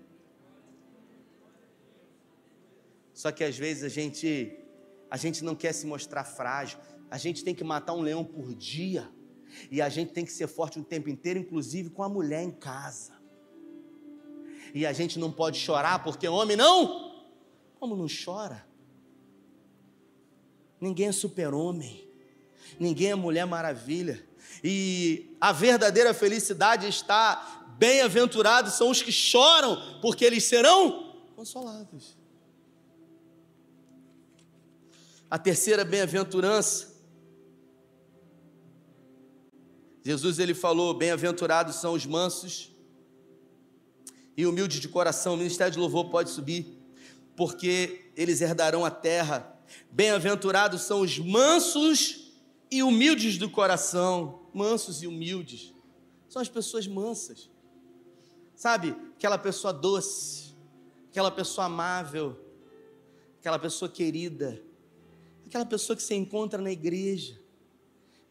Só 3.14 3.32
que 3.32 3.42
às 3.42 3.56
vezes 3.56 3.84
a 3.84 3.88
gente 3.88 4.58
a 5.10 5.16
gente 5.16 5.44
não 5.44 5.54
quer 5.54 5.72
se 5.72 5.86
mostrar 5.86 6.24
frágil. 6.24 6.78
A 7.10 7.16
gente 7.16 7.44
tem 7.44 7.54
que 7.54 7.62
matar 7.62 7.94
um 7.94 8.00
leão 8.00 8.24
por 8.24 8.52
dia. 8.54 9.08
E 9.70 9.80
a 9.80 9.88
gente 9.88 10.12
tem 10.12 10.24
que 10.24 10.32
ser 10.32 10.46
forte 10.46 10.78
o 10.78 10.84
tempo 10.84 11.08
inteiro, 11.08 11.38
inclusive 11.38 11.90
com 11.90 12.02
a 12.02 12.08
mulher 12.08 12.42
em 12.42 12.50
casa. 12.50 13.12
e 14.74 14.84
a 14.84 14.92
gente 14.92 15.18
não 15.18 15.30
pode 15.30 15.58
chorar 15.58 16.02
porque 16.02 16.26
homem 16.26 16.56
não? 16.56 17.24
Como 17.78 17.94
não 17.94 18.06
chora? 18.08 18.66
Ninguém 20.80 21.08
é 21.08 21.12
super-homem, 21.12 22.08
ninguém 22.78 23.10
é 23.10 23.14
mulher 23.14 23.46
maravilha. 23.46 24.26
E 24.62 25.36
a 25.40 25.52
verdadeira 25.52 26.12
felicidade 26.12 26.88
está 26.88 27.64
bem-aventurados 27.78 28.74
são 28.74 28.90
os 28.90 29.02
que 29.02 29.12
choram, 29.12 30.00
porque 30.00 30.24
eles 30.24 30.44
serão 30.44 31.14
consolados. 31.34 32.16
A 35.30 35.38
terceira 35.38 35.84
bem-aventurança 35.84 36.93
Jesus 40.04 40.38
ele 40.38 40.52
falou: 40.52 40.92
"Bem-aventurados 40.92 41.76
são 41.76 41.94
os 41.94 42.04
mansos 42.04 42.70
e 44.36 44.46
humildes 44.46 44.78
de 44.78 44.88
coração". 44.88 45.32
O 45.34 45.38
ministério 45.38 45.72
de 45.72 45.78
louvor 45.78 46.10
pode 46.10 46.28
subir, 46.28 46.78
porque 47.34 48.10
eles 48.14 48.42
herdarão 48.42 48.84
a 48.84 48.90
terra. 48.90 49.58
Bem-aventurados 49.90 50.82
são 50.82 51.00
os 51.00 51.18
mansos 51.18 52.32
e 52.70 52.82
humildes 52.82 53.38
do 53.38 53.48
coração, 53.48 54.42
mansos 54.52 55.02
e 55.02 55.06
humildes. 55.06 55.72
São 56.28 56.42
as 56.42 56.48
pessoas 56.48 56.86
mansas. 56.86 57.50
Sabe? 58.54 58.94
Aquela 59.16 59.38
pessoa 59.38 59.72
doce, 59.72 60.54
aquela 61.08 61.30
pessoa 61.30 61.66
amável, 61.66 62.38
aquela 63.40 63.58
pessoa 63.58 63.90
querida, 63.90 64.62
aquela 65.46 65.64
pessoa 65.64 65.96
que 65.96 66.02
você 66.02 66.14
encontra 66.14 66.60
na 66.60 66.70
igreja 66.70 67.43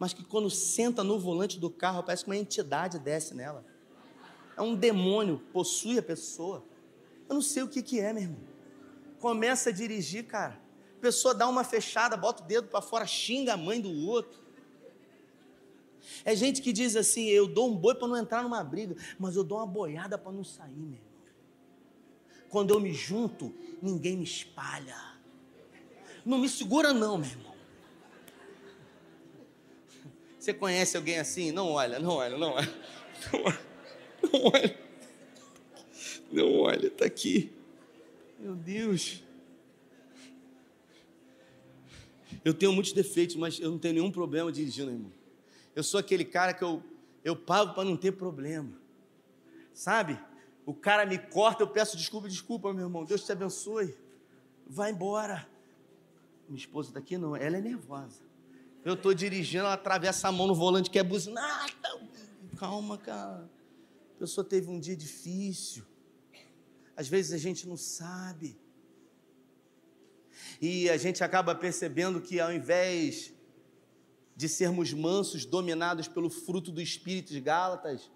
mas 0.04 0.12
que 0.12 0.22
quando 0.22 0.50
senta 0.50 1.02
no 1.02 1.18
volante 1.18 1.58
do 1.58 1.70
carro, 1.70 2.04
parece 2.04 2.26
que 2.26 2.30
uma 2.30 2.36
entidade 2.36 3.00
desce 3.00 3.34
nela. 3.34 3.64
É 4.58 4.62
um 4.62 4.76
demônio, 4.76 5.42
possui 5.54 5.98
a 5.98 6.04
pessoa. 6.04 6.62
Eu 7.30 7.36
não 7.36 7.42
sei 7.42 7.64
o 7.64 7.70
que, 7.70 7.82
que 7.82 8.02
é, 8.02 8.12
meu 8.12 8.24
irmão. 8.24 8.42
Começa 9.18 9.70
a 9.70 9.72
dirigir, 9.72 10.28
cara. 10.28 10.60
A 10.98 11.00
pessoa 11.00 11.34
dá 11.34 11.48
uma 11.48 11.64
fechada, 11.64 12.18
bota 12.18 12.44
o 12.44 12.46
dedo 12.46 12.68
para 12.68 12.82
fora, 12.82 13.08
xinga 13.08 13.54
a 13.54 13.58
mãe 13.58 13.80
do 13.80 13.94
outro. 14.06 14.42
É 16.26 16.36
gente 16.36 16.62
que 16.62 16.74
diz 16.74 16.98
assim: 16.98 17.30
eu 17.30 17.48
dou 17.48 17.72
um 17.72 17.74
boi 17.78 17.96
para 17.96 18.10
não 18.10 18.18
entrar 18.18 18.44
numa 18.44 18.62
briga, 18.62 18.98
mas 19.18 19.38
eu 19.38 19.44
dou 19.46 19.58
uma 19.58 19.66
boiada 19.66 20.18
para 20.18 20.34
não 20.34 20.44
sair, 20.44 20.76
meu 20.76 20.98
irmão. 20.98 21.14
Quando 22.50 22.74
eu 22.74 22.80
me 22.82 22.92
junto, 22.92 23.56
ninguém 23.82 24.18
me 24.18 24.26
espalha. 24.26 24.98
Não 26.26 26.40
me 26.40 26.50
segura, 26.50 26.92
não, 26.92 27.18
meu 27.18 27.30
irmão. 27.30 27.53
Você 30.44 30.54
conhece 30.54 30.98
alguém 30.98 31.20
assim? 31.20 31.54
Não 31.54 31.70
olha, 31.70 32.00
não 32.00 32.16
olha, 32.16 32.38
não 32.38 32.52
olha. 32.52 32.70
Não 33.32 33.44
olha. 33.46 33.60
Não 34.22 34.44
olha, 34.44 34.78
não 36.30 36.60
olha 36.60 36.88
está 36.88 37.06
aqui. 37.06 37.50
Meu 38.38 38.54
Deus. 38.54 39.24
Eu 42.44 42.54
tenho 42.54 42.74
muitos 42.74 42.92
defeitos, 42.92 43.38
mas 43.38 43.58
eu 43.58 43.72
não 43.72 43.80
tenho 43.80 43.94
nenhum 43.94 44.12
problema 44.12 44.52
dirigindo, 44.52 44.92
irmão. 44.92 45.14
Eu 45.74 45.82
sou 45.82 45.98
aquele 45.98 46.26
cara 46.26 46.54
que 46.54 46.62
eu, 46.62 46.84
eu 47.24 47.38
pago 47.38 47.74
para 47.74 47.86
não 47.86 47.96
ter 47.96 48.12
problema. 48.12 48.78
Sabe? 49.74 50.20
O 50.66 50.74
cara 50.74 51.06
me 51.06 51.18
corta, 51.18 51.64
eu 51.64 51.68
peço 51.68 51.96
desculpa, 51.96 52.28
desculpa, 52.28 52.74
meu 52.74 52.84
irmão. 52.84 53.06
Deus 53.06 53.26
te 53.26 53.32
abençoe. 53.32 53.96
Vai 54.68 54.92
embora. 54.92 55.48
Minha 56.50 56.60
esposa 56.60 56.90
está 56.90 57.00
aqui, 57.00 57.18
não. 57.18 57.34
Ela 57.34 57.60
é 57.60 57.62
nervosa. 57.62 58.33
Eu 58.84 58.96
estou 58.96 59.14
dirigindo, 59.14 59.64
ela 59.64 59.74
atravessa 59.74 60.28
a 60.28 60.32
mão 60.32 60.48
no 60.48 60.56
volante, 60.56 60.90
quer 60.90 61.04
buzinar. 61.04 61.70
Calma, 62.58 62.98
cara. 62.98 63.50
A 64.16 64.20
pessoa 64.20 64.46
teve 64.46 64.70
um 64.70 64.80
dia 64.80 64.96
difícil. 64.96 65.86
Às 66.96 67.08
vezes 67.08 67.32
a 67.32 67.38
gente 67.38 67.68
não 67.68 67.78
sabe. 67.78 68.58
E 70.62 70.90
a 70.90 70.98
gente 70.98 71.24
acaba 71.24 71.56
percebendo 71.56 72.22
que 72.22 72.40
ao 72.40 72.52
invés 72.52 73.34
de 74.36 74.50
sermos 74.50 74.94
mansos, 74.94 75.46
dominados 75.46 76.08
pelo 76.08 76.30
fruto 76.30 76.72
do 76.72 76.82
Espírito 76.82 77.32
de 77.32 77.40
Gálatas, 77.40 78.12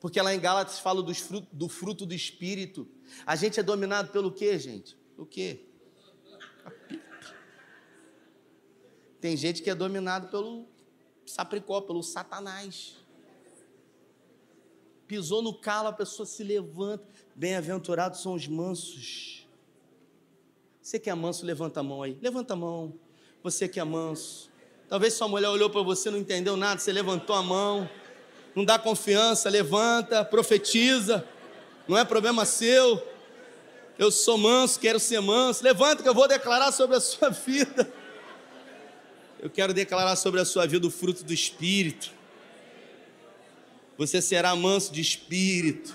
porque 0.00 0.20
lá 0.20 0.34
em 0.34 0.40
Gálatas 0.40 0.78
fala 0.78 1.02
fruto, 1.14 1.48
do 1.52 1.68
fruto 1.68 2.06
do 2.06 2.14
Espírito, 2.14 2.88
a 3.26 3.36
gente 3.36 3.60
é 3.60 3.62
dominado 3.62 4.10
pelo 4.10 4.32
quê, 4.32 4.58
gente? 4.58 4.96
O 5.16 5.24
quê? 5.24 5.66
Tem 9.20 9.36
gente 9.36 9.62
que 9.62 9.68
é 9.68 9.74
dominado 9.74 10.28
pelo 10.28 10.66
sapricó, 11.26 11.82
pelo 11.82 12.02
satanás. 12.02 12.96
Pisou 15.06 15.42
no 15.42 15.52
calo, 15.52 15.88
a 15.88 15.92
pessoa 15.92 16.24
se 16.24 16.42
levanta. 16.42 17.04
Bem-aventurados 17.34 18.22
são 18.22 18.32
os 18.32 18.48
mansos. 18.48 19.46
Você 20.80 20.98
que 20.98 21.10
é 21.10 21.14
manso, 21.14 21.44
levanta 21.44 21.80
a 21.80 21.82
mão 21.82 22.02
aí. 22.02 22.16
Levanta 22.22 22.54
a 22.54 22.56
mão. 22.56 22.94
Você 23.42 23.68
que 23.68 23.78
é 23.78 23.84
manso. 23.84 24.48
Talvez 24.88 25.14
sua 25.14 25.28
mulher 25.28 25.48
olhou 25.48 25.68
para 25.68 25.82
você, 25.82 26.10
não 26.10 26.18
entendeu 26.18 26.56
nada, 26.56 26.80
você 26.80 26.92
levantou 26.92 27.36
a 27.36 27.42
mão. 27.42 27.88
Não 28.54 28.64
dá 28.64 28.78
confiança, 28.78 29.50
levanta, 29.50 30.24
profetiza. 30.24 31.28
Não 31.86 31.96
é 31.96 32.04
problema 32.04 32.46
seu. 32.46 33.06
Eu 33.98 34.10
sou 34.10 34.38
manso, 34.38 34.80
quero 34.80 34.98
ser 34.98 35.20
manso. 35.20 35.62
Levanta 35.62 36.02
que 36.02 36.08
eu 36.08 36.14
vou 36.14 36.26
declarar 36.26 36.72
sobre 36.72 36.96
a 36.96 37.00
sua 37.00 37.28
vida 37.46 37.99
eu 39.42 39.48
quero 39.48 39.72
declarar 39.72 40.16
sobre 40.16 40.38
a 40.38 40.44
sua 40.44 40.66
vida 40.66 40.86
o 40.86 40.90
fruto 40.90 41.24
do 41.24 41.32
Espírito. 41.32 42.12
Você 43.96 44.20
será 44.20 44.54
manso 44.54 44.92
de 44.92 45.00
espírito. 45.00 45.94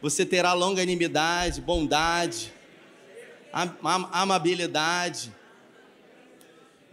Você 0.00 0.24
terá 0.24 0.52
longanimidade, 0.52 1.60
bondade, 1.60 2.52
am 3.52 4.08
amabilidade. 4.12 5.32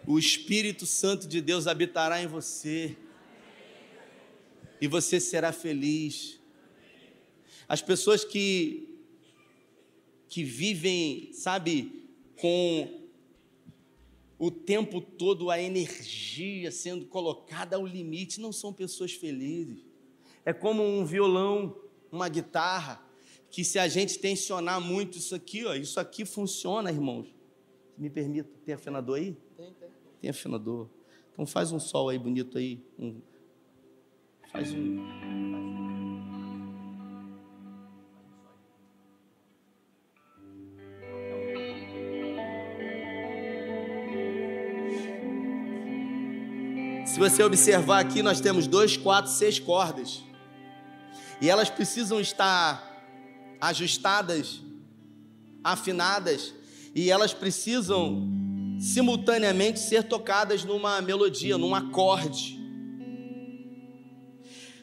O 0.05 0.17
Espírito 0.17 0.85
Santo 0.85 1.27
de 1.27 1.41
Deus 1.41 1.67
habitará 1.67 2.21
em 2.21 2.27
você. 2.27 2.95
E 4.79 4.87
você 4.87 5.19
será 5.19 5.51
feliz. 5.51 6.39
As 7.67 7.81
pessoas 7.81 8.23
que 8.23 8.87
que 10.27 10.43
vivem, 10.45 11.29
sabe, 11.33 12.07
com 12.37 13.00
o 14.41 14.49
tempo 14.49 14.99
todo 14.99 15.51
a 15.51 15.61
energia 15.61 16.71
sendo 16.71 17.05
colocada 17.05 17.75
ao 17.75 17.85
limite, 17.85 18.41
não 18.41 18.51
são 18.51 18.73
pessoas 18.73 19.13
felizes. 19.13 19.85
É 20.43 20.51
como 20.51 20.81
um 20.81 21.05
violão, 21.05 21.79
uma 22.11 22.27
guitarra, 22.27 23.07
que 23.51 23.63
se 23.63 23.77
a 23.77 23.87
gente 23.87 24.17
tensionar 24.17 24.81
muito 24.81 25.19
isso 25.19 25.35
aqui, 25.35 25.63
ó, 25.63 25.75
isso 25.75 25.99
aqui 25.99 26.25
funciona, 26.25 26.89
irmãos. 26.89 27.27
Me 27.95 28.09
permita, 28.09 28.49
tem 28.65 28.73
afinador 28.73 29.19
aí? 29.19 29.37
Tem, 29.55 29.73
tem. 29.73 29.89
Tem 30.19 30.29
afinador. 30.31 30.89
Então 31.31 31.45
faz 31.45 31.71
um 31.71 31.79
sol 31.79 32.09
aí 32.09 32.17
bonito 32.17 32.57
aí. 32.57 32.83
Um, 32.97 33.21
faz 34.51 34.73
um. 34.73 36.00
Se 47.11 47.19
você 47.19 47.43
observar 47.43 47.99
aqui, 47.99 48.23
nós 48.23 48.39
temos 48.39 48.67
dois, 48.67 48.95
quatro, 48.95 49.29
seis 49.29 49.59
cordas. 49.59 50.23
E 51.41 51.49
elas 51.49 51.69
precisam 51.69 52.21
estar 52.21 52.89
ajustadas, 53.59 54.61
afinadas, 55.61 56.53
e 56.95 57.11
elas 57.11 57.33
precisam 57.33 58.29
simultaneamente 58.79 59.77
ser 59.77 60.03
tocadas 60.03 60.63
numa 60.63 61.01
melodia, 61.01 61.57
num 61.57 61.75
acorde. 61.75 62.57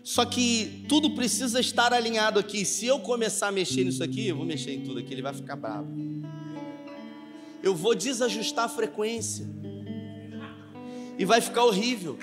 Só 0.04 0.26
que 0.26 0.84
tudo 0.86 1.14
precisa 1.14 1.58
estar 1.58 1.94
alinhado 1.94 2.38
aqui. 2.38 2.62
Se 2.66 2.84
eu 2.84 3.00
começar 3.00 3.48
a 3.48 3.52
mexer 3.52 3.84
nisso 3.84 4.04
aqui, 4.04 4.28
eu 4.28 4.36
vou 4.36 4.44
mexer 4.44 4.72
em 4.72 4.82
tudo 4.82 5.00
aqui, 5.00 5.14
ele 5.14 5.22
vai 5.22 5.32
ficar 5.32 5.56
bravo. 5.56 5.88
Eu 7.62 7.74
vou 7.74 7.94
desajustar 7.94 8.66
a 8.66 8.68
frequência 8.68 9.46
e 11.18 11.24
vai 11.24 11.40
ficar 11.40 11.64
horrível. 11.64 12.18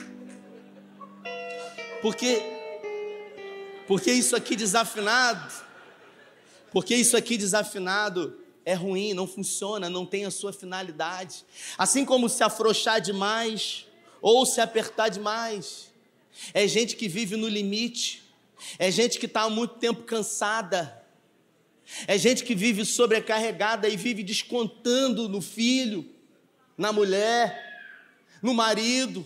Porque 2.02 2.42
porque 3.88 4.12
isso 4.12 4.36
aqui 4.36 4.56
desafinado, 4.56 5.54
porque 6.72 6.96
isso 6.96 7.16
aqui 7.16 7.38
desafinado 7.38 8.40
é 8.66 8.74
ruim, 8.74 9.14
não 9.14 9.28
funciona, 9.28 9.90
não 9.92 10.08
tem 10.08 10.26
a 10.26 10.32
sua 10.32 10.52
finalidade. 10.52 11.46
Assim 11.78 12.04
como 12.04 12.28
se 12.28 12.44
afrouxar 12.44 13.00
demais 13.00 13.86
ou 14.20 14.44
se 14.44 14.60
apertar 14.60 15.10
demais. 15.10 15.94
É 16.52 16.68
gente 16.68 16.96
que 16.96 17.08
vive 17.08 17.36
no 17.36 17.48
limite, 17.48 18.24
é 18.80 18.90
gente 18.90 19.20
que 19.20 19.28
está 19.28 19.44
há 19.44 19.50
muito 19.50 19.76
tempo 19.76 20.02
cansada, 20.04 21.06
é 22.08 22.18
gente 22.18 22.44
que 22.44 22.56
vive 22.56 22.84
sobrecarregada 22.84 23.88
e 23.88 23.96
vive 23.96 24.24
descontando 24.24 25.30
no 25.30 25.42
filho, 25.42 26.10
na 26.76 26.92
mulher, 26.92 27.75
no 28.46 28.54
marido, 28.54 29.26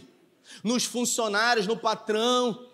nos 0.63 0.85
funcionários, 0.85 1.67
no 1.67 1.75
patrão, 1.75 2.65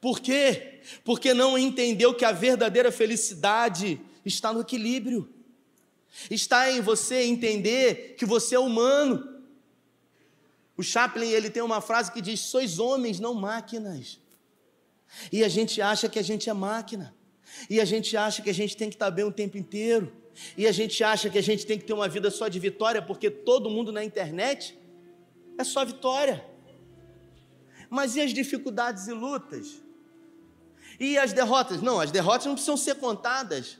Por 0.00 0.20
quê? 0.20 0.80
Porque 1.04 1.32
não 1.32 1.56
entendeu 1.56 2.12
que 2.12 2.24
a 2.24 2.32
verdadeira 2.32 2.90
felicidade 2.90 4.00
está 4.24 4.52
no 4.52 4.60
equilíbrio. 4.60 5.32
Está 6.28 6.70
em 6.70 6.80
você 6.80 7.22
entender 7.22 8.14
que 8.18 8.26
você 8.26 8.56
é 8.56 8.58
humano. 8.58 9.42
O 10.76 10.82
Chaplin, 10.82 11.30
ele 11.30 11.50
tem 11.50 11.62
uma 11.62 11.80
frase 11.80 12.12
que 12.12 12.20
diz: 12.20 12.40
"Sois 12.40 12.78
homens, 12.78 13.20
não 13.20 13.32
máquinas". 13.32 14.20
E 15.32 15.42
a 15.44 15.48
gente 15.48 15.80
acha 15.80 16.08
que 16.08 16.18
a 16.18 16.22
gente 16.30 16.50
é 16.50 16.52
máquina. 16.52 17.14
E 17.70 17.80
a 17.80 17.84
gente 17.84 18.16
acha 18.16 18.42
que 18.42 18.50
a 18.50 18.54
gente 18.60 18.76
tem 18.76 18.88
que 18.90 18.96
estar 18.96 19.10
bem 19.10 19.24
o 19.24 19.32
tempo 19.32 19.56
inteiro. 19.56 20.12
E 20.56 20.66
a 20.66 20.72
gente 20.72 21.02
acha 21.02 21.30
que 21.30 21.38
a 21.38 21.42
gente 21.42 21.64
tem 21.64 21.78
que 21.78 21.84
ter 21.84 21.94
uma 21.94 22.08
vida 22.08 22.30
só 22.30 22.48
de 22.48 22.58
vitória, 22.58 23.00
porque 23.00 23.30
todo 23.30 23.70
mundo 23.70 23.90
na 23.92 24.04
internet 24.04 24.76
é 25.58 25.64
só 25.64 25.84
vitória. 25.84 26.44
Mas 27.88 28.16
e 28.16 28.20
as 28.20 28.32
dificuldades 28.32 29.06
e 29.06 29.12
lutas? 29.12 29.82
E 30.98 31.18
as 31.18 31.32
derrotas? 31.32 31.82
Não, 31.82 32.00
as 32.00 32.10
derrotas 32.10 32.46
não 32.46 32.54
precisam 32.54 32.76
ser 32.76 32.96
contadas. 32.96 33.78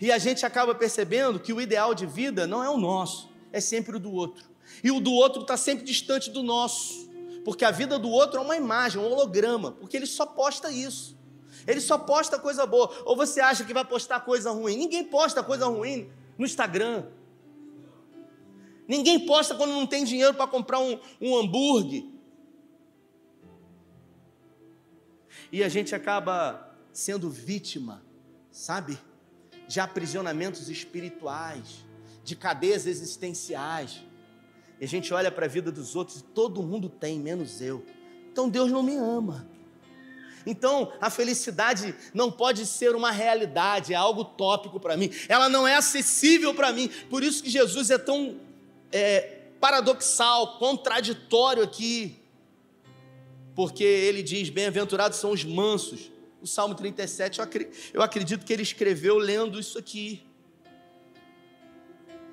E 0.00 0.12
a 0.12 0.18
gente 0.18 0.46
acaba 0.46 0.74
percebendo 0.74 1.40
que 1.40 1.52
o 1.52 1.60
ideal 1.60 1.94
de 1.94 2.06
vida 2.06 2.46
não 2.46 2.62
é 2.62 2.68
o 2.68 2.76
nosso, 2.76 3.30
é 3.52 3.60
sempre 3.60 3.96
o 3.96 4.00
do 4.00 4.12
outro. 4.12 4.44
E 4.82 4.90
o 4.90 5.00
do 5.00 5.12
outro 5.12 5.42
está 5.42 5.56
sempre 5.56 5.84
distante 5.84 6.30
do 6.30 6.42
nosso, 6.42 7.08
porque 7.44 7.64
a 7.64 7.70
vida 7.70 7.98
do 7.98 8.08
outro 8.08 8.38
é 8.38 8.42
uma 8.42 8.56
imagem, 8.56 9.00
um 9.00 9.04
holograma, 9.04 9.72
porque 9.72 9.96
ele 9.96 10.06
só 10.06 10.24
posta 10.24 10.70
isso. 10.70 11.16
Ele 11.66 11.80
só 11.80 11.98
posta 11.98 12.38
coisa 12.38 12.66
boa. 12.66 12.90
Ou 13.04 13.16
você 13.16 13.40
acha 13.40 13.64
que 13.64 13.72
vai 13.72 13.84
postar 13.84 14.20
coisa 14.20 14.50
ruim? 14.50 14.76
Ninguém 14.76 15.04
posta 15.04 15.42
coisa 15.42 15.66
ruim 15.66 16.10
no 16.36 16.44
Instagram. 16.44 17.06
Ninguém 18.86 19.26
posta 19.26 19.54
quando 19.54 19.70
não 19.70 19.86
tem 19.86 20.04
dinheiro 20.04 20.34
para 20.34 20.46
comprar 20.46 20.78
um, 20.80 20.98
um 21.20 21.36
hambúrguer. 21.36 22.04
E 25.50 25.62
a 25.62 25.68
gente 25.68 25.94
acaba 25.94 26.76
sendo 26.92 27.30
vítima, 27.30 28.04
sabe? 28.50 28.98
De 29.66 29.80
aprisionamentos 29.80 30.68
espirituais, 30.68 31.84
de 32.22 32.36
cadeias 32.36 32.86
existenciais. 32.86 34.02
E 34.80 34.84
a 34.84 34.88
gente 34.88 35.14
olha 35.14 35.30
para 35.30 35.46
a 35.46 35.48
vida 35.48 35.70
dos 35.72 35.96
outros 35.96 36.20
e 36.20 36.24
todo 36.24 36.62
mundo 36.62 36.88
tem, 36.88 37.18
menos 37.18 37.60
eu. 37.60 37.84
Então 38.30 38.48
Deus 38.48 38.70
não 38.70 38.82
me 38.82 38.96
ama. 38.96 39.48
Então, 40.46 40.92
a 41.00 41.08
felicidade 41.08 41.94
não 42.12 42.30
pode 42.30 42.66
ser 42.66 42.94
uma 42.94 43.10
realidade, 43.10 43.94
é 43.94 43.96
algo 43.96 44.24
tópico 44.24 44.78
para 44.78 44.96
mim. 44.96 45.10
Ela 45.28 45.48
não 45.48 45.66
é 45.66 45.74
acessível 45.74 46.54
para 46.54 46.72
mim. 46.72 46.90
Por 47.08 47.22
isso 47.22 47.42
que 47.42 47.48
Jesus 47.48 47.90
é 47.90 47.96
tão 47.96 48.36
é, 48.92 49.42
paradoxal, 49.60 50.58
contraditório 50.58 51.62
aqui. 51.62 52.16
Porque 53.54 53.84
ele 53.84 54.22
diz: 54.22 54.50
Bem-aventurados 54.50 55.18
são 55.18 55.30
os 55.30 55.44
mansos. 55.44 56.10
O 56.42 56.46
Salmo 56.46 56.74
37, 56.74 57.40
eu 57.94 58.02
acredito 58.02 58.44
que 58.44 58.52
ele 58.52 58.62
escreveu 58.62 59.16
lendo 59.16 59.58
isso 59.58 59.78
aqui. 59.78 60.22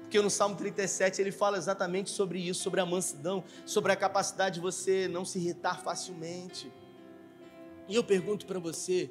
Porque 0.02 0.20
no 0.20 0.30
Salmo 0.30 0.58
37 0.58 1.22
ele 1.22 1.32
fala 1.32 1.58
exatamente 1.58 2.10
sobre 2.10 2.38
isso, 2.38 2.62
sobre 2.62 2.82
a 2.82 2.86
mansidão, 2.86 3.42
sobre 3.66 3.94
a 3.94 3.96
capacidade 3.96 4.56
de 4.56 4.60
você 4.60 5.08
não 5.08 5.24
se 5.24 5.40
irritar 5.40 5.82
facilmente. 5.82 6.70
E 7.88 7.96
eu 7.96 8.04
pergunto 8.04 8.46
para 8.46 8.60
você: 8.60 9.10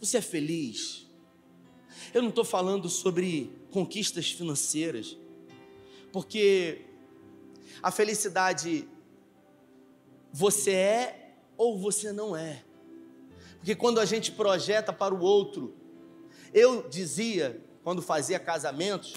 você 0.00 0.18
é 0.18 0.20
feliz? 0.20 1.06
Eu 2.12 2.22
não 2.22 2.30
estou 2.30 2.44
falando 2.44 2.88
sobre 2.88 3.52
conquistas 3.70 4.30
financeiras, 4.30 5.16
porque 6.18 6.80
a 7.80 7.92
felicidade 7.92 8.88
você 10.32 10.72
é 10.72 11.36
ou 11.56 11.78
você 11.78 12.10
não 12.10 12.36
é. 12.36 12.64
Porque 13.58 13.76
quando 13.76 14.00
a 14.00 14.04
gente 14.04 14.32
projeta 14.32 14.92
para 14.92 15.14
o 15.14 15.20
outro, 15.20 15.76
eu 16.52 16.88
dizia, 16.88 17.62
quando 17.84 18.02
fazia 18.02 18.40
casamentos, 18.40 19.14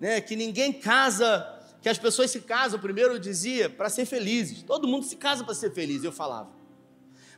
né, 0.00 0.20
que 0.20 0.34
ninguém 0.34 0.72
casa, 0.72 1.46
que 1.80 1.88
as 1.88 1.98
pessoas 1.98 2.32
se 2.32 2.40
casam, 2.40 2.80
primeiro 2.80 3.14
eu 3.14 3.18
dizia, 3.20 3.70
para 3.70 3.88
ser 3.88 4.04
felizes. 4.04 4.64
Todo 4.64 4.88
mundo 4.88 5.06
se 5.06 5.14
casa 5.14 5.44
para 5.44 5.54
ser 5.54 5.72
feliz, 5.72 6.02
eu 6.02 6.10
falava. 6.10 6.50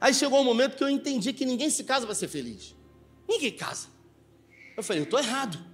Aí 0.01 0.15
chegou 0.15 0.41
um 0.41 0.45
momento 0.45 0.75
que 0.75 0.83
eu 0.83 0.89
entendi 0.89 1.35
que 1.35 1.45
ninguém 1.45 1.69
se 1.69 1.85
casa 1.85 2.07
para 2.07 2.15
ser 2.15 2.29
feliz. 2.29 2.75
Ninguém 3.29 3.53
casa. 3.53 3.89
Eu 4.75 4.83
falei, 4.83 5.03
eu 5.03 5.05
estou 5.05 5.19
errado. 5.19 5.72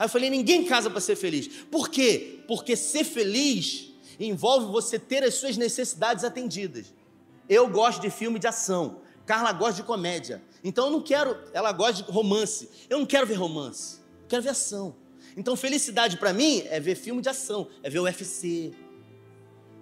Aí 0.00 0.06
eu 0.06 0.08
falei, 0.08 0.30
ninguém 0.30 0.64
casa 0.64 0.88
para 0.88 0.98
ser 0.98 1.14
feliz. 1.14 1.46
Por 1.70 1.90
quê? 1.90 2.40
Porque 2.48 2.74
ser 2.74 3.04
feliz 3.04 3.92
envolve 4.18 4.72
você 4.72 4.98
ter 4.98 5.22
as 5.22 5.34
suas 5.34 5.58
necessidades 5.58 6.24
atendidas. 6.24 6.86
Eu 7.46 7.68
gosto 7.68 8.00
de 8.00 8.08
filme 8.08 8.38
de 8.38 8.46
ação, 8.46 9.02
Carla 9.26 9.52
gosta 9.52 9.74
de 9.74 9.82
comédia. 9.82 10.42
Então 10.64 10.86
eu 10.86 10.90
não 10.90 11.02
quero, 11.02 11.38
ela 11.52 11.70
gosta 11.70 12.02
de 12.02 12.10
romance. 12.10 12.70
Eu 12.88 12.98
não 12.98 13.04
quero 13.04 13.26
ver 13.26 13.34
romance, 13.34 13.98
eu 14.22 14.28
quero 14.28 14.42
ver 14.42 14.48
ação. 14.48 14.96
Então 15.36 15.54
felicidade 15.54 16.16
para 16.16 16.32
mim 16.32 16.64
é 16.70 16.80
ver 16.80 16.94
filme 16.94 17.20
de 17.20 17.28
ação, 17.28 17.68
é 17.82 17.90
ver 17.90 17.98
UFC, 18.00 18.72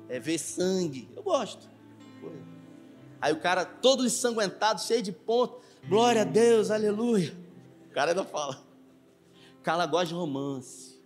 é 0.08 0.18
ver 0.18 0.38
sangue. 0.38 1.08
Eu 1.14 1.22
gosto. 1.22 1.70
Aí 3.20 3.32
o 3.32 3.38
cara 3.38 3.64
todo 3.64 4.04
ensanguentado, 4.04 4.80
cheio 4.80 5.00
de 5.00 5.12
ponto. 5.12 5.60
Glória 5.88 6.22
a 6.22 6.24
Deus, 6.24 6.72
aleluia. 6.72 7.32
O 7.88 7.94
cara 7.94 8.10
ainda 8.10 8.24
fala. 8.24 8.66
Carla 9.68 9.84
gosta 9.84 10.06
de 10.06 10.14
romance. 10.14 10.98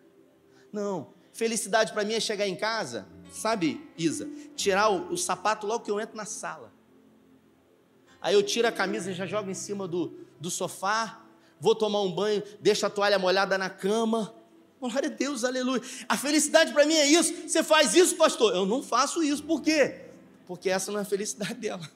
Não, 0.72 1.12
felicidade 1.32 1.92
para 1.92 2.04
mim 2.04 2.14
é 2.14 2.20
chegar 2.20 2.46
em 2.46 2.54
casa 2.54 3.08
Sabe, 3.32 3.84
Isa? 3.98 4.30
Tirar 4.54 4.88
o, 4.88 5.12
o 5.12 5.18
sapato 5.18 5.66
logo 5.66 5.84
que 5.84 5.90
eu 5.90 5.98
entro 5.98 6.16
na 6.16 6.24
sala. 6.24 6.72
Aí 8.20 8.34
eu 8.34 8.42
tiro 8.44 8.68
a 8.68 8.70
camisa 8.70 9.10
e 9.10 9.14
já 9.14 9.26
jogo 9.26 9.50
em 9.50 9.54
cima 9.54 9.88
do, 9.88 10.12
do 10.38 10.48
sofá. 10.48 11.24
Vou 11.58 11.74
tomar 11.74 12.02
um 12.02 12.12
banho, 12.12 12.40
deixo 12.60 12.86
a 12.86 12.90
toalha 12.90 13.18
molhada 13.18 13.58
na 13.58 13.68
cama. 13.68 14.32
Glória 14.78 15.08
a 15.08 15.12
Deus, 15.12 15.42
aleluia. 15.42 15.82
A 16.08 16.16
felicidade 16.16 16.72
para 16.72 16.86
mim 16.86 16.94
é 16.94 17.06
isso. 17.08 17.48
Você 17.48 17.64
faz 17.64 17.96
isso, 17.96 18.14
pastor? 18.14 18.54
Eu 18.54 18.64
não 18.64 18.80
faço 18.80 19.24
isso. 19.24 19.42
Por 19.42 19.60
quê? 19.60 20.06
Porque 20.46 20.70
essa 20.70 20.92
não 20.92 21.00
é 21.00 21.02
a 21.02 21.04
felicidade 21.04 21.54
dela. 21.54 21.90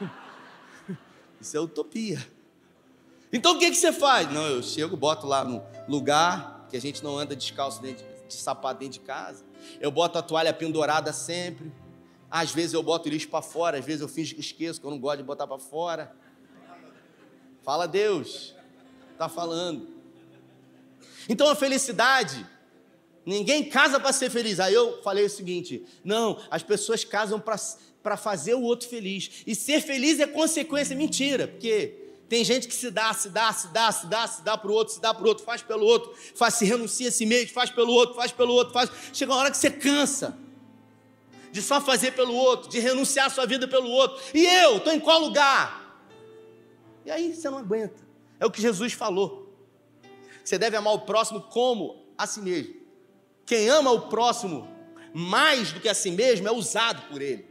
Isso 1.40 1.56
é 1.56 1.60
utopia. 1.60 2.35
Então 3.32 3.56
o 3.56 3.58
que, 3.58 3.70
que 3.70 3.76
você 3.76 3.92
faz? 3.92 4.30
Não, 4.32 4.46
eu 4.46 4.62
chego, 4.62 4.96
boto 4.96 5.26
lá 5.26 5.44
no 5.44 5.62
lugar 5.88 6.66
que 6.70 6.76
a 6.76 6.80
gente 6.80 7.02
não 7.02 7.18
anda 7.18 7.34
descalço 7.34 7.80
dentro, 7.80 8.04
de 8.26 8.34
sapato 8.34 8.80
dentro 8.80 9.00
de 9.00 9.00
casa. 9.00 9.44
Eu 9.80 9.90
boto 9.90 10.18
a 10.18 10.22
toalha 10.22 10.52
pendurada 10.52 11.12
sempre. 11.12 11.72
Às 12.30 12.50
vezes 12.50 12.72
eu 12.72 12.82
boto 12.82 13.08
o 13.08 13.12
lixo 13.12 13.28
para 13.28 13.40
fora, 13.40 13.78
às 13.78 13.84
vezes 13.84 14.00
eu 14.00 14.08
fingo 14.08 14.34
que 14.34 14.40
esqueço, 14.40 14.80
que 14.80 14.86
eu 14.86 14.90
não 14.90 14.98
gosto 14.98 15.18
de 15.18 15.22
botar 15.22 15.46
para 15.46 15.58
fora. 15.58 16.12
Fala 17.62 17.86
Deus, 17.86 18.54
está 19.12 19.28
falando. 19.28 19.88
Então 21.28 21.48
a 21.48 21.54
felicidade, 21.54 22.46
ninguém 23.24 23.68
casa 23.68 23.98
para 23.98 24.12
ser 24.12 24.30
feliz. 24.30 24.60
Aí 24.60 24.74
eu 24.74 25.02
falei 25.02 25.24
o 25.24 25.30
seguinte: 25.30 25.84
não, 26.04 26.40
as 26.50 26.62
pessoas 26.62 27.04
casam 27.04 27.40
para 27.40 28.16
fazer 28.16 28.54
o 28.54 28.62
outro 28.62 28.88
feliz. 28.88 29.42
E 29.46 29.54
ser 29.54 29.80
feliz 29.80 30.20
é 30.20 30.26
consequência. 30.26 30.96
Mentira, 30.96 31.48
porque 31.48 32.05
tem 32.28 32.44
gente 32.44 32.66
que 32.66 32.74
se 32.74 32.90
dá, 32.90 33.12
se 33.14 33.28
dá, 33.28 33.52
se 33.52 33.68
dá, 33.68 33.92
se 33.92 34.06
dá, 34.06 34.26
se 34.26 34.42
dá 34.42 34.58
para 34.58 34.70
o 34.70 34.74
outro, 34.74 34.94
se 34.94 35.00
dá 35.00 35.14
para 35.14 35.24
o 35.24 35.28
outro, 35.28 35.44
faz 35.44 35.62
pelo 35.62 35.86
outro, 35.86 36.12
faz, 36.34 36.54
se 36.54 36.64
renuncia 36.64 37.08
a 37.08 37.12
si 37.12 37.24
mesmo, 37.24 37.52
faz 37.52 37.70
pelo 37.70 37.92
outro, 37.92 38.16
faz 38.16 38.32
pelo 38.32 38.52
outro, 38.52 38.72
faz. 38.72 38.90
Chega 39.12 39.32
uma 39.32 39.38
hora 39.38 39.50
que 39.50 39.56
você 39.56 39.70
cansa 39.70 40.36
de 41.52 41.62
só 41.62 41.80
fazer 41.80 42.12
pelo 42.12 42.34
outro, 42.34 42.68
de 42.68 42.80
renunciar 42.80 43.26
a 43.26 43.30
sua 43.30 43.46
vida 43.46 43.68
pelo 43.68 43.88
outro. 43.88 44.20
E 44.34 44.44
eu, 44.44 44.78
estou 44.78 44.92
em 44.92 45.00
qual 45.00 45.20
lugar? 45.20 46.04
E 47.04 47.10
aí 47.10 47.32
você 47.32 47.48
não 47.48 47.58
aguenta. 47.58 48.04
É 48.40 48.44
o 48.44 48.50
que 48.50 48.60
Jesus 48.60 48.92
falou. 48.92 49.54
Você 50.44 50.58
deve 50.58 50.76
amar 50.76 50.94
o 50.94 51.00
próximo 51.00 51.40
como 51.40 52.04
a 52.18 52.26
si 52.26 52.40
mesmo. 52.40 52.74
Quem 53.46 53.68
ama 53.68 53.92
o 53.92 54.08
próximo 54.08 54.68
mais 55.14 55.72
do 55.72 55.80
que 55.80 55.88
a 55.88 55.94
si 55.94 56.10
mesmo 56.10 56.48
é 56.48 56.52
usado 56.52 57.08
por 57.08 57.22
ele. 57.22 57.46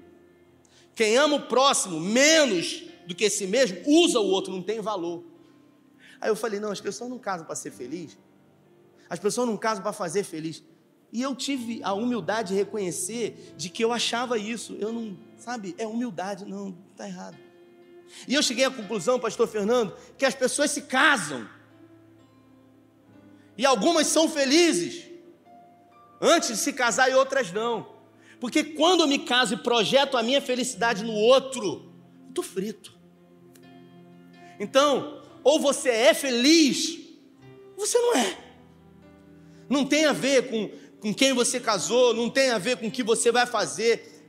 Quem 0.94 1.16
ama 1.18 1.38
o 1.38 1.42
próximo 1.44 2.00
menos 2.00 2.84
do 3.08 3.16
que 3.16 3.30
si 3.30 3.48
mesmo, 3.48 3.80
usa 3.86 4.20
o 4.20 4.26
outro, 4.26 4.54
não 4.54 4.62
tem 4.62 4.82
valor. 4.82 5.24
Aí 6.20 6.30
eu 6.30 6.36
falei: 6.36 6.60
não, 6.60 6.72
as 6.72 6.82
pessoas 6.82 7.10
não 7.10 7.20
casam 7.20 7.46
para 7.46 7.56
ser 7.56 7.72
feliz, 7.72 8.18
as 9.10 9.20
pessoas 9.20 9.48
não 9.48 9.58
casam 9.58 9.84
para 9.84 9.94
fazer 9.94 10.24
feliz. 10.24 10.64
E 11.12 11.22
eu 11.22 11.36
tive 11.36 11.82
a 11.84 11.94
humildade 11.94 12.50
de 12.50 12.56
reconhecer 12.56 13.54
de 13.56 13.70
que 13.70 13.84
eu 13.84 13.94
achava 13.94 14.38
isso. 14.38 14.76
Eu 14.80 14.92
não, 14.92 15.18
sabe, 15.38 15.76
é 15.78 15.88
humildade, 15.88 16.44
não, 16.46 16.76
está 16.92 17.08
errado. 17.08 17.38
E 18.28 18.34
eu 18.34 18.44
cheguei 18.44 18.66
à 18.66 18.72
conclusão, 18.72 19.20
pastor 19.20 19.48
Fernando, 19.48 19.96
que 20.18 20.26
as 20.26 20.36
pessoas 20.36 20.72
se 20.72 20.82
casam. 20.82 21.48
E 23.58 23.66
algumas 23.66 24.08
são 24.08 24.28
felizes 24.30 25.06
antes 26.20 26.50
de 26.50 26.58
se 26.58 26.74
casar 26.74 27.10
e 27.10 27.16
outras 27.16 27.52
não. 27.52 27.96
Porque 28.40 28.64
quando 28.64 29.02
eu 29.02 29.08
me 29.08 29.20
caso 29.20 29.54
e 29.54 29.58
projeto 29.58 30.18
a 30.18 30.24
minha 30.24 30.42
felicidade 30.42 31.04
no 31.04 31.14
outro, 31.14 31.94
estou 32.28 32.44
frito. 32.44 32.95
Então, 34.60 35.22
ou 35.44 35.60
você 35.60 35.90
é 35.90 36.14
feliz, 36.14 37.00
ou 37.78 37.86
você 37.86 37.98
não 38.00 38.16
é. 38.16 38.38
Não 39.70 39.86
tem 39.86 40.06
a 40.06 40.14
ver 40.14 40.50
com, 40.50 40.70
com 41.00 41.14
quem 41.14 41.34
você 41.34 41.60
casou, 41.60 42.14
não 42.14 42.30
tem 42.30 42.52
a 42.52 42.58
ver 42.58 42.78
com 42.78 42.88
o 42.88 42.92
que 42.92 43.04
você 43.04 43.32
vai 43.32 43.46
fazer. 43.46 44.24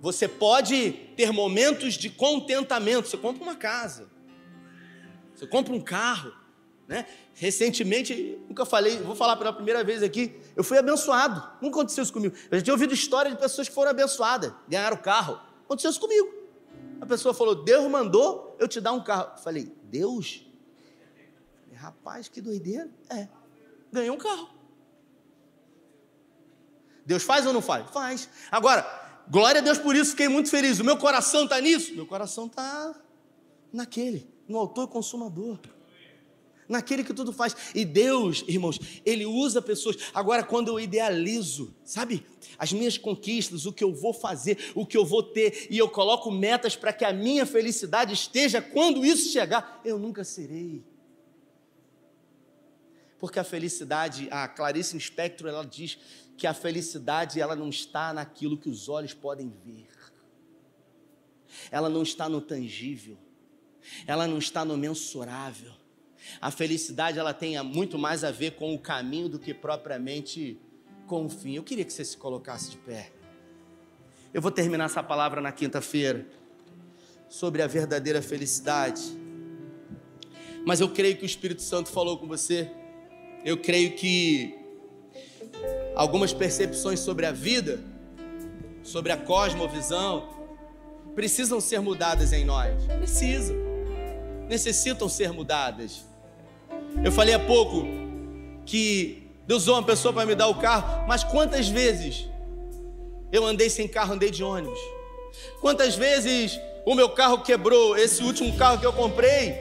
Você 0.00 0.28
pode 0.28 0.92
ter 1.16 1.32
momentos 1.32 1.94
de 1.94 2.10
contentamento. 2.10 3.08
Você 3.08 3.16
compra 3.16 3.42
uma 3.42 3.56
casa, 3.56 4.10
você 5.34 5.46
compra 5.46 5.72
um 5.72 5.80
carro, 5.80 6.32
né? 6.86 7.06
Recentemente, 7.34 8.38
nunca 8.48 8.64
falei, 8.64 8.98
vou 8.98 9.16
falar 9.16 9.36
pela 9.36 9.52
primeira 9.52 9.82
vez 9.82 10.02
aqui, 10.02 10.38
eu 10.54 10.62
fui 10.62 10.78
abençoado. 10.78 11.42
Nunca 11.60 11.78
aconteceu 11.78 12.02
isso 12.02 12.12
comigo. 12.12 12.34
Eu 12.50 12.58
já 12.58 12.64
tinha 12.64 12.74
ouvido 12.74 12.94
história 12.94 13.30
de 13.30 13.36
pessoas 13.36 13.68
que 13.68 13.74
foram 13.74 13.90
abençoadas, 13.90 14.52
ganharam 14.68 14.96
carro. 14.96 15.40
Aconteceu 15.64 15.90
isso 15.90 16.00
comigo. 16.00 16.43
A 17.04 17.06
pessoa 17.06 17.34
falou: 17.34 17.54
Deus 17.54 17.86
mandou 17.90 18.56
eu 18.58 18.66
te 18.66 18.80
dar 18.80 18.92
um 18.92 19.04
carro. 19.04 19.32
Eu 19.36 19.42
falei: 19.42 19.70
Deus? 19.84 20.46
Rapaz, 21.74 22.28
que 22.28 22.40
doideira. 22.40 22.90
É, 23.10 23.28
ganhei 23.92 24.10
um 24.10 24.16
carro. 24.16 24.48
Deus 27.04 27.22
faz 27.22 27.44
ou 27.44 27.52
não 27.52 27.60
faz? 27.60 27.90
Faz. 27.90 28.30
Agora, 28.50 28.86
glória 29.28 29.60
a 29.60 29.62
Deus 29.62 29.76
por 29.76 29.94
isso, 29.94 30.12
fiquei 30.12 30.28
muito 30.28 30.48
feliz. 30.48 30.80
O 30.80 30.84
meu 30.84 30.96
coração 30.96 31.44
está 31.44 31.60
nisso? 31.60 31.94
Meu 31.94 32.06
coração 32.06 32.46
está 32.46 32.94
naquele, 33.70 34.26
no 34.48 34.56
autor 34.56 34.88
e 34.88 34.90
consumador. 34.90 35.58
Naquele 36.68 37.04
que 37.04 37.12
tudo 37.12 37.32
faz. 37.32 37.54
E 37.74 37.84
Deus, 37.84 38.44
irmãos, 38.48 38.78
Ele 39.04 39.26
usa 39.26 39.60
pessoas. 39.60 39.96
Agora, 40.14 40.42
quando 40.42 40.68
eu 40.68 40.80
idealizo, 40.80 41.74
sabe? 41.84 42.24
As 42.58 42.72
minhas 42.72 42.96
conquistas, 42.96 43.66
o 43.66 43.72
que 43.72 43.84
eu 43.84 43.92
vou 43.92 44.12
fazer, 44.12 44.72
o 44.74 44.86
que 44.86 44.96
eu 44.96 45.04
vou 45.04 45.22
ter, 45.22 45.66
e 45.70 45.76
eu 45.76 45.88
coloco 45.88 46.30
metas 46.30 46.76
para 46.76 46.92
que 46.92 47.04
a 47.04 47.12
minha 47.12 47.44
felicidade 47.44 48.14
esteja 48.14 48.62
quando 48.62 49.04
isso 49.04 49.30
chegar, 49.30 49.80
eu 49.84 49.98
nunca 49.98 50.24
serei. 50.24 50.82
Porque 53.18 53.38
a 53.38 53.44
felicidade, 53.44 54.28
a 54.30 54.46
Clarice 54.46 54.96
Inspector, 54.96 55.48
ela 55.48 55.64
diz 55.64 55.98
que 56.36 56.46
a 56.46 56.54
felicidade 56.54 57.40
ela 57.40 57.54
não 57.54 57.68
está 57.68 58.12
naquilo 58.12 58.58
que 58.58 58.68
os 58.68 58.88
olhos 58.88 59.14
podem 59.14 59.52
ver. 59.64 59.88
Ela 61.70 61.88
não 61.88 62.02
está 62.02 62.28
no 62.28 62.40
tangível. 62.40 63.16
Ela 64.06 64.26
não 64.26 64.38
está 64.38 64.64
no 64.64 64.76
mensurável. 64.76 65.72
A 66.40 66.50
felicidade 66.50 67.18
ela 67.18 67.34
tem 67.34 67.60
muito 67.62 67.98
mais 67.98 68.24
a 68.24 68.30
ver 68.30 68.52
com 68.52 68.74
o 68.74 68.78
caminho 68.78 69.28
do 69.28 69.38
que 69.38 69.52
propriamente 69.52 70.58
com 71.06 71.26
o 71.26 71.28
fim. 71.28 71.54
Eu 71.54 71.62
queria 71.62 71.84
que 71.84 71.92
você 71.92 72.04
se 72.04 72.16
colocasse 72.16 72.70
de 72.70 72.76
pé. 72.78 73.10
Eu 74.32 74.42
vou 74.42 74.50
terminar 74.50 74.86
essa 74.86 75.02
palavra 75.02 75.40
na 75.40 75.52
quinta-feira 75.52 76.26
sobre 77.28 77.62
a 77.62 77.66
verdadeira 77.66 78.20
felicidade. 78.20 79.02
Mas 80.64 80.80
eu 80.80 80.88
creio 80.88 81.16
que 81.16 81.24
o 81.24 81.26
Espírito 81.26 81.62
Santo 81.62 81.90
falou 81.90 82.18
com 82.18 82.26
você. 82.26 82.70
Eu 83.44 83.58
creio 83.58 83.94
que 83.96 84.56
algumas 85.94 86.32
percepções 86.32 87.00
sobre 87.00 87.26
a 87.26 87.32
vida, 87.32 87.80
sobre 88.82 89.12
a 89.12 89.16
cosmovisão, 89.16 90.28
precisam 91.14 91.60
ser 91.60 91.80
mudadas 91.80 92.32
em 92.32 92.44
nós. 92.44 92.84
Precisam. 92.98 93.56
Necessitam 94.48 95.08
ser 95.08 95.32
mudadas. 95.32 96.04
Eu 97.02 97.10
falei 97.10 97.34
há 97.34 97.38
pouco 97.38 97.86
que 98.64 99.28
Deus 99.46 99.62
usou 99.62 99.74
uma 99.74 99.82
pessoa 99.82 100.12
para 100.12 100.24
me 100.24 100.34
dar 100.34 100.48
o 100.48 100.54
carro, 100.54 101.06
mas 101.06 101.24
quantas 101.24 101.68
vezes 101.68 102.28
eu 103.32 103.44
andei 103.44 103.68
sem 103.68 103.88
carro, 103.88 104.14
andei 104.14 104.30
de 104.30 104.44
ônibus? 104.44 104.78
Quantas 105.60 105.96
vezes 105.96 106.58
o 106.86 106.94
meu 106.94 107.10
carro 107.10 107.38
quebrou? 107.42 107.96
Esse 107.96 108.22
último 108.22 108.56
carro 108.56 108.78
que 108.78 108.86
eu 108.86 108.92
comprei, 108.92 109.58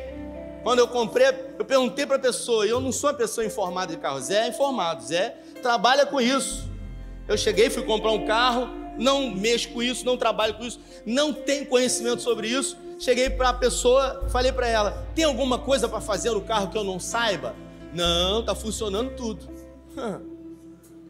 quando 0.64 0.80
eu 0.80 0.88
comprei, 0.88 1.28
eu 1.58 1.66
perguntei 1.66 2.06
para 2.06 2.16
a 2.18 2.20
pessoa, 2.20 2.66
e 2.66 2.70
eu 2.70 2.80
não 2.80 2.92
sou 2.92 3.10
uma 3.10 3.16
pessoa 3.16 3.46
informada 3.46 3.94
de 3.94 4.00
carro, 4.00 4.22
Zé 4.22 4.46
é 4.46 4.48
informado, 4.50 5.04
Zé 5.04 5.36
trabalha 5.62 6.06
com 6.06 6.22
isso. 6.22 6.70
Eu 7.28 7.38
cheguei, 7.38 7.70
fui 7.70 7.84
comprar 7.84 8.12
um 8.12 8.26
carro, 8.26 8.70
não 8.98 9.30
mexo 9.32 9.70
com 9.70 9.82
isso, 9.82 10.06
não 10.06 10.18
trabalho 10.18 10.54
com 10.54 10.64
isso, 10.66 10.80
não 11.06 11.34
tenho 11.34 11.66
conhecimento 11.66 12.22
sobre 12.22 12.48
isso. 12.48 12.78
Cheguei 13.04 13.30
para 13.30 13.49
a 13.49 13.54
pessoa, 13.54 14.24
falei 14.30 14.54
para 14.54 14.66
ela: 14.66 15.06
tem 15.14 15.26
alguma 15.26 15.60
coisa 15.60 15.89
para 15.89 15.99
fazer 15.99 16.32
no 16.32 16.39
carro 16.39 16.70
que 16.70 16.78
eu 16.78 16.86
não 16.86 17.01
saiba? 17.01 17.54
Não, 17.93 18.45
tá 18.45 18.56
funcionando 18.56 19.14
tudo. 19.14 19.45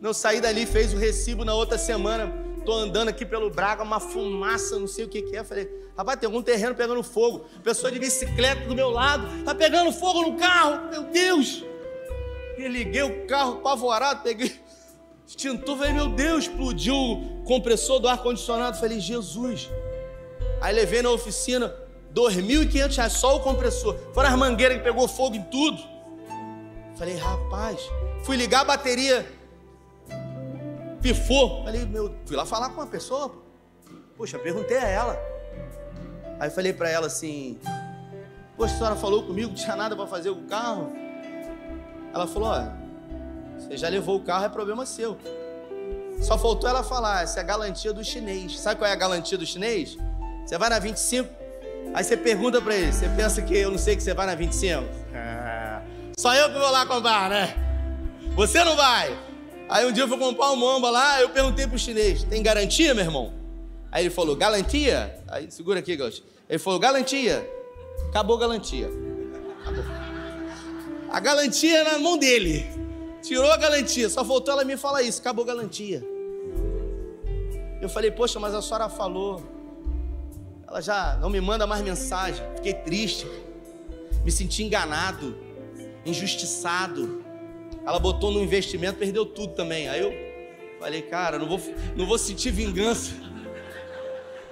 Não 0.02 0.12
saí 0.12 0.42
dali, 0.42 0.66
fez 0.66 0.94
o 0.94 0.98
recibo 0.98 1.46
na 1.46 1.54
outra 1.54 1.78
semana. 1.78 2.34
Tô 2.66 2.74
andando 2.74 3.08
aqui 3.08 3.26
pelo 3.26 3.50
Braga, 3.50 3.84
uma 3.84 4.02
fumaça, 4.02 4.78
não 4.78 4.86
sei 4.86 5.06
o 5.06 5.08
que, 5.08 5.22
que 5.22 5.38
é. 5.38 5.46
Falei, 5.46 5.72
rapaz, 5.98 6.20
tem 6.20 6.28
algum 6.28 6.42
terreno 6.42 6.76
pegando 6.76 7.02
fogo. 7.02 7.46
Pessoa 7.64 7.90
de 7.90 8.00
bicicleta 8.00 8.68
do 8.68 8.76
meu 8.76 8.90
lado, 8.90 9.26
tá 9.46 9.56
pegando 9.56 9.94
fogo 9.94 10.24
no 10.24 10.38
carro. 10.38 10.90
Meu 10.92 11.04
Deus! 11.04 11.64
E 12.58 12.68
liguei 12.68 13.04
o 13.04 13.26
carro 13.28 13.60
apavorado, 13.60 14.24
peguei 14.24 14.54
extintor, 15.26 15.78
falei, 15.78 15.94
meu 15.94 16.10
Deus, 16.10 16.50
explodiu 16.50 16.96
o 16.96 17.44
compressor 17.46 18.00
do 18.00 18.10
ar-condicionado. 18.10 18.78
Falei, 18.78 19.00
Jesus. 19.00 19.70
Aí 20.60 20.74
levei 20.76 21.02
na 21.02 21.12
oficina, 21.12 21.74
2.500 22.14 22.96
reais, 22.96 23.14
só 23.14 23.36
o 23.36 23.40
compressor. 23.40 23.98
Fora 24.14 24.30
as 24.30 24.36
mangueiras 24.36 24.78
que 24.78 24.84
pegou 24.84 25.08
fogo 25.08 25.36
em 25.36 25.44
tudo. 25.44 25.82
Falei, 26.96 27.16
rapaz, 27.16 27.80
fui 28.24 28.36
ligar 28.36 28.62
a 28.62 28.66
bateria, 28.66 29.26
pifou. 31.02 31.64
Falei, 31.64 31.86
meu, 31.86 32.14
fui 32.26 32.36
lá 32.36 32.46
falar 32.46 32.70
com 32.70 32.82
uma 32.82 32.88
pessoa. 32.88 33.34
Poxa, 34.16 34.38
perguntei 34.38 34.78
a 34.78 34.88
ela. 34.88 35.34
Aí 36.40 36.50
falei 36.50 36.74
para 36.74 36.90
ela 36.90 37.08
assim: 37.08 37.60
Poxa, 38.56 38.74
a 38.74 38.78
senhora 38.78 38.96
falou 38.96 39.24
comigo, 39.24 39.50
não 39.50 39.56
tinha 39.56 39.76
nada 39.76 39.96
para 39.96 40.06
fazer 40.06 40.32
com 40.32 40.42
o 40.42 40.48
carro. 40.48 40.92
Ela 42.14 42.28
falou: 42.28 42.50
Ó, 42.50 42.64
você 43.58 43.78
já 43.78 43.90
levou 43.90 44.18
o 44.18 44.24
carro, 44.24 44.46
é 44.46 44.50
problema 44.50 44.86
seu. 44.86 45.18
Só 46.22 46.38
faltou 46.38 46.70
ela 46.70 46.84
falar: 46.84 47.24
essa 47.24 47.40
é 47.40 47.44
a 47.44 47.46
galantia 47.46 47.92
do 47.92 48.04
chinês. 48.04 48.60
Sabe 48.60 48.80
qual 48.80 48.90
é 48.90 48.94
a 48.94 48.96
galantia 48.96 49.38
do 49.38 49.46
chinês? 49.46 49.98
Você 50.46 50.58
vai 50.58 50.70
na 50.70 50.80
25, 50.80 51.30
aí 51.94 52.04
você 52.04 52.16
pergunta 52.16 52.62
para 52.62 52.76
ele: 52.76 52.92
você 52.92 53.10
pensa 53.10 53.42
que 53.42 53.58
eu 53.58 53.72
não 53.72 53.78
sei 53.78 53.96
que 53.96 54.04
você 54.04 54.14
vai 54.14 54.26
na 54.26 54.36
25? 54.36 54.84
Ah, 55.16 55.82
só 56.18 56.34
eu 56.36 56.52
que 56.52 56.60
vou 56.60 56.72
lá 56.72 56.86
comprar, 56.86 57.30
né? 57.30 57.56
Você 58.36 58.64
não 58.64 58.76
vai. 58.76 59.18
Aí 59.70 59.86
um 59.86 59.92
dia 59.92 60.04
eu 60.04 60.08
fui 60.08 60.18
comprar 60.18 60.52
um 60.52 60.56
momba 60.56 60.90
lá, 60.90 61.22
eu 61.22 61.30
perguntei 61.30 61.68
pro 61.68 61.78
chinês: 61.78 62.24
tem 62.24 62.44
garantia, 62.44 62.94
meu 62.94 63.04
irmão? 63.04 63.34
Aí 63.92 64.04
ele 64.04 64.14
falou: 64.14 64.36
garantia? 64.36 65.20
Aí 65.28 65.50
segura 65.50 65.80
aqui, 65.80 65.96
Gaucho. 65.96 66.24
Ele 66.50 66.60
falou: 66.60 66.80
garantia. 66.80 67.48
Acabou 68.10 68.38
a 68.38 68.40
garantia. 68.40 68.90
Acabou. 69.62 69.84
A 71.14 71.20
galantia 71.20 71.78
é 71.78 71.84
na 71.84 72.00
mão 72.00 72.18
dele. 72.18 72.66
Tirou 73.22 73.52
a 73.52 73.58
galantia, 73.58 74.10
só 74.10 74.26
faltou 74.26 74.52
ela 74.52 74.66
me 74.66 74.76
falar 74.76 75.04
isso, 75.04 75.22
acabou 75.22 75.44
a 75.44 75.48
galantia. 75.48 76.04
Eu 77.80 77.88
falei, 77.88 78.10
poxa, 78.10 78.40
mas 78.40 78.56
a 78.56 78.64
senhora 78.64 78.90
falou. 78.90 79.44
Ela 80.74 80.82
já 80.82 81.18
não 81.22 81.30
me 81.30 81.40
manda 81.40 81.68
mais 81.68 81.84
mensagem. 81.84 82.44
Fiquei 82.56 82.74
triste. 82.74 83.28
Me 84.26 84.32
senti 84.32 84.64
enganado, 84.64 85.38
injustiçado. 86.04 87.24
Ela 87.86 88.00
botou 88.00 88.32
no 88.32 88.42
investimento, 88.42 88.98
perdeu 88.98 89.24
tudo 89.24 89.54
também. 89.54 89.88
Aí 89.88 90.02
eu 90.02 90.12
falei, 90.80 91.04
cara, 91.04 91.38
não 91.38 91.48
vou, 91.48 91.62
não 91.96 92.08
vou 92.08 92.18
sentir 92.18 92.50
vingança. 92.50 93.12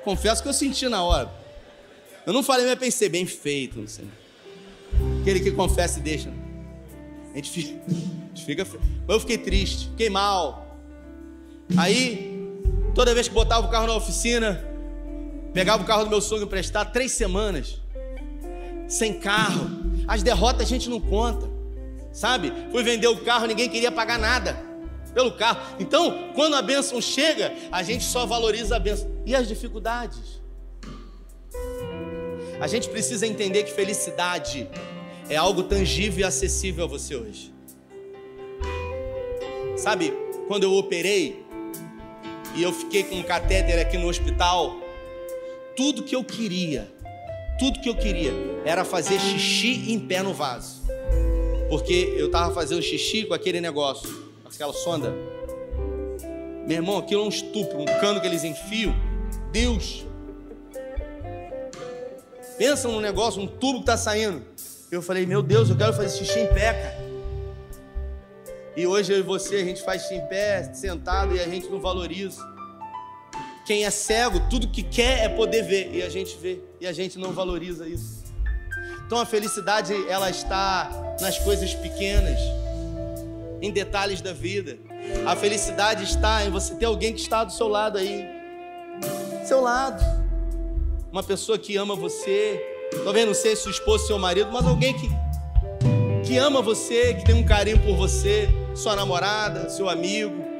Confesso 0.03 0.43
que 0.43 0.49
eu 0.49 0.53
senti 0.53 0.87
na 0.87 1.03
hora. 1.03 1.33
Eu 2.23 2.33
não 2.33 2.43
falei, 2.43 2.67
mas 2.67 2.77
pensei, 2.77 3.09
bem 3.09 3.25
feito, 3.25 3.79
não 3.79 3.87
sei. 3.87 4.05
Aquele 5.21 5.39
que 5.39 5.49
confessa 5.49 5.97
e 5.97 6.03
deixa. 6.03 6.31
A 7.33 7.35
gente 7.35 7.49
fica, 7.49 7.81
a 7.87 7.93
gente 8.27 8.45
fica. 8.45 8.67
Eu 9.07 9.19
fiquei 9.19 9.39
triste, 9.39 9.89
fiquei 9.89 10.11
mal. 10.11 10.77
Aí, 11.75 12.47
toda 12.93 13.11
vez 13.15 13.27
que 13.27 13.33
botava 13.33 13.65
o 13.65 13.71
carro 13.71 13.87
na 13.87 13.95
oficina, 13.95 14.70
pegava 15.53 15.83
o 15.83 15.85
carro 15.85 16.03
do 16.05 16.09
meu 16.09 16.21
sogro 16.21 16.45
emprestado, 16.45 16.91
três 16.91 17.11
semanas, 17.11 17.81
sem 18.87 19.19
carro. 19.19 19.69
As 20.07 20.23
derrotas 20.23 20.61
a 20.61 20.65
gente 20.65 20.89
não 20.89 20.99
conta, 20.99 21.49
sabe? 22.11 22.51
Fui 22.71 22.83
vender 22.83 23.07
o 23.07 23.17
carro, 23.23 23.45
ninguém 23.45 23.69
queria 23.69 23.91
pagar 23.91 24.19
nada 24.19 24.71
pelo 25.13 25.31
carro. 25.31 25.59
Então, 25.79 26.31
quando 26.33 26.55
a 26.55 26.61
bênção 26.61 27.01
chega, 27.01 27.53
a 27.71 27.83
gente 27.83 28.03
só 28.03 28.25
valoriza 28.25 28.75
a 28.75 28.79
bênção. 28.79 29.09
E 29.25 29.35
as 29.35 29.47
dificuldades? 29.47 30.41
A 32.59 32.67
gente 32.67 32.89
precisa 32.89 33.25
entender 33.25 33.63
que 33.63 33.71
felicidade 33.71 34.69
é 35.29 35.35
algo 35.35 35.63
tangível 35.63 36.21
e 36.21 36.23
acessível 36.23 36.85
a 36.85 36.87
você 36.87 37.15
hoje. 37.15 37.53
Sabe, 39.77 40.13
quando 40.47 40.63
eu 40.63 40.73
operei 40.73 41.43
e 42.55 42.61
eu 42.61 42.71
fiquei 42.71 43.03
com 43.03 43.15
um 43.15 43.23
catéter 43.23 43.79
aqui 43.79 43.97
no 43.97 44.07
hospital, 44.07 44.80
tudo 45.75 46.03
que 46.03 46.15
eu 46.15 46.23
queria, 46.23 46.87
tudo 47.59 47.79
que 47.79 47.89
eu 47.89 47.95
queria 47.95 48.33
era 48.65 48.83
fazer 48.83 49.19
xixi 49.19 49.91
em 49.91 49.99
pé 49.99 50.21
no 50.21 50.33
vaso. 50.33 50.81
Porque 51.69 52.13
eu 52.17 52.25
estava 52.25 52.53
fazendo 52.53 52.81
xixi 52.81 53.25
com 53.25 53.33
aquele 53.33 53.61
negócio, 53.61 54.09
aquela 54.45 54.73
sonda. 54.73 55.13
Meu 56.67 56.77
irmão, 56.77 56.97
aquilo 56.97 57.21
é 57.21 57.25
um 57.25 57.29
estupro, 57.29 57.79
um 57.79 57.85
cano 57.85 58.19
que 58.19 58.27
eles 58.27 58.43
enfiam. 58.43 58.93
Deus. 59.51 60.05
Pensa 62.57 62.87
num 62.87 62.99
negócio, 62.99 63.41
um 63.41 63.47
tubo 63.47 63.75
que 63.75 63.83
está 63.83 63.97
saindo. 63.97 64.43
Eu 64.91 65.01
falei, 65.01 65.25
meu 65.25 65.41
Deus, 65.41 65.69
eu 65.69 65.77
quero 65.77 65.93
fazer 65.93 66.17
xixi 66.17 66.39
em 66.39 66.47
pé, 66.47 66.73
cara. 66.73 67.11
E 68.75 68.85
hoje 68.85 69.13
eu 69.13 69.19
e 69.19 69.21
você, 69.21 69.55
a 69.55 69.63
gente 69.63 69.81
faz 69.81 70.03
xixi 70.03 70.15
em 70.15 70.27
pé, 70.27 70.73
sentado, 70.73 71.35
e 71.35 71.39
a 71.39 71.47
gente 71.47 71.67
não 71.69 71.79
valoriza. 71.79 72.50
Quem 73.71 73.85
é 73.85 73.89
cego, 73.89 74.37
tudo 74.49 74.67
que 74.67 74.83
quer 74.83 75.23
é 75.23 75.29
poder 75.29 75.61
ver, 75.61 75.95
e 75.95 76.03
a 76.03 76.09
gente 76.09 76.35
vê, 76.35 76.59
e 76.81 76.85
a 76.85 76.91
gente 76.91 77.17
não 77.17 77.31
valoriza 77.31 77.87
isso. 77.87 78.21
Então 79.05 79.17
a 79.17 79.25
felicidade, 79.25 79.93
ela 80.09 80.29
está 80.29 80.91
nas 81.21 81.37
coisas 81.37 81.73
pequenas, 81.73 82.37
em 83.61 83.71
detalhes 83.71 84.19
da 84.19 84.33
vida. 84.33 84.77
A 85.25 85.37
felicidade 85.37 86.03
está 86.03 86.43
em 86.43 86.49
você 86.49 86.75
ter 86.75 86.83
alguém 86.83 87.13
que 87.13 87.21
está 87.21 87.45
do 87.45 87.53
seu 87.53 87.69
lado 87.69 87.97
aí. 87.97 88.25
Seu 89.45 89.61
lado. 89.61 90.03
Uma 91.09 91.23
pessoa 91.23 91.57
que 91.57 91.77
ama 91.77 91.95
você. 91.95 92.61
Talvez 93.05 93.25
não 93.25 93.33
seja 93.33 93.55
sua 93.55 93.71
esposa, 93.71 94.05
seu 94.05 94.19
marido, 94.19 94.51
mas 94.51 94.67
alguém 94.67 94.93
que, 94.93 95.07
que 96.27 96.37
ama 96.37 96.61
você, 96.61 97.13
que 97.13 97.23
tem 97.23 97.35
um 97.35 97.45
carinho 97.45 97.79
por 97.79 97.95
você, 97.95 98.49
sua 98.75 98.97
namorada, 98.97 99.69
seu 99.69 99.87
amigo. 99.87 100.50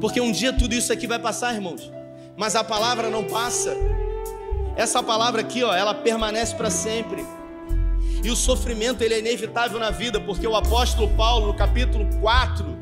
Porque 0.00 0.20
um 0.20 0.32
dia 0.32 0.52
tudo 0.52 0.74
isso 0.74 0.92
aqui 0.92 1.06
vai 1.06 1.18
passar, 1.18 1.54
irmãos. 1.54 1.90
Mas 2.36 2.56
a 2.56 2.64
palavra 2.64 3.10
não 3.10 3.24
passa. 3.24 3.76
Essa 4.76 5.02
palavra 5.02 5.42
aqui, 5.42 5.62
ó, 5.62 5.74
ela 5.74 5.92
permanece 5.92 6.54
para 6.54 6.70
sempre. 6.70 7.24
E 8.22 8.30
o 8.30 8.36
sofrimento 8.36 9.02
ele 9.02 9.14
é 9.14 9.18
inevitável 9.18 9.78
na 9.78 9.90
vida, 9.90 10.20
porque 10.20 10.46
o 10.46 10.54
apóstolo 10.54 11.08
Paulo, 11.16 11.48
no 11.48 11.54
capítulo 11.54 12.06
4 12.20 12.78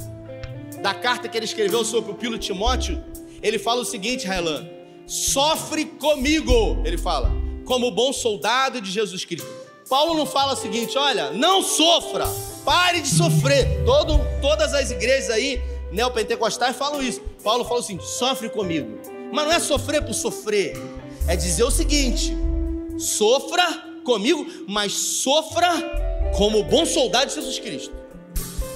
da 0.82 0.94
carta 0.94 1.28
que 1.28 1.36
ele 1.36 1.44
escreveu 1.44 1.84
sobre 1.84 2.12
o 2.12 2.14
Pilo 2.14 2.38
Timóteo, 2.38 3.02
ele 3.42 3.58
fala 3.58 3.80
o 3.80 3.84
seguinte, 3.84 4.26
Railan: 4.26 4.66
sofre 5.06 5.84
comigo, 5.84 6.82
ele 6.84 6.98
fala, 6.98 7.32
como 7.64 7.90
bom 7.90 8.12
soldado 8.12 8.80
de 8.80 8.90
Jesus 8.90 9.24
Cristo. 9.24 9.48
Paulo 9.88 10.14
não 10.14 10.26
fala 10.26 10.52
o 10.52 10.56
seguinte, 10.56 10.98
olha, 10.98 11.30
não 11.30 11.62
sofra, 11.62 12.26
pare 12.64 13.00
de 13.00 13.08
sofrer. 13.08 13.84
Todo, 13.86 14.20
todas 14.42 14.74
as 14.74 14.90
igrejas 14.90 15.30
aí, 15.30 15.62
neopentecostais, 15.92 16.76
falam 16.76 17.02
isso. 17.02 17.20
Paulo 17.42 17.64
fala 17.64 17.82
seguinte: 17.82 18.06
sofre 18.06 18.48
comigo. 18.48 18.98
Mas 19.32 19.46
não 19.46 19.52
é 19.52 19.60
sofrer 19.60 20.02
por 20.02 20.14
sofrer, 20.14 20.76
é 21.26 21.36
dizer 21.36 21.64
o 21.64 21.70
seguinte: 21.70 22.36
sofra 22.98 23.64
comigo, 24.04 24.46
mas 24.66 24.92
sofra 24.92 25.70
como 26.36 26.62
bom 26.64 26.86
soldado 26.86 27.26
de 27.26 27.34
Jesus 27.34 27.58
Cristo. 27.58 27.94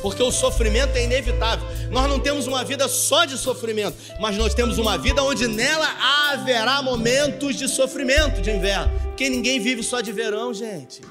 Porque 0.02 0.22
o 0.22 0.32
sofrimento 0.32 0.96
é 0.96 1.04
inevitável. 1.04 1.66
Nós 1.90 2.08
não 2.10 2.18
temos 2.18 2.48
uma 2.48 2.64
vida 2.64 2.88
só 2.88 3.24
de 3.24 3.38
sofrimento, 3.38 3.96
mas 4.20 4.36
nós 4.36 4.52
temos 4.52 4.76
uma 4.76 4.98
vida 4.98 5.22
onde 5.22 5.46
nela 5.46 5.86
haverá 6.32 6.82
momentos 6.82 7.56
de 7.56 7.68
sofrimento 7.68 8.42
de 8.42 8.50
inverno. 8.50 8.90
Porque 9.04 9.28
ninguém 9.30 9.60
vive 9.60 9.82
só 9.82 10.00
de 10.00 10.10
verão, 10.10 10.52
gente. 10.52 11.02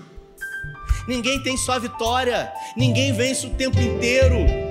Ninguém 1.08 1.42
tem 1.42 1.56
só 1.56 1.80
vitória. 1.80 2.52
Ninguém 2.76 3.14
vence 3.14 3.48
o 3.48 3.52
tempo 3.52 3.80
inteiro. 3.80 4.71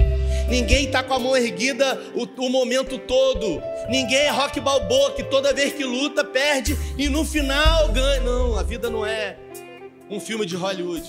Ninguém 0.51 0.87
está 0.87 1.01
com 1.01 1.15
a 1.15 1.19
mão 1.19 1.37
erguida 1.37 1.97
o, 2.13 2.25
o, 2.45 2.51
momento 2.51 2.99
todo. 2.99 3.63
Ninguém 3.89 4.19
é 4.19 4.31
rock 4.31 4.59
balboa 4.61 5.13
que 5.13 5.23
toda 5.23 5.55
vez 5.55 5.73
que 5.73 5.85
luta 5.85 6.25
perde 6.25 6.77
e 6.99 7.09
no 7.09 7.25
final 7.25 7.89
ganha. 7.93 8.21
Não, 8.21 8.59
a 8.59 8.63
vida 8.65 8.91
não 8.91 9.07
é 9.07 9.37
um 10.11 10.19
filme 10.19 10.45
de 10.45 10.57
Hollywood. 10.57 11.09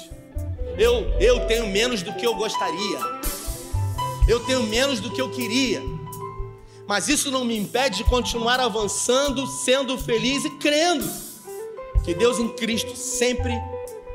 Eu, 0.77 1.11
eu 1.19 1.47
tenho 1.47 1.65
menos 1.67 2.03
do 2.03 2.13
que 2.13 2.25
eu 2.25 2.35
gostaria. 2.35 2.99
Eu 4.27 4.39
tenho 4.41 4.61
menos 4.63 4.99
do 4.99 5.11
que 5.11 5.19
eu 5.19 5.31
queria. 5.31 5.81
Mas 6.87 7.07
isso 7.07 7.31
não 7.31 7.43
me 7.43 7.57
impede 7.57 7.97
de 7.97 8.03
continuar 8.03 8.59
avançando, 8.59 9.47
sendo 9.47 9.97
feliz 9.97 10.45
e 10.45 10.51
crendo 10.51 11.09
que 12.03 12.13
Deus 12.13 12.37
em 12.37 12.49
Cristo 12.49 12.95
sempre 12.95 13.59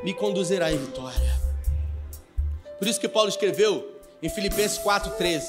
me 0.03 0.13
conduzirá 0.13 0.71
em 0.71 0.77
vitória. 0.77 1.37
Por 2.79 2.87
isso 2.87 2.99
que 2.99 3.09
Paulo 3.09 3.27
escreveu 3.27 3.96
em 4.21 4.29
Filipenses 4.29 4.77
4,13. 4.79 5.43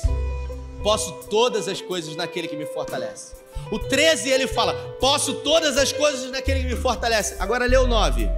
Posso 0.82 1.12
todas 1.28 1.68
as 1.68 1.80
coisas 1.80 2.14
naquele 2.16 2.48
que 2.48 2.56
me 2.56 2.66
fortalece. 2.66 3.34
O 3.70 3.78
13 3.78 4.30
ele 4.30 4.46
fala: 4.46 4.74
Posso 5.00 5.34
todas 5.36 5.76
as 5.76 5.92
coisas 5.92 6.30
naquele 6.30 6.60
que 6.60 6.74
me 6.74 6.76
fortalece. 6.76 7.36
Agora 7.38 7.66
lê 7.66 7.76
o 7.76 7.86
9. 7.86 8.28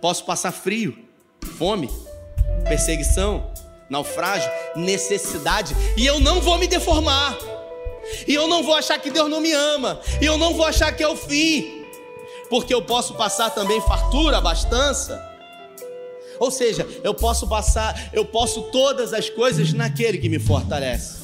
Posso 0.00 0.24
passar 0.24 0.52
frio, 0.52 0.96
fome, 1.58 1.90
perseguição, 2.66 3.50
naufrágio, 3.90 4.50
necessidade, 4.76 5.76
e 5.96 6.06
eu 6.06 6.20
não 6.20 6.40
vou 6.40 6.56
me 6.58 6.66
deformar. 6.66 7.36
E 8.26 8.34
eu 8.34 8.48
não 8.48 8.62
vou 8.62 8.74
achar 8.74 8.98
que 8.98 9.10
Deus 9.10 9.28
não 9.28 9.40
me 9.40 9.52
ama. 9.52 10.00
E 10.20 10.24
eu 10.24 10.38
não 10.38 10.54
vou 10.54 10.64
achar 10.64 10.90
que 10.92 11.02
é 11.02 11.08
o 11.08 11.16
fim. 11.16 11.84
Porque 12.48 12.72
eu 12.72 12.80
posso 12.80 13.12
passar 13.14 13.50
também 13.50 13.80
fartura, 13.82 14.38
abastança 14.38 15.28
ou 16.38 16.50
seja, 16.50 16.86
eu 17.02 17.14
posso 17.14 17.46
passar, 17.46 18.10
eu 18.12 18.24
posso 18.24 18.62
todas 18.70 19.12
as 19.12 19.28
coisas 19.30 19.72
naquele 19.72 20.18
que 20.18 20.28
me 20.28 20.38
fortalece. 20.38 21.18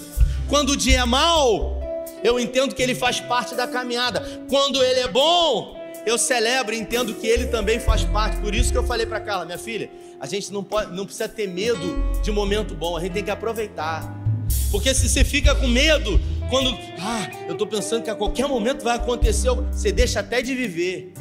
Quando 0.48 0.70
o 0.70 0.76
dia 0.76 1.00
é 1.00 1.04
mau, 1.04 1.80
eu 2.22 2.38
entendo 2.38 2.74
que 2.74 2.82
ele 2.82 2.94
faz 2.94 3.20
parte 3.20 3.54
da 3.54 3.66
caminhada. 3.66 4.20
Quando 4.48 4.82
ele 4.82 5.00
é 5.00 5.08
bom, 5.08 5.76
eu 6.06 6.18
celebro 6.18 6.74
e 6.74 6.78
entendo 6.78 7.14
que 7.14 7.26
ele 7.26 7.46
também 7.46 7.80
faz 7.80 8.04
parte. 8.04 8.36
Por 8.38 8.54
isso 8.54 8.70
que 8.70 8.78
eu 8.78 8.84
falei 8.84 9.06
para 9.06 9.20
Carla, 9.20 9.44
minha 9.44 9.58
filha, 9.58 9.90
a 10.20 10.26
gente 10.26 10.52
não, 10.52 10.62
pode, 10.62 10.94
não 10.94 11.04
precisa 11.04 11.28
ter 11.28 11.48
medo 11.48 12.20
de 12.22 12.30
momento 12.30 12.74
bom, 12.74 12.96
a 12.96 13.00
gente 13.00 13.12
tem 13.12 13.24
que 13.24 13.30
aproveitar. 13.30 14.22
Porque 14.70 14.94
se 14.94 15.08
você 15.08 15.24
fica 15.24 15.54
com 15.54 15.66
medo, 15.66 16.20
quando, 16.50 16.70
ah, 17.00 17.30
eu 17.46 17.52
estou 17.52 17.66
pensando 17.66 18.02
que 18.02 18.10
a 18.10 18.14
qualquer 18.14 18.46
momento 18.46 18.82
vai 18.82 18.96
acontecer, 18.96 19.50
você 19.50 19.92
deixa 19.92 20.20
até 20.20 20.42
de 20.42 20.54
viver. 20.54 21.12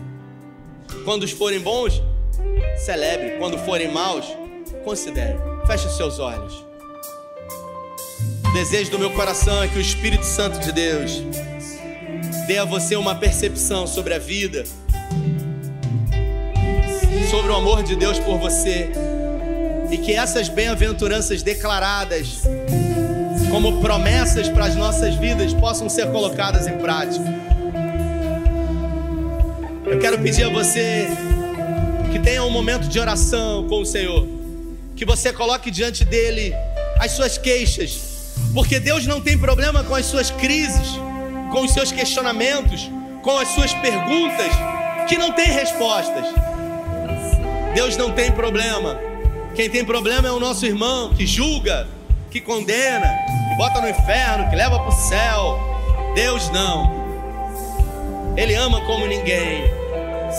Quando 1.06 1.24
os 1.24 1.32
forem 1.32 1.60
bons, 1.60 2.02
Celebre. 2.78 3.38
Quando 3.38 3.58
forem 3.60 3.92
maus, 3.92 4.26
considere. 4.84 5.38
Feche 5.66 5.88
os 5.88 5.98
seus 5.98 6.20
olhos. 6.20 6.66
O 8.46 8.54
desejo 8.54 8.92
do 8.92 9.00
meu 9.00 9.12
coração 9.12 9.64
é 9.64 9.68
que 9.68 9.78
o 9.78 9.82
Espírito 9.82 10.26
Santo 10.26 10.60
de 10.60 10.72
Deus 10.72 11.24
dê 12.48 12.58
a 12.58 12.66
você 12.66 12.96
uma 12.96 13.16
percepção 13.16 13.88
sobre 13.88 14.14
a 14.14 14.20
vida, 14.20 14.64
sobre 17.32 17.52
o 17.52 17.56
amor 17.56 17.82
de 17.84 17.96
Deus 17.96 18.20
por 18.20 18.38
você, 18.38 18.92
e 19.90 19.98
que 19.98 20.14
essas 20.14 20.50
bem-aventuranças 20.50 21.42
declaradas 21.42 22.42
como 23.50 23.82
promessas 23.82 24.50
para 24.50 24.66
as 24.66 24.76
nossas 24.76 25.16
vidas 25.16 25.54
possam 25.54 25.88
ser 25.88 26.12
colocadas 26.12 26.68
em 26.68 26.78
prática. 26.78 27.24
Eu 29.86 30.00
quero 30.00 30.20
pedir 30.20 30.44
a 30.44 30.50
você 30.50 31.08
que 32.14 32.20
tenha 32.20 32.44
um 32.44 32.50
momento 32.52 32.88
de 32.88 33.00
oração 33.00 33.68
com 33.68 33.82
o 33.82 33.86
Senhor, 33.86 34.28
que 34.96 35.04
você 35.04 35.34
coloque 35.34 35.72
diante 35.72 36.06
dele 36.06 36.54
as 37.00 37.14
suas 37.14 37.40
queixas, 37.40 38.36
porque 38.54 38.80
Deus 38.80 39.08
não 39.08 39.20
tem 39.20 39.36
problema 39.36 39.84
com 39.84 39.96
as 39.96 40.06
suas 40.06 40.30
crises, 40.30 40.90
com 41.52 41.62
os 41.62 41.72
seus 41.72 41.92
questionamentos, 41.92 42.88
com 43.24 43.36
as 43.36 43.48
suas 43.48 43.74
perguntas 43.74 44.52
que 45.10 45.18
não 45.18 45.32
têm 45.32 45.48
respostas. 45.48 46.24
Deus 47.74 47.98
não 47.98 48.12
tem 48.12 48.32
problema. 48.32 49.00
Quem 49.56 49.68
tem 49.68 49.84
problema 49.84 50.28
é 50.28 50.32
o 50.32 50.40
nosso 50.40 50.68
irmão 50.68 51.16
que 51.16 51.26
julga, 51.26 51.88
que 52.30 52.40
condena, 52.40 53.08
que 53.50 53.58
bota 53.58 53.82
no 53.82 53.90
inferno, 53.90 54.52
que 54.52 54.56
leva 54.56 54.78
para 54.78 54.90
o 54.90 54.92
céu. 54.92 55.60
Deus 56.14 56.48
não. 56.52 56.94
Ele 58.38 58.54
ama 58.54 58.82
como 58.82 59.08
ninguém. 59.08 59.64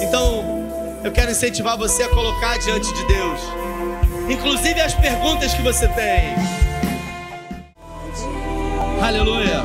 Então, 0.01 0.64
eu 1.05 1.13
quero 1.13 1.31
incentivar 1.31 1.77
você 1.77 2.03
a 2.03 2.09
colocar 2.09 2.59
diante 2.59 2.91
de 2.95 3.05
Deus, 3.05 3.41
inclusive 4.27 4.81
as 4.81 4.95
perguntas 4.95 5.53
que 5.53 5.61
você 5.61 5.87
tem. 5.89 6.35
Aleluia. 9.03 9.63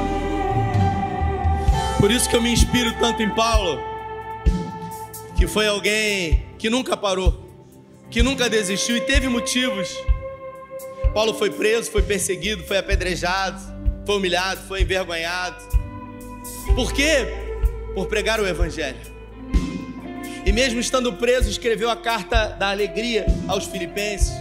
Por 1.98 2.12
isso 2.12 2.30
que 2.30 2.36
eu 2.36 2.42
me 2.42 2.52
inspiro 2.52 2.94
tanto 3.00 3.24
em 3.24 3.30
Paulo, 3.30 3.82
que 5.38 5.48
foi 5.48 5.66
alguém 5.66 6.46
que 6.58 6.70
nunca 6.70 6.98
parou, 6.98 7.50
que 8.12 8.22
nunca 8.22 8.50
desistiu 8.50 8.98
e 8.98 9.02
teve 9.02 9.30
motivos. 9.30 9.96
Paulo 11.14 11.34
foi 11.34 11.52
preso, 11.52 11.90
foi 11.90 12.02
perseguido, 12.02 12.66
foi 12.66 12.78
apedrejado, 12.78 13.62
foi 14.06 14.18
humilhado, 14.18 14.60
foi 14.68 14.82
envergonhado. 14.82 15.64
Por 16.76 16.92
quê? 16.92 17.28
Por 17.96 18.08
pregar 18.08 18.42
o 18.42 18.46
Evangelho. 18.46 19.19
E 20.50 20.52
mesmo 20.52 20.80
estando 20.80 21.14
preso, 21.14 21.48
escreveu 21.48 21.92
a 21.92 21.96
carta 21.96 22.48
da 22.48 22.72
alegria 22.72 23.28
aos 23.48 23.66
filipenses. 23.66 24.34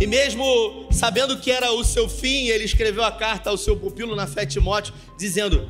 E 0.00 0.06
mesmo 0.06 0.86
sabendo 0.90 1.38
que 1.38 1.50
era 1.50 1.70
o 1.72 1.84
seu 1.84 2.08
fim, 2.08 2.46
ele 2.46 2.64
escreveu 2.64 3.04
a 3.04 3.12
carta 3.12 3.50
ao 3.50 3.58
seu 3.58 3.76
pupilo 3.76 4.16
na 4.16 4.26
fé 4.26 4.46
Timóteo, 4.46 4.94
dizendo: 5.18 5.68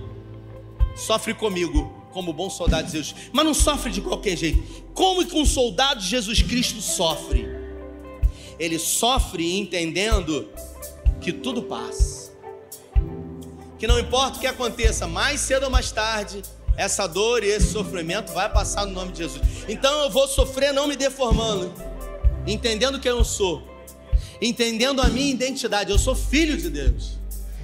Sofre 0.94 1.34
comigo, 1.34 1.92
como 2.12 2.32
bom 2.32 2.48
soldado 2.48 2.86
de 2.86 2.92
Jesus. 2.92 3.16
Mas 3.32 3.44
não 3.44 3.54
sofre 3.54 3.90
de 3.90 4.00
qualquer 4.00 4.36
jeito. 4.36 4.62
Como 4.94 5.26
que 5.26 5.36
um 5.36 5.44
soldado 5.44 5.98
de 5.98 6.06
Jesus 6.06 6.40
Cristo 6.40 6.80
sofre? 6.80 7.48
Ele 8.56 8.78
sofre 8.78 9.58
entendendo 9.58 10.48
que 11.20 11.32
tudo 11.32 11.64
passa. 11.64 12.30
Que 13.80 13.88
não 13.88 13.98
importa 13.98 14.38
o 14.38 14.40
que 14.40 14.46
aconteça, 14.46 15.08
mais 15.08 15.40
cedo 15.40 15.64
ou 15.64 15.70
mais 15.70 15.90
tarde, 15.90 16.40
essa 16.80 17.06
dor 17.06 17.44
e 17.44 17.48
esse 17.48 17.72
sofrimento 17.72 18.32
vai 18.32 18.50
passar 18.50 18.86
no 18.86 18.92
nome 18.92 19.12
de 19.12 19.18
Jesus. 19.18 19.42
Então 19.68 20.04
eu 20.04 20.10
vou 20.10 20.26
sofrer 20.26 20.72
não 20.72 20.88
me 20.88 20.96
deformando, 20.96 21.74
entendendo 22.46 22.98
quem 22.98 23.10
eu 23.10 23.22
sou, 23.22 23.62
entendendo 24.40 25.02
a 25.02 25.08
minha 25.08 25.30
identidade. 25.30 25.90
Eu 25.90 25.98
sou 25.98 26.14
filho 26.14 26.56
de 26.56 26.70
Deus. 26.70 27.18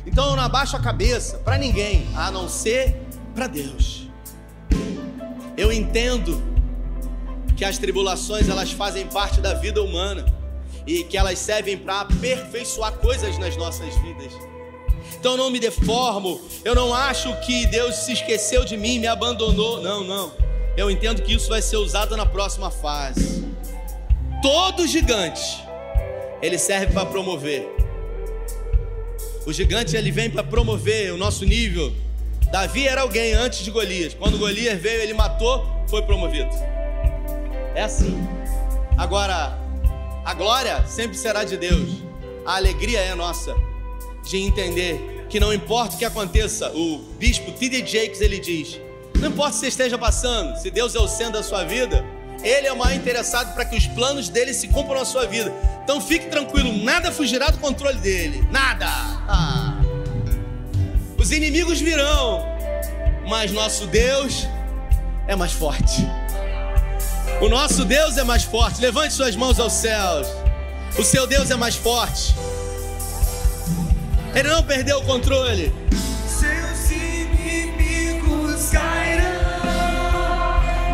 Então 0.05 0.29
eu 0.29 0.37
não 0.37 0.43
abaixo 0.43 0.77
a 0.77 0.81
cabeça 0.81 1.39
para 1.39 1.57
ninguém, 1.57 2.07
a 2.15 2.31
não 2.31 2.47
ser 2.47 2.95
para 3.35 3.47
Deus. 3.47 4.07
Eu 5.57 5.73
entendo 5.73 6.43
que 7.57 7.65
as 7.65 7.79
tribulações 7.79 8.51
elas 8.51 8.71
fazem 8.71 9.07
parte 9.07 9.41
da 9.41 9.55
vida 9.55 9.83
humana 9.83 10.27
e 10.87 11.05
que 11.05 11.17
elas 11.17 11.39
servem 11.39 11.79
para 11.79 12.01
aperfeiçoar 12.01 12.93
coisas 12.99 13.39
nas 13.39 13.57
nossas 13.57 13.95
vidas. 13.97 14.35
Então 15.27 15.37
não 15.37 15.51
me 15.51 15.59
deformo, 15.59 16.41
eu 16.65 16.73
não 16.73 16.95
acho 16.95 17.35
que 17.41 17.67
Deus 17.67 17.97
se 17.97 18.13
esqueceu 18.13 18.65
de 18.65 18.77
mim, 18.77 19.01
me 19.01 19.09
abandonou. 19.09 19.83
Não, 19.83 20.05
não. 20.05 20.33
Eu 20.77 20.89
entendo 20.89 21.21
que 21.21 21.35
isso 21.35 21.49
vai 21.49 21.61
ser 21.61 21.79
usado 21.79 22.17
na 22.17 22.25
próxima 22.25 22.71
fase. 22.71 23.45
Todo 24.41 24.87
gigante, 24.87 25.65
ele 26.41 26.57
serve 26.57 26.93
para 26.93 27.05
promover. 27.05 27.67
O 29.45 29.53
gigante 29.53 29.97
ele 29.97 30.13
vem 30.13 30.31
para 30.31 30.45
promover 30.45 31.13
o 31.13 31.17
nosso 31.17 31.45
nível. 31.45 31.93
Davi 32.53 32.87
era 32.87 33.01
alguém 33.01 33.35
antes 33.35 33.65
de 33.65 33.71
Golias. 33.73 34.15
Quando 34.15 34.39
Golias 34.39 34.81
veio, 34.81 35.03
ele 35.03 35.13
matou, 35.13 35.67
foi 35.89 36.03
promovido. 36.03 36.51
É 37.75 37.83
assim. 37.83 38.17
Agora, 38.97 39.59
a 40.25 40.35
glória 40.35 40.87
sempre 40.87 41.19
será 41.19 41.43
de 41.43 41.57
Deus. 41.57 41.91
A 42.45 42.55
alegria 42.55 43.01
é 43.01 43.13
nossa 43.17 43.57
de 44.23 44.37
entender 44.37 45.16
que 45.29 45.41
não 45.41 45.53
importa 45.53 45.97
o 45.97 45.99
que 45.99 46.05
aconteça, 46.05 46.71
o 46.71 46.99
bispo 47.19 47.53
T.D. 47.53 47.87
Jakes 47.87 48.21
ele 48.21 48.39
diz: 48.39 48.81
não 49.19 49.29
importa 49.29 49.53
se 49.55 49.61
você 49.61 49.69
esteja 49.69 49.97
passando, 49.97 50.57
se 50.57 50.71
Deus 50.71 50.95
é 50.95 50.99
o 50.99 51.09
centro 51.09 51.35
da 51.35 51.43
sua 51.43 51.65
vida, 51.65 52.05
Ele 52.43 52.67
é 52.67 52.73
o 52.73 52.77
maior 52.77 52.95
interessado 52.95 53.55
para 53.55 53.65
que 53.65 53.77
os 53.77 53.87
planos 53.87 54.29
dele 54.29 54.53
se 54.53 54.69
cumpram 54.69 54.99
na 54.99 55.05
sua 55.05 55.27
vida. 55.27 55.53
Então 55.83 56.01
fique 56.01 56.27
tranquilo, 56.27 56.73
nada 56.85 57.11
fugirá 57.11 57.49
do 57.51 57.59
controle 57.59 57.99
dele, 57.99 58.47
nada. 58.51 58.87
Ah. 58.87 59.81
Os 61.17 61.33
inimigos 61.33 61.81
virão, 61.81 62.45
mas 63.27 63.51
nosso 63.53 63.87
Deus 63.87 64.47
é 65.27 65.35
mais 65.35 65.53
forte. 65.53 66.07
O 67.41 67.49
nosso 67.49 67.85
Deus 67.85 68.17
é 68.17 68.25
mais 68.25 68.45
forte. 68.45 68.81
Levante 68.81 69.15
suas 69.15 69.35
mãos 69.35 69.59
aos 69.59 69.73
céus. 69.73 70.27
O 70.99 71.03
seu 71.03 71.27
Deus 71.27 71.51
é 71.51 71.57
mais 71.57 71.75
forte. 71.75 72.35
Ele 74.37 74.51
não 74.51 74.63
perdeu 74.63 74.99
o 74.99 75.03
controle. 75.03 75.73
Seus 76.29 76.91
inimigos 76.91 78.69
cairão. 78.69 79.25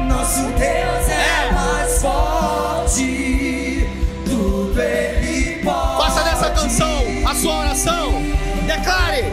Nosso 0.07 0.43
Deus 0.43 1.09
é, 1.09 1.49
é. 1.49 1.53
mais 1.53 2.01
forte. 2.01 3.89
Tudo 4.25 4.81
ele 4.81 5.61
pode. 5.65 6.05
Faça 6.05 6.23
dessa 6.23 6.51
canção 6.51 7.03
a 7.27 7.35
sua 7.35 7.59
oração. 7.59 8.23
Declare. 8.65 9.33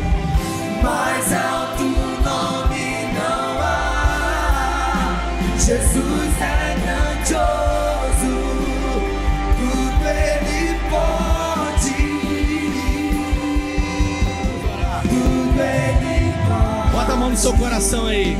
Mais 0.81 1.31
alto 1.31 1.83
nome 1.83 3.13
não 3.13 3.61
há. 3.61 5.29
Jesus 5.55 6.28
é 17.29 17.31
no 17.31 17.37
seu 17.37 17.55
coração 17.55 18.07
aí. 18.07 18.35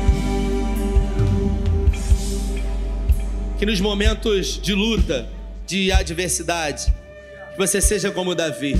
Que 3.58 3.64
nos 3.64 3.80
momentos 3.80 4.60
de 4.60 4.74
luta, 4.74 5.28
de 5.66 5.92
adversidade, 5.92 6.92
que 7.52 7.58
você 7.58 7.80
seja 7.80 8.10
como 8.10 8.34
Davi. 8.34 8.74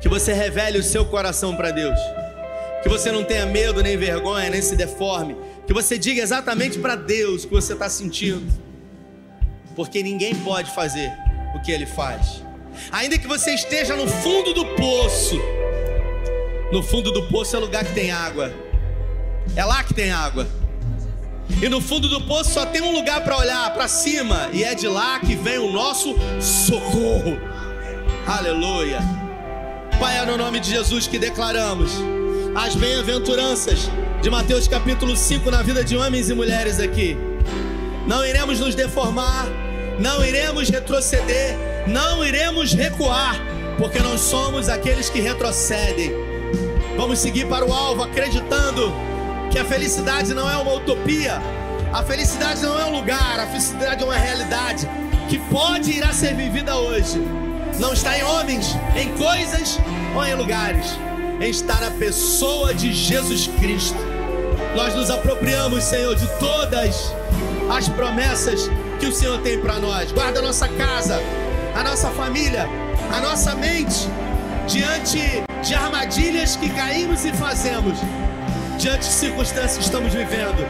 Que 0.00 0.08
você 0.08 0.32
revele 0.32 0.78
o 0.78 0.82
seu 0.82 1.04
coração 1.04 1.54
para 1.54 1.70
Deus. 1.70 1.98
Que 2.82 2.88
você 2.88 3.10
não 3.12 3.24
tenha 3.24 3.44
medo, 3.44 3.82
nem 3.82 3.96
vergonha, 3.96 4.48
nem 4.48 4.62
se 4.62 4.76
deforme. 4.76 5.36
Que 5.66 5.74
você 5.74 5.98
diga 5.98 6.22
exatamente 6.22 6.78
para 6.78 6.94
Deus 6.94 7.44
o 7.44 7.48
que 7.48 7.54
você 7.54 7.74
está 7.74 7.88
sentindo. 7.90 8.46
Porque 9.76 10.02
ninguém 10.02 10.34
pode 10.36 10.70
fazer 10.70 11.12
o 11.54 11.60
que 11.60 11.70
ele 11.70 11.86
faz. 11.86 12.42
Ainda 12.92 13.18
que 13.18 13.26
você 13.26 13.52
esteja 13.52 13.94
no 13.94 14.06
fundo 14.06 14.54
do 14.54 14.64
poço. 14.76 15.38
No 16.72 16.82
fundo 16.82 17.10
do 17.12 17.28
poço 17.28 17.56
é 17.56 17.58
lugar 17.58 17.84
que 17.84 17.92
tem 17.92 18.10
água. 18.10 18.67
É 19.56 19.64
lá 19.64 19.82
que 19.82 19.94
tem 19.94 20.10
água. 20.10 20.46
E 21.60 21.68
no 21.68 21.80
fundo 21.80 22.08
do 22.08 22.20
poço 22.20 22.50
só 22.50 22.66
tem 22.66 22.80
um 22.82 22.92
lugar 22.92 23.22
para 23.24 23.36
olhar 23.36 23.72
para 23.74 23.88
cima, 23.88 24.48
e 24.52 24.62
é 24.62 24.74
de 24.74 24.86
lá 24.86 25.18
que 25.18 25.34
vem 25.34 25.58
o 25.58 25.72
nosso 25.72 26.14
socorro. 26.40 27.38
Aleluia. 28.26 29.00
Pai, 29.98 30.18
é 30.18 30.24
no 30.24 30.36
nome 30.36 30.60
de 30.60 30.70
Jesus 30.70 31.08
que 31.08 31.18
declaramos 31.18 31.92
as 32.54 32.76
bem-aventuranças 32.76 33.90
de 34.22 34.30
Mateus 34.30 34.68
capítulo 34.68 35.16
5 35.16 35.50
na 35.50 35.62
vida 35.62 35.82
de 35.82 35.96
homens 35.96 36.30
e 36.30 36.34
mulheres 36.34 36.78
aqui. 36.78 37.16
Não 38.06 38.24
iremos 38.24 38.60
nos 38.60 38.74
deformar, 38.74 39.46
não 39.98 40.24
iremos 40.24 40.68
retroceder, 40.68 41.56
não 41.86 42.24
iremos 42.24 42.72
recuar, 42.72 43.36
porque 43.76 43.98
nós 43.98 44.20
somos 44.20 44.68
aqueles 44.68 45.10
que 45.10 45.20
retrocedem. 45.20 46.12
Vamos 46.96 47.18
seguir 47.18 47.46
para 47.46 47.64
o 47.64 47.72
alvo 47.72 48.02
acreditando 48.02 48.92
que 49.50 49.58
a 49.58 49.64
felicidade 49.64 50.34
não 50.34 50.50
é 50.50 50.56
uma 50.56 50.74
utopia, 50.74 51.40
a 51.92 52.02
felicidade 52.02 52.62
não 52.62 52.78
é 52.78 52.84
um 52.84 52.92
lugar, 52.92 53.40
a 53.40 53.46
felicidade 53.46 54.02
é 54.02 54.04
uma 54.04 54.16
realidade 54.16 54.88
que 55.28 55.38
pode 55.38 55.90
ir 55.90 56.04
a 56.04 56.12
ser 56.12 56.34
vivida 56.34 56.76
hoje. 56.76 57.18
Não 57.78 57.92
está 57.92 58.18
em 58.18 58.24
homens, 58.24 58.76
em 58.96 59.08
coisas 59.16 59.78
ou 60.14 60.24
em 60.24 60.34
lugares, 60.34 60.86
está 61.40 61.76
na 61.80 61.90
pessoa 61.92 62.74
de 62.74 62.92
Jesus 62.92 63.46
Cristo. 63.58 63.98
Nós 64.74 64.94
nos 64.94 65.10
apropriamos, 65.10 65.84
Senhor, 65.84 66.14
de 66.14 66.26
todas 66.38 67.14
as 67.70 67.88
promessas 67.88 68.68
que 68.98 69.06
o 69.06 69.12
Senhor 69.12 69.40
tem 69.40 69.60
para 69.60 69.78
nós. 69.78 70.12
Guarda 70.12 70.40
a 70.40 70.42
nossa 70.42 70.68
casa, 70.68 71.20
a 71.74 71.82
nossa 71.82 72.10
família, 72.10 72.68
a 73.12 73.20
nossa 73.20 73.54
mente 73.54 74.08
diante 74.66 75.42
de 75.62 75.74
armadilhas 75.74 76.56
que 76.56 76.68
caímos 76.70 77.24
e 77.24 77.32
fazemos 77.32 77.98
diante 78.78 79.00
de 79.00 79.12
circunstâncias 79.12 79.76
que 79.76 79.84
estamos 79.84 80.14
vivendo. 80.14 80.64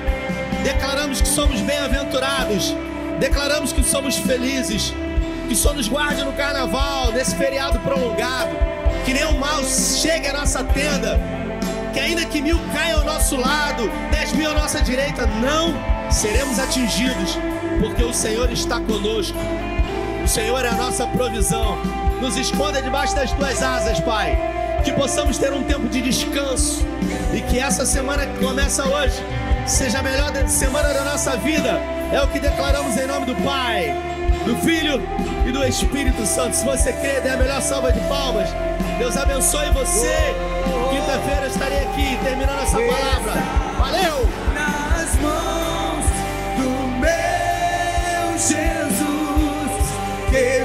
Declaramos 0.64 1.20
que 1.20 1.28
somos 1.28 1.60
bem-aventurados, 1.60 2.74
declaramos 3.20 3.72
que 3.72 3.84
somos 3.84 4.16
felizes, 4.16 4.94
que 5.46 5.54
só 5.54 5.72
nos 5.74 5.88
guarde 5.88 6.24
no 6.24 6.32
carnaval, 6.32 7.12
nesse 7.12 7.36
feriado 7.36 7.78
prolongado, 7.80 8.56
que 9.04 9.12
nenhum 9.12 9.38
mal 9.38 9.62
chegue 9.62 10.26
à 10.26 10.32
nossa 10.32 10.64
tenda, 10.64 11.20
que 11.92 12.00
ainda 12.00 12.24
que 12.24 12.40
mil 12.40 12.58
caiam 12.72 13.00
ao 13.00 13.04
nosso 13.04 13.36
lado, 13.36 13.90
dez 14.10 14.32
mil 14.32 14.50
à 14.50 14.54
nossa 14.54 14.80
direita, 14.80 15.26
não 15.26 15.74
seremos 16.10 16.58
atingidos, 16.58 17.38
porque 17.78 18.02
o 18.02 18.12
Senhor 18.12 18.50
está 18.50 18.80
conosco. 18.80 19.38
O 20.24 20.28
Senhor 20.28 20.64
é 20.64 20.68
a 20.68 20.74
nossa 20.74 21.06
provisão. 21.06 21.76
Nos 22.20 22.36
esconda 22.36 22.82
debaixo 22.82 23.14
das 23.14 23.30
tuas 23.32 23.62
asas, 23.62 24.00
Pai 24.00 24.57
que 24.84 24.92
possamos 24.92 25.38
ter 25.38 25.52
um 25.52 25.62
tempo 25.62 25.88
de 25.88 26.00
descanso 26.00 26.86
e 27.34 27.40
que 27.42 27.58
essa 27.58 27.84
semana 27.84 28.26
que 28.26 28.38
começa 28.44 28.86
hoje 28.86 29.22
seja 29.66 29.98
a 29.98 30.02
melhor 30.02 30.32
semana 30.48 30.92
da 30.92 31.04
nossa 31.04 31.36
vida. 31.36 31.80
É 32.12 32.22
o 32.22 32.28
que 32.28 32.40
declaramos 32.40 32.96
em 32.96 33.06
nome 33.06 33.26
do 33.26 33.34
Pai, 33.44 33.94
do 34.44 34.56
Filho 34.56 35.02
e 35.46 35.52
do 35.52 35.62
Espírito 35.64 36.24
Santo. 36.24 36.56
Se 36.56 36.64
você 36.64 36.92
crê, 36.92 37.20
dê 37.20 37.30
a 37.30 37.36
melhor 37.36 37.60
salva 37.60 37.92
de 37.92 38.00
palmas. 38.08 38.48
Deus 38.98 39.16
abençoe 39.16 39.70
você. 39.70 40.34
Quinta-feira 40.90 41.46
estarei 41.46 41.78
aqui 41.80 42.18
terminando 42.24 42.62
essa 42.62 42.78
palavra. 42.78 43.32
Valeu! 43.78 44.28
Nas 44.54 45.14
mãos 45.20 46.04
do 46.56 46.68
meu 46.98 48.38
Jesus 48.38 48.78
que 50.30 50.64